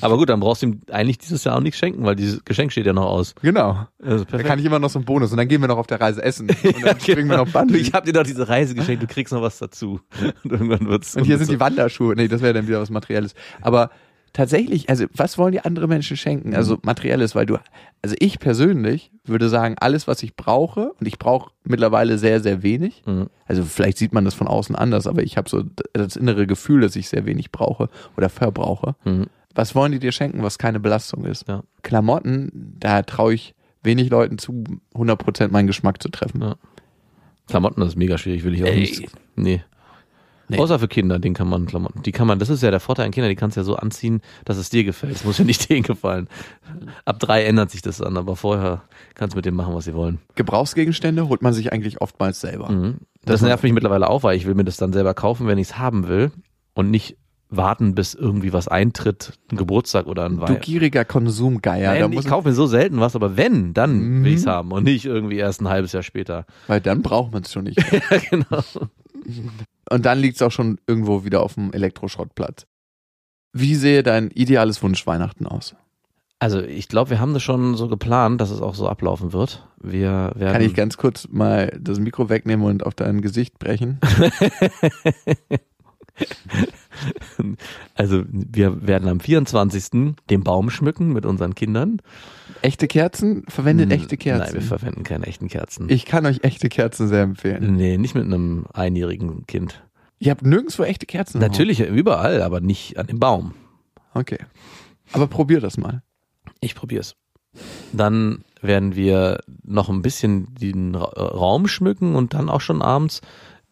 Aber 0.00 0.16
gut, 0.16 0.28
dann 0.28 0.40
brauchst 0.40 0.62
du 0.62 0.66
ihm 0.66 0.80
eigentlich 0.90 1.18
dieses 1.18 1.44
Jahr 1.44 1.56
auch 1.56 1.60
nichts 1.60 1.78
schenken, 1.78 2.04
weil 2.04 2.16
dieses 2.16 2.44
Geschenk 2.44 2.72
steht 2.72 2.86
ja 2.86 2.92
noch 2.92 3.06
aus. 3.06 3.34
Genau. 3.42 3.86
Also 4.02 4.24
Da 4.24 4.42
kann 4.42 4.58
ich 4.58 4.64
immer 4.64 4.78
noch 4.78 4.90
so 4.90 4.98
einen 4.98 5.06
Bonus 5.06 5.30
und 5.30 5.36
dann 5.36 5.48
gehen 5.48 5.60
wir 5.60 5.68
noch 5.68 5.78
auf 5.78 5.86
der 5.86 6.00
Reise 6.00 6.22
essen 6.22 6.48
und 6.50 6.84
dann 6.84 7.00
springen 7.00 7.28
wir 7.28 7.36
noch 7.36 7.48
Bungee. 7.48 7.76
ich 7.76 7.92
habe 7.92 8.06
dir 8.06 8.12
doch 8.12 8.24
diese 8.24 8.48
Reise 8.48 8.74
geschenkt, 8.74 9.02
du 9.02 9.06
kriegst 9.06 9.32
noch 9.32 9.42
was 9.42 9.58
dazu. 9.58 10.00
Und 10.44 10.52
irgendwann 10.52 10.86
wird's. 10.88 11.16
Und 11.16 11.24
hier 11.24 11.38
sind 11.38 11.50
die 11.50 11.60
Wanderschuhe. 11.60 12.14
Nee, 12.14 12.28
das 12.28 12.42
wäre 12.42 12.52
dann 12.54 12.66
wieder 12.66 12.80
was 12.80 12.90
Materielles. 12.90 13.34
Aber 13.62 13.90
tatsächlich, 14.34 14.90
also 14.90 15.06
was 15.14 15.38
wollen 15.38 15.52
die 15.52 15.60
andere 15.60 15.88
Menschen 15.88 16.18
schenken? 16.18 16.54
Also 16.54 16.78
Materielles, 16.82 17.34
weil 17.34 17.46
du, 17.46 17.56
also 18.02 18.14
ich 18.18 18.38
persönlich 18.38 19.10
würde 19.24 19.48
sagen, 19.48 19.76
alles, 19.78 20.06
was 20.06 20.22
ich 20.22 20.36
brauche, 20.36 20.92
und 21.00 21.06
ich 21.06 21.18
brauche 21.18 21.52
mittlerweile 21.64 22.18
sehr, 22.18 22.40
sehr 22.40 22.62
wenig. 22.62 23.02
Mhm. 23.06 23.30
Also 23.46 23.64
vielleicht 23.64 23.96
sieht 23.96 24.12
man 24.12 24.26
das 24.26 24.34
von 24.34 24.46
außen 24.46 24.76
anders, 24.76 25.06
aber 25.06 25.22
ich 25.22 25.38
habe 25.38 25.48
so 25.48 25.64
das 25.94 26.16
innere 26.16 26.46
Gefühl, 26.46 26.82
dass 26.82 26.96
ich 26.96 27.08
sehr 27.08 27.24
wenig 27.24 27.50
brauche 27.50 27.88
oder 28.18 28.28
verbrauche. 28.28 28.96
Mhm. 29.04 29.28
Was 29.54 29.74
wollen 29.74 29.92
die 29.92 30.00
dir 30.00 30.12
schenken, 30.12 30.42
was 30.42 30.58
keine 30.58 30.80
Belastung 30.80 31.24
ist? 31.24 31.48
Ja. 31.48 31.62
Klamotten, 31.82 32.50
da 32.52 33.02
traue 33.02 33.34
ich 33.34 33.54
wenig 33.84 34.10
Leuten 34.10 34.38
zu, 34.38 34.64
100% 34.94 35.48
meinen 35.48 35.68
Geschmack 35.68 36.02
zu 36.02 36.08
treffen. 36.08 36.42
Ja. 36.42 36.56
Klamotten, 37.46 37.80
das 37.80 37.90
ist 37.90 37.96
mega 37.96 38.18
schwierig, 38.18 38.42
will 38.42 38.54
ich 38.54 38.64
auch 38.64 38.68
Ey. 38.68 38.80
nicht. 38.80 39.06
Nee. 39.36 39.62
Nee. 40.48 40.58
Außer 40.58 40.78
für 40.78 40.88
Kinder, 40.88 41.18
den 41.18 41.32
kann 41.32 41.48
man 41.48 41.64
Klamotten. 41.66 42.02
Die 42.02 42.12
kann 42.12 42.26
man, 42.26 42.38
das 42.38 42.50
ist 42.50 42.62
ja 42.62 42.70
der 42.70 42.80
Vorteil 42.80 43.06
an 43.06 43.12
Kindern, 43.12 43.30
die 43.30 43.36
kannst 43.36 43.56
du 43.56 43.60
ja 43.60 43.64
so 43.64 43.76
anziehen, 43.76 44.20
dass 44.44 44.58
es 44.58 44.68
dir 44.68 44.84
gefällt. 44.84 45.14
Es 45.14 45.24
muss 45.24 45.38
ja 45.38 45.44
nicht 45.44 45.68
denen 45.70 45.82
gefallen. 45.82 46.28
Ab 47.06 47.18
drei 47.18 47.44
ändert 47.44 47.70
sich 47.70 47.80
das 47.82 47.96
dann, 47.98 48.16
aber 48.18 48.36
vorher 48.36 48.82
kannst 49.14 49.34
du 49.34 49.38
mit 49.38 49.46
dem 49.46 49.54
machen, 49.54 49.74
was 49.74 49.84
sie 49.86 49.94
wollen. 49.94 50.18
Gebrauchsgegenstände 50.34 51.28
holt 51.28 51.40
man 51.42 51.52
sich 51.54 51.72
eigentlich 51.72 52.00
oftmals 52.02 52.40
selber. 52.40 52.70
Mhm. 52.70 52.96
Das 53.24 53.40
nervt 53.40 53.62
mich 53.62 53.72
mittlerweile 53.72 54.10
auch, 54.10 54.22
weil 54.22 54.36
ich 54.36 54.44
will 54.46 54.54
mir 54.54 54.64
das 54.64 54.76
dann 54.76 54.92
selber 54.92 55.14
kaufen, 55.14 55.46
wenn 55.46 55.56
ich 55.56 55.68
es 55.68 55.78
haben 55.78 56.08
will 56.08 56.30
und 56.74 56.90
nicht 56.90 57.16
warten, 57.48 57.94
bis 57.94 58.12
irgendwie 58.14 58.52
was 58.52 58.68
eintritt, 58.68 59.38
ein 59.50 59.56
Geburtstag 59.56 60.06
oder 60.06 60.24
ein 60.24 60.36
Du 60.36 60.42
Weihnachten. 60.42 60.60
gieriger 60.60 61.04
Konsumgeier. 61.04 61.94
da 61.94 62.00
Nein, 62.00 62.10
muss 62.14 62.24
ich 62.24 62.30
kaufe 62.30 62.48
mir 62.48 62.54
so 62.54 62.66
selten 62.66 63.00
was, 63.00 63.14
aber 63.16 63.36
wenn, 63.38 63.72
dann 63.74 63.98
Mhm. 63.98 64.24
will 64.24 64.32
ich 64.32 64.40
es 64.40 64.46
haben 64.46 64.72
und 64.72 64.82
nicht 64.84 65.04
irgendwie 65.06 65.36
erst 65.36 65.60
ein 65.62 65.68
halbes 65.68 65.92
Jahr 65.92 66.02
später. 66.02 66.44
weil 66.66 66.80
dann 66.82 67.00
braucht 67.02 67.32
man 67.32 67.42
es 67.44 67.52
schon 67.52 67.64
nicht. 67.64 67.78
Ja, 68.10 68.18
genau. 68.28 68.62
Und 69.90 70.06
dann 70.06 70.18
liegt 70.18 70.36
es 70.36 70.42
auch 70.42 70.52
schon 70.52 70.78
irgendwo 70.86 71.24
wieder 71.24 71.42
auf 71.42 71.54
dem 71.54 71.72
Elektroschrottplatz. 71.72 72.66
Wie 73.52 73.74
sehe 73.74 74.02
dein 74.02 74.30
ideales 74.30 74.82
Wunsch 74.82 75.06
Weihnachten 75.06 75.46
aus? 75.46 75.76
Also 76.40 76.60
ich 76.60 76.88
glaube, 76.88 77.10
wir 77.10 77.20
haben 77.20 77.32
das 77.32 77.42
schon 77.42 77.74
so 77.76 77.88
geplant, 77.88 78.40
dass 78.40 78.50
es 78.50 78.60
auch 78.60 78.74
so 78.74 78.88
ablaufen 78.88 79.32
wird. 79.32 79.66
Wir 79.80 80.32
werden. 80.34 80.52
Kann 80.52 80.62
ich 80.62 80.74
ganz 80.74 80.96
kurz 80.96 81.28
mal 81.30 81.78
das 81.80 82.00
Mikro 82.00 82.28
wegnehmen 82.28 82.66
und 82.66 82.84
auf 82.84 82.94
dein 82.94 83.20
Gesicht 83.22 83.58
brechen? 83.58 84.00
also 87.94 88.24
wir 88.28 88.86
werden 88.86 89.08
am 89.08 89.20
24. 89.20 90.14
den 90.28 90.44
Baum 90.44 90.70
schmücken 90.70 91.12
mit 91.12 91.24
unseren 91.24 91.54
Kindern. 91.54 92.02
Echte 92.64 92.88
Kerzen? 92.88 93.44
Verwendet 93.48 93.90
Hm, 93.90 94.00
echte 94.00 94.16
Kerzen. 94.16 94.44
Nein, 94.44 94.54
wir 94.54 94.62
verwenden 94.62 95.02
keine 95.04 95.26
echten 95.26 95.48
Kerzen. 95.48 95.88
ich 95.90 96.06
kann 96.06 96.24
euch 96.24 96.42
echte 96.44 96.68
Kerzen 96.68 97.08
sehr 97.08 97.22
empfehlen. 97.22 97.76
nee, 97.76 97.98
nicht 97.98 98.14
mit 98.14 98.24
einem 98.24 98.64
einjährigen 98.72 99.46
Kind. 99.46 99.82
Ihr 100.18 100.30
habt 100.30 100.42
nirgendwo 100.46 100.82
echte 100.84 101.04
Kerzen. 101.06 101.40
Natürlich 101.40 101.80
überall, 101.80 102.40
aber 102.40 102.60
nicht 102.60 102.98
an 102.98 103.06
dem 103.06 103.20
Baum. 103.20 103.54
Okay. 104.14 104.38
Aber 105.12 105.26
probier 105.26 105.60
das 105.60 105.76
mal. 105.76 106.02
Ich 106.60 106.74
probier's. 106.74 107.16
Dann 107.92 108.44
werden 108.62 108.96
wir 108.96 109.40
noch 109.62 109.90
ein 109.90 110.00
bisschen 110.02 110.54
den 110.54 110.94
Ra 110.94 111.04
Raum 111.04 111.68
schmücken 111.68 112.14
und 112.14 112.32
dann 112.32 112.48
auch 112.48 112.62
schon 112.62 112.80
abends 112.80 113.20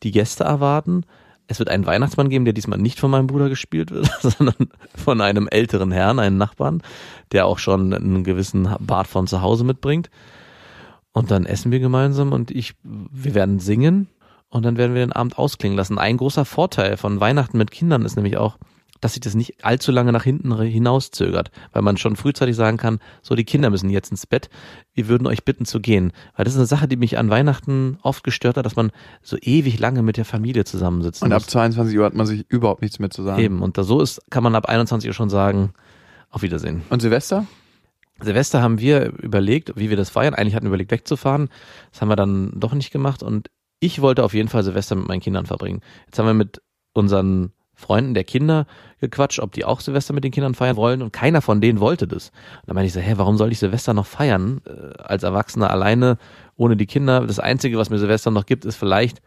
die 0.02 0.11
Gäste 0.11 0.44
erwarten. 0.44 1.05
Es 1.53 1.59
wird 1.59 1.69
einen 1.69 1.85
Weihnachtsmann 1.85 2.31
geben, 2.31 2.47
der 2.47 2.55
diesmal 2.55 2.79
nicht 2.79 2.99
von 2.99 3.11
meinem 3.11 3.27
Bruder 3.27 3.51
gespielt 3.51 3.91
wird, 3.91 4.11
sondern 4.21 4.71
von 4.95 5.21
einem 5.21 5.49
älteren 5.49 5.93
Herrn, 5.93 6.19
einem 6.19 6.38
Nachbarn, 6.38 6.83
der 7.31 7.45
auch 7.45 7.59
schon 7.59 7.93
einen 7.93 8.25
gewissen 8.25 8.75
Bart 8.81 9.07
von 9.07 9.27
zu 9.27 9.43
Hause 9.43 9.62
mitbringt. 9.62 10.11
Und 11.12 11.31
dann 11.31 11.45
essen 11.45 11.71
wir 11.71 11.79
gemeinsam 11.79 12.33
und 12.33 12.51
ich, 12.51 12.73
wir 12.83 13.35
werden 13.35 13.59
singen 13.59 14.09
und 14.49 14.65
dann 14.65 14.79
werden 14.79 14.95
wir 14.95 15.05
den 15.05 15.12
Abend 15.12 15.37
ausklingen 15.37 15.77
lassen. 15.77 15.99
Ein 15.99 16.17
großer 16.17 16.47
Vorteil 16.47 16.97
von 16.97 17.21
Weihnachten 17.21 17.59
mit 17.59 17.71
Kindern 17.71 18.07
ist 18.07 18.17
nämlich 18.17 18.38
auch, 18.38 18.57
dass 19.03 19.15
sich 19.15 19.21
das 19.21 19.35
nicht 19.35 19.65
allzu 19.65 19.91
lange 19.93 20.12
nach 20.12 20.23
hinten 20.23 20.57
hinauszögert, 20.59 21.51
weil 21.73 21.83
man 21.83 21.97
schon 21.97 22.17
frühzeitig 22.17 22.55
sagen 22.57 22.77
kann, 22.77 23.01
so 23.21 23.35
die 23.35 23.45
Kinder 23.45 23.69
müssen 23.69 23.91
jetzt 23.91 24.12
ins 24.12 24.27
Bett, 24.27 24.49
wir 24.95 25.09
würden 25.09 25.27
euch 25.27 25.45
bitten 25.45 25.67
zu 25.67 25.81
gehen. 25.81 26.12
Weil 26.37 26.45
das 26.45 26.55
ist 26.55 26.61
eine 26.61 26.67
Sache, 26.67 26.87
die 26.87 26.97
mich 26.97 27.19
an 27.19 27.29
Weihnachten 27.29 27.99
oft 28.03 28.23
gestört 28.23 28.57
hat, 28.57 28.65
dass 28.65 28.77
man 28.77 28.93
so 29.21 29.37
ewig 29.41 29.81
lange 29.81 30.03
mit 30.03 30.17
der 30.17 30.25
Familie 30.25 30.65
zusammensitzen 30.65 31.27
Und 31.27 31.33
ab 31.33 31.43
muss. 31.43 31.49
22 31.49 31.99
Uhr 31.99 32.07
hat 32.07 32.15
man 32.15 32.27
sich 32.27 32.47
überhaupt 32.49 32.81
nichts 32.81 33.01
mehr 33.01 33.11
zu 33.11 33.25
sagen. 33.25 33.43
Eben, 33.43 33.61
und 33.61 33.77
da 33.77 33.83
so 33.83 34.01
ist, 34.01 34.23
kann 34.31 34.45
man 34.45 34.55
ab 34.55 34.67
21 34.67 35.09
Uhr 35.09 35.15
schon 35.15 35.31
sagen, 35.31 35.73
auf 36.31 36.43
Wiedersehen. 36.43 36.83
Und 36.88 37.03
Silvester? 37.03 37.47
Silvester 38.21 38.62
haben 38.62 38.79
wir 38.79 39.12
überlegt, 39.19 39.73
wie 39.75 39.91
wir 39.91 39.97
das 39.97 40.11
feiern. 40.11 40.35
Eigentlich 40.35 40.55
hatten 40.55 40.67
wir 40.67 40.71
überlegt, 40.71 40.93
wegzufahren. 40.93 41.49
Das 41.91 42.01
haben 42.01 42.09
wir 42.09 42.17
dann 42.17 42.53
doch 42.55 42.73
nicht 42.73 42.93
gemacht. 42.93 43.25
Und 43.25 43.51
ich 43.81 44.01
wollte 44.01 44.23
auf 44.23 44.33
jeden 44.33 44.49
Fall 44.49 44.62
Silvester 44.62 44.95
mit 44.95 45.09
meinen 45.09 45.21
Kindern 45.21 45.47
verbringen. 45.47 45.81
Jetzt 46.07 46.21
haben 46.21 46.27
wir 46.27 46.35
mit 46.35 46.62
unseren 46.93 47.53
Freunden 47.83 48.14
der 48.14 48.25
Kinder 48.25 48.66
gequatscht, 49.01 49.40
ob 49.40 49.53
die 49.53 49.64
auch 49.64 49.81
Silvester 49.81 50.14
mit 50.14 50.25
den 50.25 50.33
Kindern 50.33 50.55
feiern 50.55 50.77
wollen. 50.77 51.03
Und 51.03 51.12
keiner 51.12 51.42
von 51.42 51.61
denen 51.61 51.81
wollte 51.81 52.07
das. 52.07 52.29
Und 52.29 52.68
dann 52.68 52.75
meinte 52.77 52.87
ich 52.87 52.92
so, 52.92 53.01
hä, 53.01 53.14
warum 53.16 53.37
soll 53.37 53.53
ich 53.53 53.59
Silvester 53.59 53.92
noch 53.92 54.07
feiern? 54.07 54.61
Äh, 54.66 55.03
als 55.03 55.23
Erwachsener 55.23 55.71
alleine, 55.71 56.18
ohne 56.57 56.77
die 56.77 56.87
Kinder. 56.87 57.27
Das 57.27 57.38
Einzige, 57.38 57.77
was 57.79 57.90
mir 57.90 57.99
Silvester 57.99 58.31
noch 58.31 58.47
gibt, 58.47 58.64
ist 58.64 58.77
vielleicht 58.77 59.21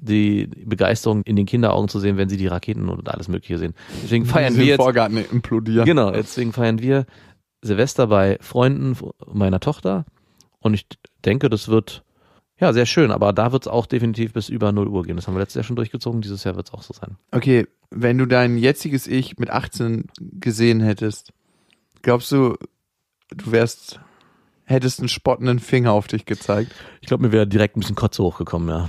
die 0.00 0.46
Begeisterung 0.46 1.22
in 1.22 1.36
den 1.36 1.46
Kinderaugen 1.46 1.88
zu 1.88 2.00
sehen, 2.00 2.16
wenn 2.16 2.28
sie 2.28 2.36
die 2.36 2.46
Raketen 2.46 2.88
und 2.88 3.08
alles 3.08 3.28
Mögliche 3.28 3.58
sehen. 3.58 3.74
Deswegen 4.02 4.26
feiern 4.26 4.56
wir 4.56 4.64
jetzt 4.64 4.76
Vorgarten 4.80 5.24
implodieren. 5.30 5.84
Genau, 5.84 6.10
deswegen 6.10 6.52
feiern 6.52 6.80
wir 6.80 7.06
Silvester 7.62 8.06
bei 8.06 8.38
Freunden 8.40 8.96
meiner 9.26 9.60
Tochter 9.60 10.04
und 10.60 10.74
ich 10.74 10.86
denke, 11.24 11.48
das 11.48 11.68
wird 11.68 12.04
ja 12.60 12.72
sehr 12.72 12.86
schön, 12.86 13.10
aber 13.10 13.32
da 13.32 13.52
wird 13.52 13.64
es 13.64 13.68
auch 13.68 13.86
definitiv 13.86 14.32
bis 14.32 14.48
über 14.48 14.72
0 14.72 14.88
Uhr 14.88 15.04
gehen. 15.04 15.16
Das 15.16 15.26
haben 15.26 15.34
wir 15.34 15.40
letztes 15.40 15.56
Jahr 15.56 15.64
schon 15.64 15.76
durchgezogen, 15.76 16.20
dieses 16.20 16.44
Jahr 16.44 16.56
wird 16.56 16.68
es 16.68 16.74
auch 16.74 16.82
so 16.82 16.92
sein. 16.92 17.16
Okay, 17.30 17.66
wenn 17.90 18.18
du 18.18 18.26
dein 18.26 18.56
jetziges 18.58 19.06
Ich 19.06 19.38
mit 19.38 19.50
18 19.50 20.06
gesehen 20.20 20.80
hättest, 20.80 21.32
glaubst 22.02 22.30
du, 22.32 22.56
du 23.30 23.52
wärst, 23.52 24.00
hättest 24.64 25.00
einen 25.00 25.08
spottenden 25.08 25.58
Finger 25.58 25.92
auf 25.92 26.06
dich 26.06 26.26
gezeigt? 26.26 26.72
Ich 27.00 27.08
glaube, 27.08 27.24
mir 27.26 27.32
wäre 27.32 27.46
direkt 27.46 27.76
ein 27.76 27.80
bisschen 27.80 27.96
Kotze 27.96 28.22
hochgekommen, 28.22 28.68
ja. 28.68 28.88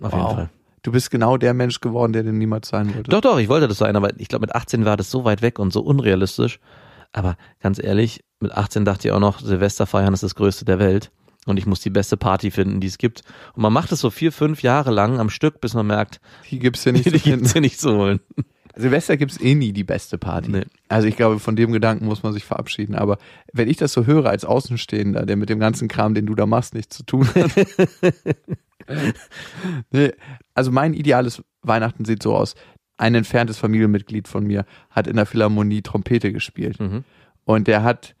Auf 0.00 0.12
jeden 0.12 0.24
Wow. 0.24 0.34
Fall. 0.34 0.50
Du 0.82 0.92
bist 0.92 1.10
genau 1.10 1.38
der 1.38 1.54
Mensch 1.54 1.80
geworden, 1.80 2.12
der 2.12 2.24
du 2.24 2.32
niemals 2.32 2.68
sein 2.68 2.88
wolltest. 2.88 3.10
Doch, 3.12 3.22
doch, 3.22 3.38
ich 3.38 3.48
wollte 3.48 3.68
das 3.68 3.78
sein, 3.78 3.96
aber 3.96 4.18
ich 4.20 4.28
glaube, 4.28 4.42
mit 4.42 4.54
18 4.54 4.84
war 4.84 4.98
das 4.98 5.10
so 5.10 5.24
weit 5.24 5.40
weg 5.40 5.58
und 5.58 5.72
so 5.72 5.80
unrealistisch. 5.80 6.60
Aber 7.12 7.36
ganz 7.60 7.82
ehrlich, 7.82 8.22
mit 8.40 8.52
18 8.52 8.84
dachte 8.84 9.08
ich 9.08 9.12
auch 9.12 9.20
noch, 9.20 9.40
Silvester 9.40 9.86
feiern 9.86 10.12
ist 10.12 10.22
das 10.22 10.34
Größte 10.34 10.66
der 10.66 10.78
Welt. 10.78 11.10
Und 11.46 11.58
ich 11.58 11.66
muss 11.66 11.80
die 11.80 11.90
beste 11.90 12.16
Party 12.16 12.50
finden, 12.50 12.80
die 12.80 12.86
es 12.86 12.98
gibt. 12.98 13.22
Und 13.54 13.62
man 13.62 13.72
macht 13.72 13.92
es 13.92 14.00
so 14.00 14.10
vier, 14.10 14.32
fünf 14.32 14.62
Jahre 14.62 14.90
lang 14.90 15.18
am 15.20 15.30
Stück, 15.30 15.60
bis 15.60 15.74
man 15.74 15.86
merkt, 15.86 16.20
Die 16.50 16.58
gibt's 16.58 16.82
hier 16.82 16.92
nicht 16.92 17.06
die 17.12 17.18
gibt's 17.18 17.52
hier 17.52 17.60
nicht 17.60 17.80
zu 17.80 17.96
holen. 17.96 18.20
Silvester 18.76 19.16
gibt's 19.16 19.40
eh 19.40 19.54
nie 19.54 19.72
die 19.72 19.84
beste 19.84 20.18
Party. 20.18 20.50
Nee. 20.50 20.64
Also 20.88 21.06
ich 21.06 21.16
glaube, 21.16 21.38
von 21.38 21.54
dem 21.54 21.70
Gedanken 21.72 22.06
muss 22.06 22.22
man 22.22 22.32
sich 22.32 22.44
verabschieden. 22.44 22.96
Aber 22.96 23.18
wenn 23.52 23.68
ich 23.68 23.76
das 23.76 23.92
so 23.92 24.06
höre 24.06 24.26
als 24.26 24.44
Außenstehender, 24.44 25.26
der 25.26 25.36
mit 25.36 25.48
dem 25.48 25.60
ganzen 25.60 25.86
Kram, 25.86 26.14
den 26.14 26.26
du 26.26 26.34
da 26.34 26.46
machst, 26.46 26.74
nichts 26.74 26.96
zu 26.96 27.04
tun 27.04 27.28
hat. 27.34 27.50
nee, 29.92 30.12
also 30.54 30.72
mein 30.72 30.94
ideales 30.94 31.42
Weihnachten 31.62 32.04
sieht 32.04 32.22
so 32.22 32.34
aus. 32.34 32.54
Ein 32.96 33.14
entferntes 33.14 33.58
Familienmitglied 33.58 34.28
von 34.28 34.44
mir 34.44 34.66
hat 34.90 35.06
in 35.06 35.16
der 35.16 35.26
Philharmonie 35.26 35.82
Trompete 35.82 36.32
gespielt. 36.32 36.80
Mhm. 36.80 37.04
Und 37.44 37.68
der 37.68 37.82
hat 37.82 38.16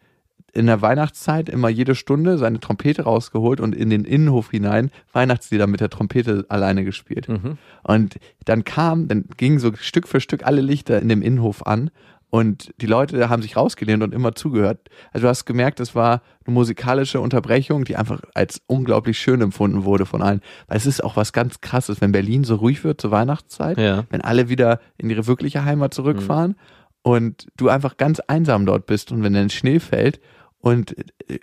in 0.54 0.66
der 0.66 0.80
Weihnachtszeit 0.82 1.48
immer 1.48 1.68
jede 1.68 1.94
Stunde 1.94 2.38
seine 2.38 2.60
Trompete 2.60 3.02
rausgeholt 3.02 3.60
und 3.60 3.74
in 3.74 3.90
den 3.90 4.04
Innenhof 4.04 4.50
hinein 4.50 4.90
Weihnachtslieder 5.12 5.66
mit 5.66 5.80
der 5.80 5.90
Trompete 5.90 6.46
alleine 6.48 6.84
gespielt. 6.84 7.28
Mhm. 7.28 7.58
Und 7.82 8.16
dann 8.44 8.64
kam, 8.64 9.08
dann 9.08 9.24
gingen 9.36 9.58
so 9.58 9.72
Stück 9.74 10.06
für 10.08 10.20
Stück 10.20 10.46
alle 10.46 10.60
Lichter 10.60 11.00
in 11.02 11.08
dem 11.08 11.22
Innenhof 11.22 11.66
an 11.66 11.90
und 12.30 12.72
die 12.80 12.86
Leute 12.86 13.28
haben 13.28 13.42
sich 13.42 13.56
rausgelehnt 13.56 14.02
und 14.02 14.12
immer 14.12 14.34
zugehört. 14.34 14.88
Also 15.12 15.24
du 15.24 15.28
hast 15.28 15.44
gemerkt, 15.44 15.78
es 15.78 15.94
war 15.94 16.20
eine 16.44 16.54
musikalische 16.54 17.20
Unterbrechung, 17.20 17.84
die 17.84 17.94
einfach 17.96 18.22
als 18.34 18.60
unglaublich 18.66 19.18
schön 19.20 19.40
empfunden 19.40 19.84
wurde 19.84 20.04
von 20.04 20.20
allen. 20.20 20.40
Weil 20.66 20.76
es 20.78 20.86
ist 20.86 21.04
auch 21.04 21.14
was 21.16 21.32
ganz 21.32 21.60
krasses, 21.60 22.00
wenn 22.00 22.10
Berlin 22.10 22.42
so 22.42 22.56
ruhig 22.56 22.82
wird 22.82 23.00
zur 23.00 23.12
Weihnachtszeit, 23.12 23.78
Ja. 23.78 24.04
wenn 24.10 24.20
alle 24.20 24.48
wieder 24.48 24.80
in 24.98 25.10
ihre 25.10 25.28
wirkliche 25.28 25.64
Heimat 25.64 25.94
zurückfahren 25.94 26.56
und 27.02 27.46
du 27.56 27.68
einfach 27.68 27.96
ganz 27.98 28.18
einsam 28.18 28.66
dort 28.66 28.86
bist 28.86 29.12
und 29.12 29.22
wenn 29.22 29.34
dann 29.34 29.50
Schnee 29.50 29.78
fällt 29.78 30.18
und 30.64 30.96
äh, 31.30 31.38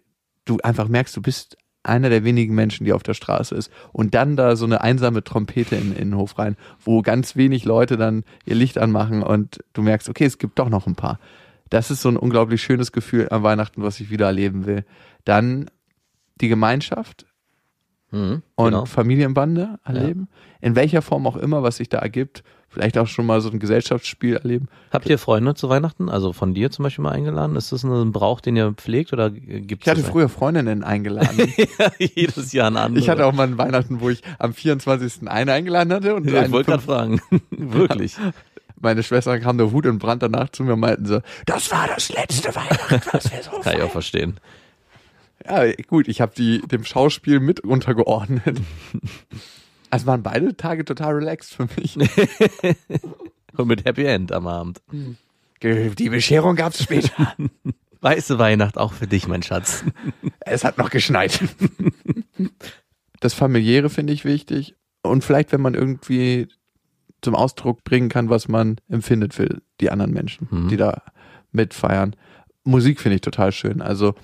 du 0.45 0.57
einfach 0.63 0.87
merkst, 0.87 1.15
du 1.15 1.21
bist 1.21 1.57
einer 1.83 2.09
der 2.09 2.23
wenigen 2.23 2.53
Menschen, 2.53 2.85
die 2.85 2.93
auf 2.93 3.03
der 3.03 3.13
Straße 3.15 3.55
ist. 3.55 3.71
Und 3.91 4.13
dann 4.13 4.35
da 4.35 4.55
so 4.55 4.65
eine 4.65 4.81
einsame 4.81 5.23
Trompete 5.23 5.75
in, 5.75 5.95
den 5.95 6.15
Hof 6.15 6.37
rein, 6.37 6.55
wo 6.79 7.01
ganz 7.01 7.35
wenig 7.35 7.65
Leute 7.65 7.97
dann 7.97 8.23
ihr 8.45 8.55
Licht 8.55 8.77
anmachen 8.77 9.23
und 9.23 9.59
du 9.73 9.81
merkst, 9.81 10.07
okay, 10.09 10.25
es 10.25 10.37
gibt 10.37 10.59
doch 10.59 10.69
noch 10.69 10.85
ein 10.85 10.95
paar. 10.95 11.19
Das 11.69 11.89
ist 11.89 12.01
so 12.01 12.09
ein 12.09 12.17
unglaublich 12.17 12.61
schönes 12.61 12.91
Gefühl 12.91 13.29
am 13.31 13.43
Weihnachten, 13.43 13.81
was 13.81 13.99
ich 13.99 14.09
wieder 14.11 14.27
erleben 14.27 14.65
will. 14.65 14.85
Dann 15.25 15.69
die 16.39 16.49
Gemeinschaft 16.49 17.25
Mhm. 18.11 18.41
und 18.55 18.71
Genau. 18.71 18.85
Familienbande 18.85 19.79
erleben. 19.85 20.27
In 20.59 20.75
welcher 20.75 21.01
Form 21.01 21.25
auch 21.25 21.37
immer, 21.37 21.63
was 21.63 21.77
sich 21.77 21.87
da 21.89 21.99
ergibt. 21.99 22.43
Vielleicht 22.71 22.97
auch 22.97 23.07
schon 23.07 23.25
mal 23.25 23.41
so 23.41 23.49
ein 23.49 23.59
Gesellschaftsspiel 23.59 24.37
erleben. 24.37 24.69
Habt 24.91 25.09
ihr 25.09 25.17
Freunde 25.17 25.55
zu 25.55 25.67
Weihnachten? 25.67 26.07
Also 26.07 26.31
von 26.31 26.53
dir 26.53 26.71
zum 26.71 26.83
Beispiel 26.83 27.03
mal 27.03 27.11
eingeladen? 27.11 27.57
Ist 27.57 27.73
das 27.73 27.83
ein 27.83 28.13
Brauch, 28.13 28.39
den 28.39 28.55
ihr 28.55 28.71
pflegt 28.71 29.11
oder 29.11 29.29
gibt 29.29 29.83
Ich 29.83 29.89
hatte 29.89 30.03
früher 30.03 30.29
Freundinnen 30.29 30.81
eingeladen. 30.81 31.53
jedes 31.99 32.53
Jahr 32.53 32.71
ein 32.71 32.77
anderes. 32.77 33.03
Ich 33.03 33.09
hatte 33.09 33.25
auch 33.25 33.33
mal 33.33 33.45
ein 33.45 33.57
Weihnachten, 33.57 33.99
wo 33.99 34.09
ich 34.09 34.21
am 34.39 34.53
24. 34.53 35.27
eine 35.27 35.51
eingeladen 35.51 35.91
hatte 35.91 36.15
und 36.15 36.25
Ja, 36.29 36.35
ich 36.35 36.43
einen 36.45 36.53
wollte 36.53 36.71
gerade 36.71 36.83
fragen. 36.83 37.21
Wirklich. 37.49 38.15
meine 38.79 39.03
Schwester 39.03 39.37
kam 39.41 39.57
der 39.57 39.73
Wut 39.73 39.85
und 39.85 39.99
Brand 39.99 40.23
danach 40.23 40.47
zu 40.49 40.63
mir 40.63 40.73
und 40.73 40.79
meinten 40.79 41.05
so, 41.05 41.19
das 41.45 41.71
war 41.71 41.87
das 41.93 42.07
letzte 42.07 42.55
Weihnachten, 42.55 43.01
was 43.11 43.29
wir 43.33 43.43
so 43.43 43.51
Kann 43.63 43.75
ich 43.75 43.83
auch 43.83 43.91
verstehen. 43.91 44.39
Ja, 45.45 45.69
gut, 45.87 46.07
ich 46.07 46.21
habe 46.21 46.31
die 46.37 46.61
dem 46.61 46.85
Schauspiel 46.85 47.41
mit 47.41 47.59
untergeordnet. 47.59 48.61
Also 49.91 50.07
waren 50.07 50.23
beide 50.23 50.55
Tage 50.57 50.83
total 50.85 51.13
relaxed 51.13 51.53
für 51.53 51.67
mich. 51.77 51.97
Und 53.57 53.67
mit 53.67 53.85
Happy 53.85 54.05
End 54.05 54.31
am 54.31 54.47
Abend. 54.47 54.81
Die 55.61 56.09
Bescherung 56.09 56.55
gab's 56.55 56.81
später. 56.81 57.35
Weiße 58.01 58.39
Weihnacht 58.39 58.77
auch 58.77 58.93
für 58.93 59.05
dich, 59.05 59.27
mein 59.27 59.43
Schatz. 59.43 59.83
Es 60.39 60.63
hat 60.63 60.79
noch 60.79 60.89
geschneit. 60.89 61.39
Das 63.19 63.33
familiäre 63.35 63.89
finde 63.91 64.13
ich 64.13 64.25
wichtig 64.25 64.75
und 65.03 65.23
vielleicht, 65.23 65.51
wenn 65.51 65.61
man 65.61 65.75
irgendwie 65.75 66.47
zum 67.21 67.35
Ausdruck 67.35 67.83
bringen 67.83 68.09
kann, 68.09 68.29
was 68.29 68.47
man 68.47 68.77
empfindet 68.89 69.35
für 69.35 69.61
die 69.79 69.91
anderen 69.91 70.11
Menschen, 70.11 70.47
Mhm. 70.49 70.69
die 70.69 70.77
da 70.77 71.03
mitfeiern. 71.51 72.15
Musik 72.63 72.99
finde 72.99 73.15
ich 73.15 73.21
total 73.21 73.51
schön. 73.51 73.81
Also 73.81 74.15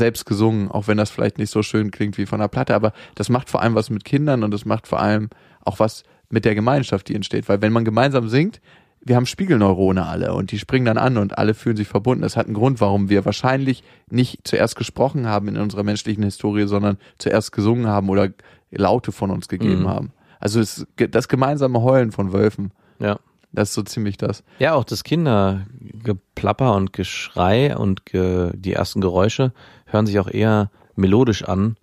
selbst 0.00 0.26
gesungen, 0.26 0.68
auch 0.70 0.88
wenn 0.88 0.96
das 0.98 1.10
vielleicht 1.10 1.38
nicht 1.38 1.50
so 1.50 1.62
schön 1.62 1.92
klingt 1.92 2.18
wie 2.18 2.26
von 2.26 2.40
der 2.40 2.48
Platte, 2.48 2.74
aber 2.74 2.92
das 3.14 3.28
macht 3.28 3.48
vor 3.48 3.62
allem 3.62 3.76
was 3.76 3.88
mit 3.90 4.04
Kindern 4.04 4.42
und 4.42 4.50
das 4.50 4.64
macht 4.64 4.88
vor 4.88 5.00
allem 5.00 5.30
auch 5.64 5.78
was 5.78 6.02
mit 6.28 6.44
der 6.44 6.54
Gemeinschaft, 6.56 7.08
die 7.08 7.14
entsteht. 7.14 7.48
Weil 7.48 7.62
wenn 7.62 7.72
man 7.72 7.84
gemeinsam 7.84 8.28
singt, 8.28 8.60
wir 9.02 9.16
haben 9.16 9.26
Spiegelneurone 9.26 10.04
alle 10.06 10.34
und 10.34 10.50
die 10.52 10.58
springen 10.58 10.84
dann 10.84 10.98
an 10.98 11.16
und 11.16 11.38
alle 11.38 11.54
fühlen 11.54 11.76
sich 11.76 11.88
verbunden. 11.88 12.22
Das 12.22 12.36
hat 12.36 12.46
einen 12.46 12.54
Grund, 12.54 12.80
warum 12.80 13.08
wir 13.08 13.24
wahrscheinlich 13.24 13.82
nicht 14.10 14.40
zuerst 14.46 14.76
gesprochen 14.76 15.26
haben 15.26 15.48
in 15.48 15.56
unserer 15.56 15.84
menschlichen 15.84 16.22
Historie, 16.24 16.66
sondern 16.66 16.98
zuerst 17.18 17.52
gesungen 17.52 17.86
haben 17.86 18.08
oder 18.10 18.28
Laute 18.70 19.12
von 19.12 19.30
uns 19.30 19.48
gegeben 19.48 19.82
Mhm. 19.82 19.88
haben. 19.88 20.12
Also 20.38 20.60
es, 20.60 20.86
das 20.96 21.28
gemeinsame 21.28 21.80
Heulen 21.82 22.12
von 22.12 22.32
Wölfen, 22.32 22.72
Ja. 22.98 23.18
Das 23.52 23.70
ist 23.70 23.74
so 23.74 23.82
ziemlich 23.82 24.16
das. 24.16 24.44
Ja, 24.58 24.74
auch 24.74 24.84
das 24.84 25.04
Kindergeplapper 25.04 26.74
und 26.74 26.92
Geschrei 26.92 27.76
und 27.76 28.06
ge 28.06 28.52
die 28.54 28.72
ersten 28.72 29.00
Geräusche 29.00 29.52
hören 29.86 30.06
sich 30.06 30.18
auch 30.18 30.28
eher 30.28 30.70
melodisch 30.94 31.44
an 31.44 31.76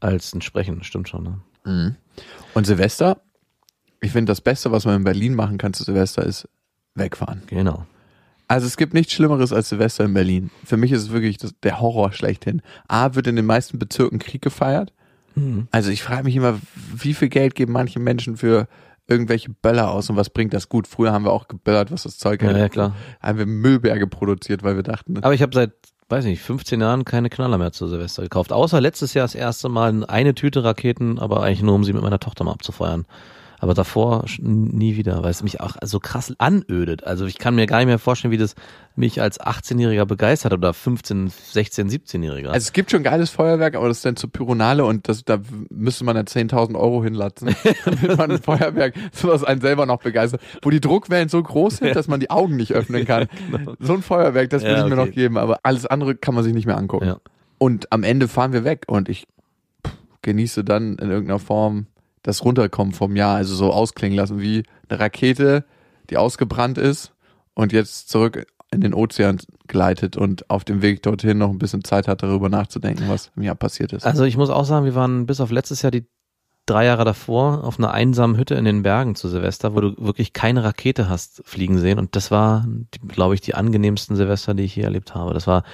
als 0.00 0.34
ein 0.34 0.42
Sprechen. 0.42 0.82
Stimmt 0.82 1.08
schon. 1.08 1.40
Ne? 1.64 1.96
Und 2.54 2.66
Silvester, 2.66 3.20
ich 4.00 4.12
finde, 4.12 4.30
das 4.30 4.40
Beste, 4.40 4.72
was 4.72 4.86
man 4.86 4.96
in 4.96 5.04
Berlin 5.04 5.34
machen 5.34 5.58
kann 5.58 5.74
zu 5.74 5.84
Silvester, 5.84 6.24
ist 6.24 6.48
wegfahren. 6.94 7.42
Genau. 7.46 7.86
Also 8.48 8.66
es 8.66 8.76
gibt 8.76 8.94
nichts 8.94 9.12
Schlimmeres 9.12 9.52
als 9.52 9.68
Silvester 9.68 10.04
in 10.04 10.14
Berlin. 10.14 10.50
Für 10.64 10.76
mich 10.76 10.90
ist 10.90 11.02
es 11.02 11.10
wirklich 11.12 11.36
das, 11.36 11.54
der 11.62 11.80
Horror 11.80 12.12
schlechthin. 12.12 12.62
A, 12.88 13.14
wird 13.14 13.26
in 13.26 13.36
den 13.36 13.46
meisten 13.46 13.78
Bezirken 13.78 14.18
Krieg 14.18 14.42
gefeiert. 14.42 14.92
Mhm. 15.36 15.68
Also 15.70 15.90
ich 15.90 16.02
frage 16.02 16.24
mich 16.24 16.34
immer, 16.34 16.58
wie 16.92 17.14
viel 17.14 17.28
Geld 17.28 17.54
geben 17.54 17.72
manche 17.72 18.00
Menschen 18.00 18.36
für 18.36 18.66
irgendwelche 19.10 19.50
Böller 19.50 19.90
aus 19.90 20.08
und 20.08 20.16
was 20.16 20.30
bringt 20.30 20.54
das 20.54 20.68
gut? 20.68 20.86
Früher 20.86 21.12
haben 21.12 21.24
wir 21.24 21.32
auch 21.32 21.48
geböllert, 21.48 21.90
was 21.92 22.04
das 22.04 22.16
Zeug 22.16 22.40
Ja, 22.42 22.48
hält. 22.48 22.58
ja, 22.58 22.68
klar. 22.68 22.94
Haben 23.20 23.38
wir 23.38 23.46
Müllberge 23.46 24.06
produziert, 24.06 24.62
weil 24.62 24.76
wir 24.76 24.82
dachten, 24.84 25.18
Aber 25.22 25.34
ich 25.34 25.42
habe 25.42 25.52
seit, 25.54 25.72
weiß 26.08 26.24
nicht, 26.24 26.40
15 26.40 26.80
Jahren 26.80 27.04
keine 27.04 27.28
Knaller 27.28 27.58
mehr 27.58 27.72
zu 27.72 27.88
Silvester 27.88 28.22
gekauft. 28.22 28.52
Außer 28.52 28.80
letztes 28.80 29.12
Jahr 29.14 29.24
das 29.24 29.34
erste 29.34 29.68
Mal 29.68 30.04
eine 30.06 30.34
Tüte 30.34 30.62
Raketen, 30.64 31.18
aber 31.18 31.42
eigentlich 31.42 31.62
nur, 31.62 31.74
um 31.74 31.84
sie 31.84 31.92
mit 31.92 32.02
meiner 32.02 32.20
Tochter 32.20 32.44
mal 32.44 32.52
abzufeuern. 32.52 33.04
Aber 33.62 33.74
davor 33.74 34.24
nie 34.40 34.96
wieder, 34.96 35.22
weil 35.22 35.30
es 35.30 35.42
mich 35.42 35.60
auch 35.60 35.76
so 35.84 36.00
krass 36.00 36.32
anödet. 36.38 37.04
Also 37.04 37.26
ich 37.26 37.36
kann 37.36 37.54
mir 37.54 37.66
gar 37.66 37.76
nicht 37.76 37.88
mehr 37.88 37.98
vorstellen, 37.98 38.32
wie 38.32 38.38
das 38.38 38.54
mich 38.96 39.20
als 39.20 39.38
18-Jähriger 39.38 40.06
begeistert 40.06 40.54
oder 40.54 40.72
15, 40.72 41.28
16, 41.28 41.90
17-Jähriger. 41.90 42.48
Also 42.48 42.64
es 42.64 42.72
gibt 42.72 42.90
schon 42.90 43.02
geiles 43.02 43.28
Feuerwerk, 43.28 43.74
aber 43.74 43.88
das 43.88 43.98
ist 43.98 44.06
dann 44.06 44.16
zur 44.16 44.32
Pyronale 44.32 44.84
und 44.86 45.08
das, 45.08 45.24
da 45.24 45.40
müsste 45.68 46.04
man 46.04 46.16
dann 46.16 46.24
10.000 46.24 46.74
Euro 46.74 47.04
hinlatzen, 47.04 47.54
damit 47.84 48.16
man 48.16 48.30
ein 48.30 48.42
Feuerwerk, 48.42 48.94
sowas 49.12 49.44
einen 49.44 49.60
selber 49.60 49.84
noch 49.84 49.98
begeistert, 49.98 50.40
wo 50.62 50.70
die 50.70 50.80
Druckwellen 50.80 51.28
so 51.28 51.42
groß 51.42 51.76
sind, 51.78 51.94
dass 51.94 52.08
man 52.08 52.18
die 52.18 52.30
Augen 52.30 52.56
nicht 52.56 52.72
öffnen 52.72 53.04
kann. 53.04 53.28
So 53.78 53.94
ein 53.94 54.02
Feuerwerk, 54.02 54.48
das 54.50 54.62
würde 54.62 54.72
Ja, 54.74 54.84
ich 54.84 54.90
mir 54.90 54.98
okay. 54.98 55.06
noch 55.08 55.14
geben, 55.14 55.36
aber 55.38 55.60
alles 55.64 55.84
andere 55.86 56.14
kann 56.14 56.34
man 56.34 56.44
sich 56.44 56.54
nicht 56.54 56.66
mehr 56.66 56.76
angucken. 56.78 57.06
Ja. 57.06 57.16
Und 57.58 57.92
am 57.92 58.04
Ende 58.04 58.26
fahren 58.26 58.52
wir 58.52 58.64
weg 58.64 58.84
und 58.88 59.08
ich 59.08 59.26
genieße 60.22 60.64
dann 60.64 60.96
in 60.96 61.10
irgendeiner 61.10 61.38
Form 61.38 61.86
das 62.22 62.44
Runterkommen 62.44 62.92
vom 62.92 63.16
Jahr, 63.16 63.36
also 63.36 63.54
so 63.54 63.72
ausklingen 63.72 64.16
lassen 64.16 64.40
wie 64.40 64.64
eine 64.88 65.00
Rakete, 65.00 65.64
die 66.10 66.16
ausgebrannt 66.16 66.78
ist 66.78 67.12
und 67.54 67.72
jetzt 67.72 68.08
zurück 68.08 68.46
in 68.72 68.80
den 68.80 68.94
Ozean 68.94 69.38
gleitet 69.66 70.16
und 70.16 70.48
auf 70.48 70.64
dem 70.64 70.82
Weg 70.82 71.02
dorthin 71.02 71.38
noch 71.38 71.50
ein 71.50 71.58
bisschen 71.58 71.82
Zeit 71.82 72.06
hat, 72.06 72.22
darüber 72.22 72.48
nachzudenken, 72.48 73.08
was 73.08 73.32
im 73.36 73.42
Jahr 73.42 73.54
passiert 73.56 73.92
ist. 73.92 74.06
Also 74.06 74.24
ich 74.24 74.36
muss 74.36 74.50
auch 74.50 74.64
sagen, 74.64 74.84
wir 74.84 74.94
waren 74.94 75.26
bis 75.26 75.40
auf 75.40 75.50
letztes 75.50 75.82
Jahr 75.82 75.90
die 75.90 76.06
drei 76.66 76.84
Jahre 76.84 77.04
davor 77.04 77.64
auf 77.64 77.78
einer 77.78 77.90
einsamen 77.90 78.36
Hütte 78.36 78.54
in 78.54 78.64
den 78.64 78.82
Bergen 78.82 79.16
zu 79.16 79.28
Silvester, 79.28 79.74
wo 79.74 79.80
du 79.80 79.94
wirklich 79.98 80.32
keine 80.32 80.62
Rakete 80.62 81.08
hast 81.08 81.42
fliegen 81.44 81.78
sehen. 81.78 81.98
Und 81.98 82.14
das 82.14 82.30
war, 82.30 82.66
glaube 83.08 83.34
ich, 83.34 83.40
die 83.40 83.54
angenehmsten 83.54 84.14
Silvester, 84.14 84.54
die 84.54 84.64
ich 84.64 84.74
hier 84.74 84.84
erlebt 84.84 85.14
habe. 85.14 85.34
Das 85.34 85.48
war 85.48 85.64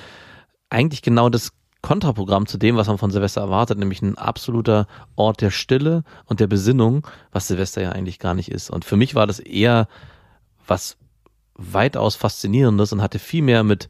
eigentlich 0.70 1.02
genau 1.02 1.28
das 1.28 1.52
Kontraprogramm 1.86 2.46
zu 2.46 2.58
dem, 2.58 2.74
was 2.74 2.88
man 2.88 2.98
von 2.98 3.12
Silvester 3.12 3.42
erwartet, 3.42 3.78
nämlich 3.78 4.02
ein 4.02 4.18
absoluter 4.18 4.88
Ort 5.14 5.40
der 5.40 5.52
Stille 5.52 6.02
und 6.24 6.40
der 6.40 6.48
Besinnung, 6.48 7.06
was 7.30 7.46
Silvester 7.46 7.80
ja 7.80 7.92
eigentlich 7.92 8.18
gar 8.18 8.34
nicht 8.34 8.50
ist. 8.50 8.70
Und 8.70 8.84
für 8.84 8.96
mich 8.96 9.14
war 9.14 9.28
das 9.28 9.38
eher 9.38 9.86
was 10.66 10.96
weitaus 11.54 12.16
Faszinierendes 12.16 12.92
und 12.92 13.02
hatte 13.02 13.20
viel 13.20 13.42
mehr 13.42 13.62
mit 13.62 13.88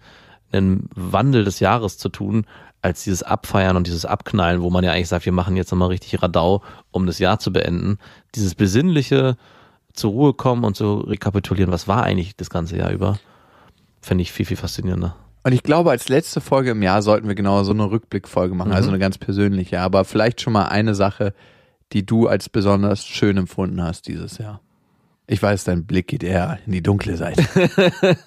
einem 0.52 0.90
Wandel 0.94 1.44
des 1.44 1.58
Jahres 1.58 1.96
zu 1.96 2.10
tun, 2.10 2.44
als 2.82 3.04
dieses 3.04 3.22
Abfeiern 3.22 3.78
und 3.78 3.86
dieses 3.86 4.04
Abknallen, 4.04 4.60
wo 4.60 4.68
man 4.68 4.84
ja 4.84 4.92
eigentlich 4.92 5.08
sagt, 5.08 5.24
wir 5.24 5.32
machen 5.32 5.56
jetzt 5.56 5.70
nochmal 5.70 5.88
richtig 5.88 6.22
Radau, 6.22 6.62
um 6.90 7.06
das 7.06 7.18
Jahr 7.18 7.38
zu 7.38 7.50
beenden. 7.50 7.96
Dieses 8.34 8.54
besinnliche 8.54 9.38
zur 9.94 10.10
Ruhe 10.10 10.34
kommen 10.34 10.64
und 10.64 10.76
zu 10.76 10.98
rekapitulieren, 10.98 11.72
was 11.72 11.88
war 11.88 12.02
eigentlich 12.02 12.36
das 12.36 12.50
ganze 12.50 12.76
Jahr 12.76 12.90
über, 12.90 13.18
finde 14.02 14.20
ich 14.20 14.32
viel, 14.32 14.44
viel 14.44 14.58
faszinierender. 14.58 15.16
Und 15.46 15.52
ich 15.52 15.62
glaube, 15.62 15.90
als 15.92 16.08
letzte 16.08 16.40
Folge 16.40 16.72
im 16.72 16.82
Jahr 16.82 17.02
sollten 17.02 17.28
wir 17.28 17.36
genau 17.36 17.62
so 17.62 17.70
eine 17.70 17.88
Rückblickfolge 17.88 18.56
machen, 18.56 18.72
also 18.72 18.88
Mhm. 18.88 18.94
eine 18.94 18.98
ganz 19.00 19.16
persönliche. 19.16 19.78
Aber 19.80 20.04
vielleicht 20.04 20.40
schon 20.40 20.52
mal 20.52 20.64
eine 20.66 20.96
Sache, 20.96 21.34
die 21.92 22.04
du 22.04 22.26
als 22.26 22.48
besonders 22.48 23.06
schön 23.06 23.36
empfunden 23.36 23.80
hast 23.80 24.08
dieses 24.08 24.38
Jahr. 24.38 24.60
Ich 25.28 25.40
weiß, 25.40 25.62
dein 25.62 25.86
Blick 25.86 26.08
geht 26.08 26.24
eher 26.24 26.58
in 26.66 26.72
die 26.72 26.82
dunkle 26.82 27.16
Seite. 27.16 27.44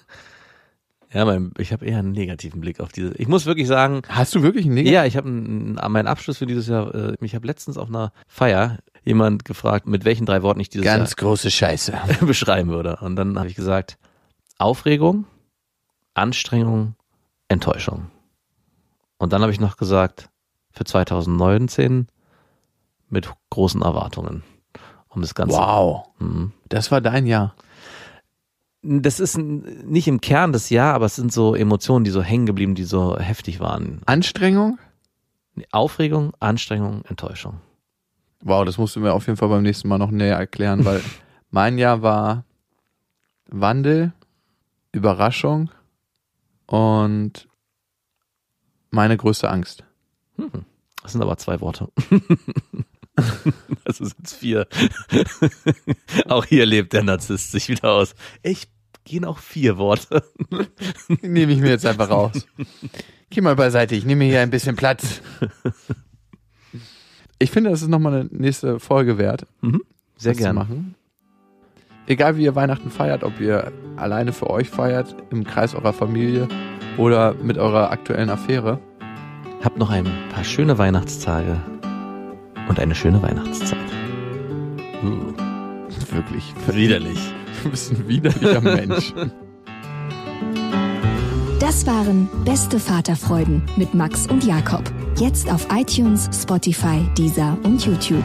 Ja, 1.12 1.24
mein, 1.24 1.50
ich 1.58 1.72
habe 1.72 1.84
eher 1.86 1.98
einen 1.98 2.12
negativen 2.12 2.60
Blick 2.60 2.78
auf 2.78 2.92
diese. 2.92 3.12
Ich 3.16 3.26
muss 3.26 3.44
wirklich 3.44 3.66
sagen, 3.66 4.02
Hast 4.08 4.32
du 4.36 4.42
wirklich 4.44 4.64
einen 4.66 4.74
Negativ? 4.74 4.94
ja, 4.94 5.04
ich 5.06 5.16
habe 5.16 5.28
meinen 5.28 6.06
Abschluss 6.06 6.38
für 6.38 6.46
dieses 6.46 6.68
Jahr. 6.68 6.94
Äh, 6.94 7.16
ich 7.20 7.34
habe 7.34 7.48
letztens 7.48 7.78
auf 7.78 7.88
einer 7.88 8.12
Feier 8.28 8.78
jemand 9.02 9.44
gefragt, 9.44 9.88
mit 9.88 10.04
welchen 10.04 10.24
drei 10.24 10.42
Worten 10.42 10.60
ich 10.60 10.68
dieses 10.68 10.84
Ganz 10.84 11.16
große 11.16 11.50
Scheiße. 11.50 11.90
Jahr 11.90 12.06
beschreiben 12.26 12.70
würde. 12.70 12.98
Und 13.00 13.16
dann 13.16 13.36
habe 13.40 13.48
ich 13.48 13.56
gesagt: 13.56 13.98
Aufregung, 14.56 15.24
Anstrengung, 16.14 16.94
Enttäuschung. 17.50 18.10
Und 19.18 19.32
dann 19.32 19.42
habe 19.42 19.52
ich 19.52 19.60
noch 19.60 19.76
gesagt, 19.76 20.30
für 20.70 20.84
2019 20.84 22.06
mit 23.08 23.30
großen 23.50 23.82
Erwartungen. 23.82 24.44
Um 25.08 25.20
das 25.20 25.34
Ganze. 25.34 25.56
Wow. 25.56 26.06
Mhm. 26.20 26.52
Das 26.68 26.92
war 26.92 27.00
dein 27.00 27.26
Jahr. 27.26 27.54
Das 28.82 29.20
ist 29.20 29.36
nicht 29.36 30.06
im 30.06 30.20
Kern 30.20 30.52
das 30.52 30.70
Jahr, 30.70 30.94
aber 30.94 31.06
es 31.06 31.16
sind 31.16 31.32
so 31.32 31.54
Emotionen, 31.54 32.04
die 32.04 32.12
so 32.12 32.22
hängen 32.22 32.46
geblieben, 32.46 32.74
die 32.74 32.84
so 32.84 33.18
heftig 33.18 33.60
waren. 33.60 34.00
Anstrengung? 34.06 34.78
Aufregung, 35.72 36.32
Anstrengung, 36.38 37.04
Enttäuschung. 37.04 37.60
Wow, 38.42 38.64
das 38.64 38.78
musst 38.78 38.96
du 38.96 39.00
mir 39.00 39.12
auf 39.12 39.26
jeden 39.26 39.36
Fall 39.36 39.48
beim 39.48 39.62
nächsten 39.62 39.88
Mal 39.88 39.98
noch 39.98 40.12
näher 40.12 40.36
erklären, 40.36 40.84
weil 40.84 41.02
mein 41.50 41.76
Jahr 41.76 42.00
war 42.00 42.44
Wandel, 43.50 44.12
Überraschung 44.92 45.70
und 46.70 47.48
meine 48.90 49.16
größte 49.16 49.50
Angst. 49.50 49.84
Das 51.02 51.12
sind 51.12 51.22
aber 51.22 51.36
zwei 51.36 51.60
Worte. 51.60 51.88
Das 53.84 53.98
jetzt 53.98 54.34
vier. 54.36 54.66
Auch 56.28 56.46
hier 56.46 56.64
lebt 56.64 56.94
der 56.94 57.02
Narzisst 57.02 57.52
sich 57.52 57.68
wieder 57.68 57.92
aus. 57.92 58.14
Ich 58.42 58.68
gehen 59.04 59.26
auch 59.26 59.38
vier 59.38 59.76
Worte. 59.76 60.22
Nehme 61.20 61.52
ich 61.52 61.58
mir 61.58 61.68
jetzt 61.70 61.84
einfach 61.84 62.08
raus. 62.08 62.46
Geh 63.28 63.42
mal 63.42 63.56
beiseite, 63.56 63.94
ich 63.94 64.06
nehme 64.06 64.24
hier 64.24 64.40
ein 64.40 64.50
bisschen 64.50 64.76
Platz. 64.76 65.20
Ich 67.38 67.50
finde, 67.50 67.70
das 67.70 67.82
ist 67.82 67.88
nochmal 67.88 68.14
eine 68.14 68.28
nächste 68.30 68.80
Folge 68.80 69.18
wert. 69.18 69.46
Sehr 70.16 70.32
das 70.32 70.36
zu 70.38 70.44
gerne. 70.44 70.60
machen. 70.60 70.94
Egal 72.10 72.36
wie 72.36 72.42
ihr 72.42 72.56
Weihnachten 72.56 72.90
feiert, 72.90 73.22
ob 73.22 73.40
ihr 73.40 73.70
alleine 73.94 74.32
für 74.32 74.50
euch 74.50 74.68
feiert, 74.68 75.14
im 75.30 75.44
Kreis 75.44 75.76
eurer 75.76 75.92
Familie 75.92 76.48
oder 76.96 77.34
mit 77.34 77.56
eurer 77.56 77.92
aktuellen 77.92 78.30
Affäre. 78.30 78.80
Habt 79.62 79.78
noch 79.78 79.90
ein 79.90 80.08
paar 80.34 80.42
schöne 80.42 80.76
Weihnachtstage 80.76 81.56
und 82.68 82.80
eine 82.80 82.96
schöne 82.96 83.22
Weihnachtszeit. 83.22 83.78
Uh, 85.04 85.32
Wirklich. 86.12 86.52
widerlich. 86.66 87.32
Du 87.62 87.70
bist 87.70 87.92
ein 87.92 88.08
widerlicher 88.08 88.60
Mensch. 88.60 89.14
Das 91.60 91.86
waren 91.86 92.28
Beste 92.44 92.80
Vaterfreuden 92.80 93.62
mit 93.76 93.94
Max 93.94 94.26
und 94.26 94.42
Jakob. 94.42 94.82
Jetzt 95.16 95.48
auf 95.48 95.68
iTunes, 95.72 96.28
Spotify, 96.32 97.06
Deezer 97.16 97.56
und 97.62 97.86
YouTube. 97.86 98.24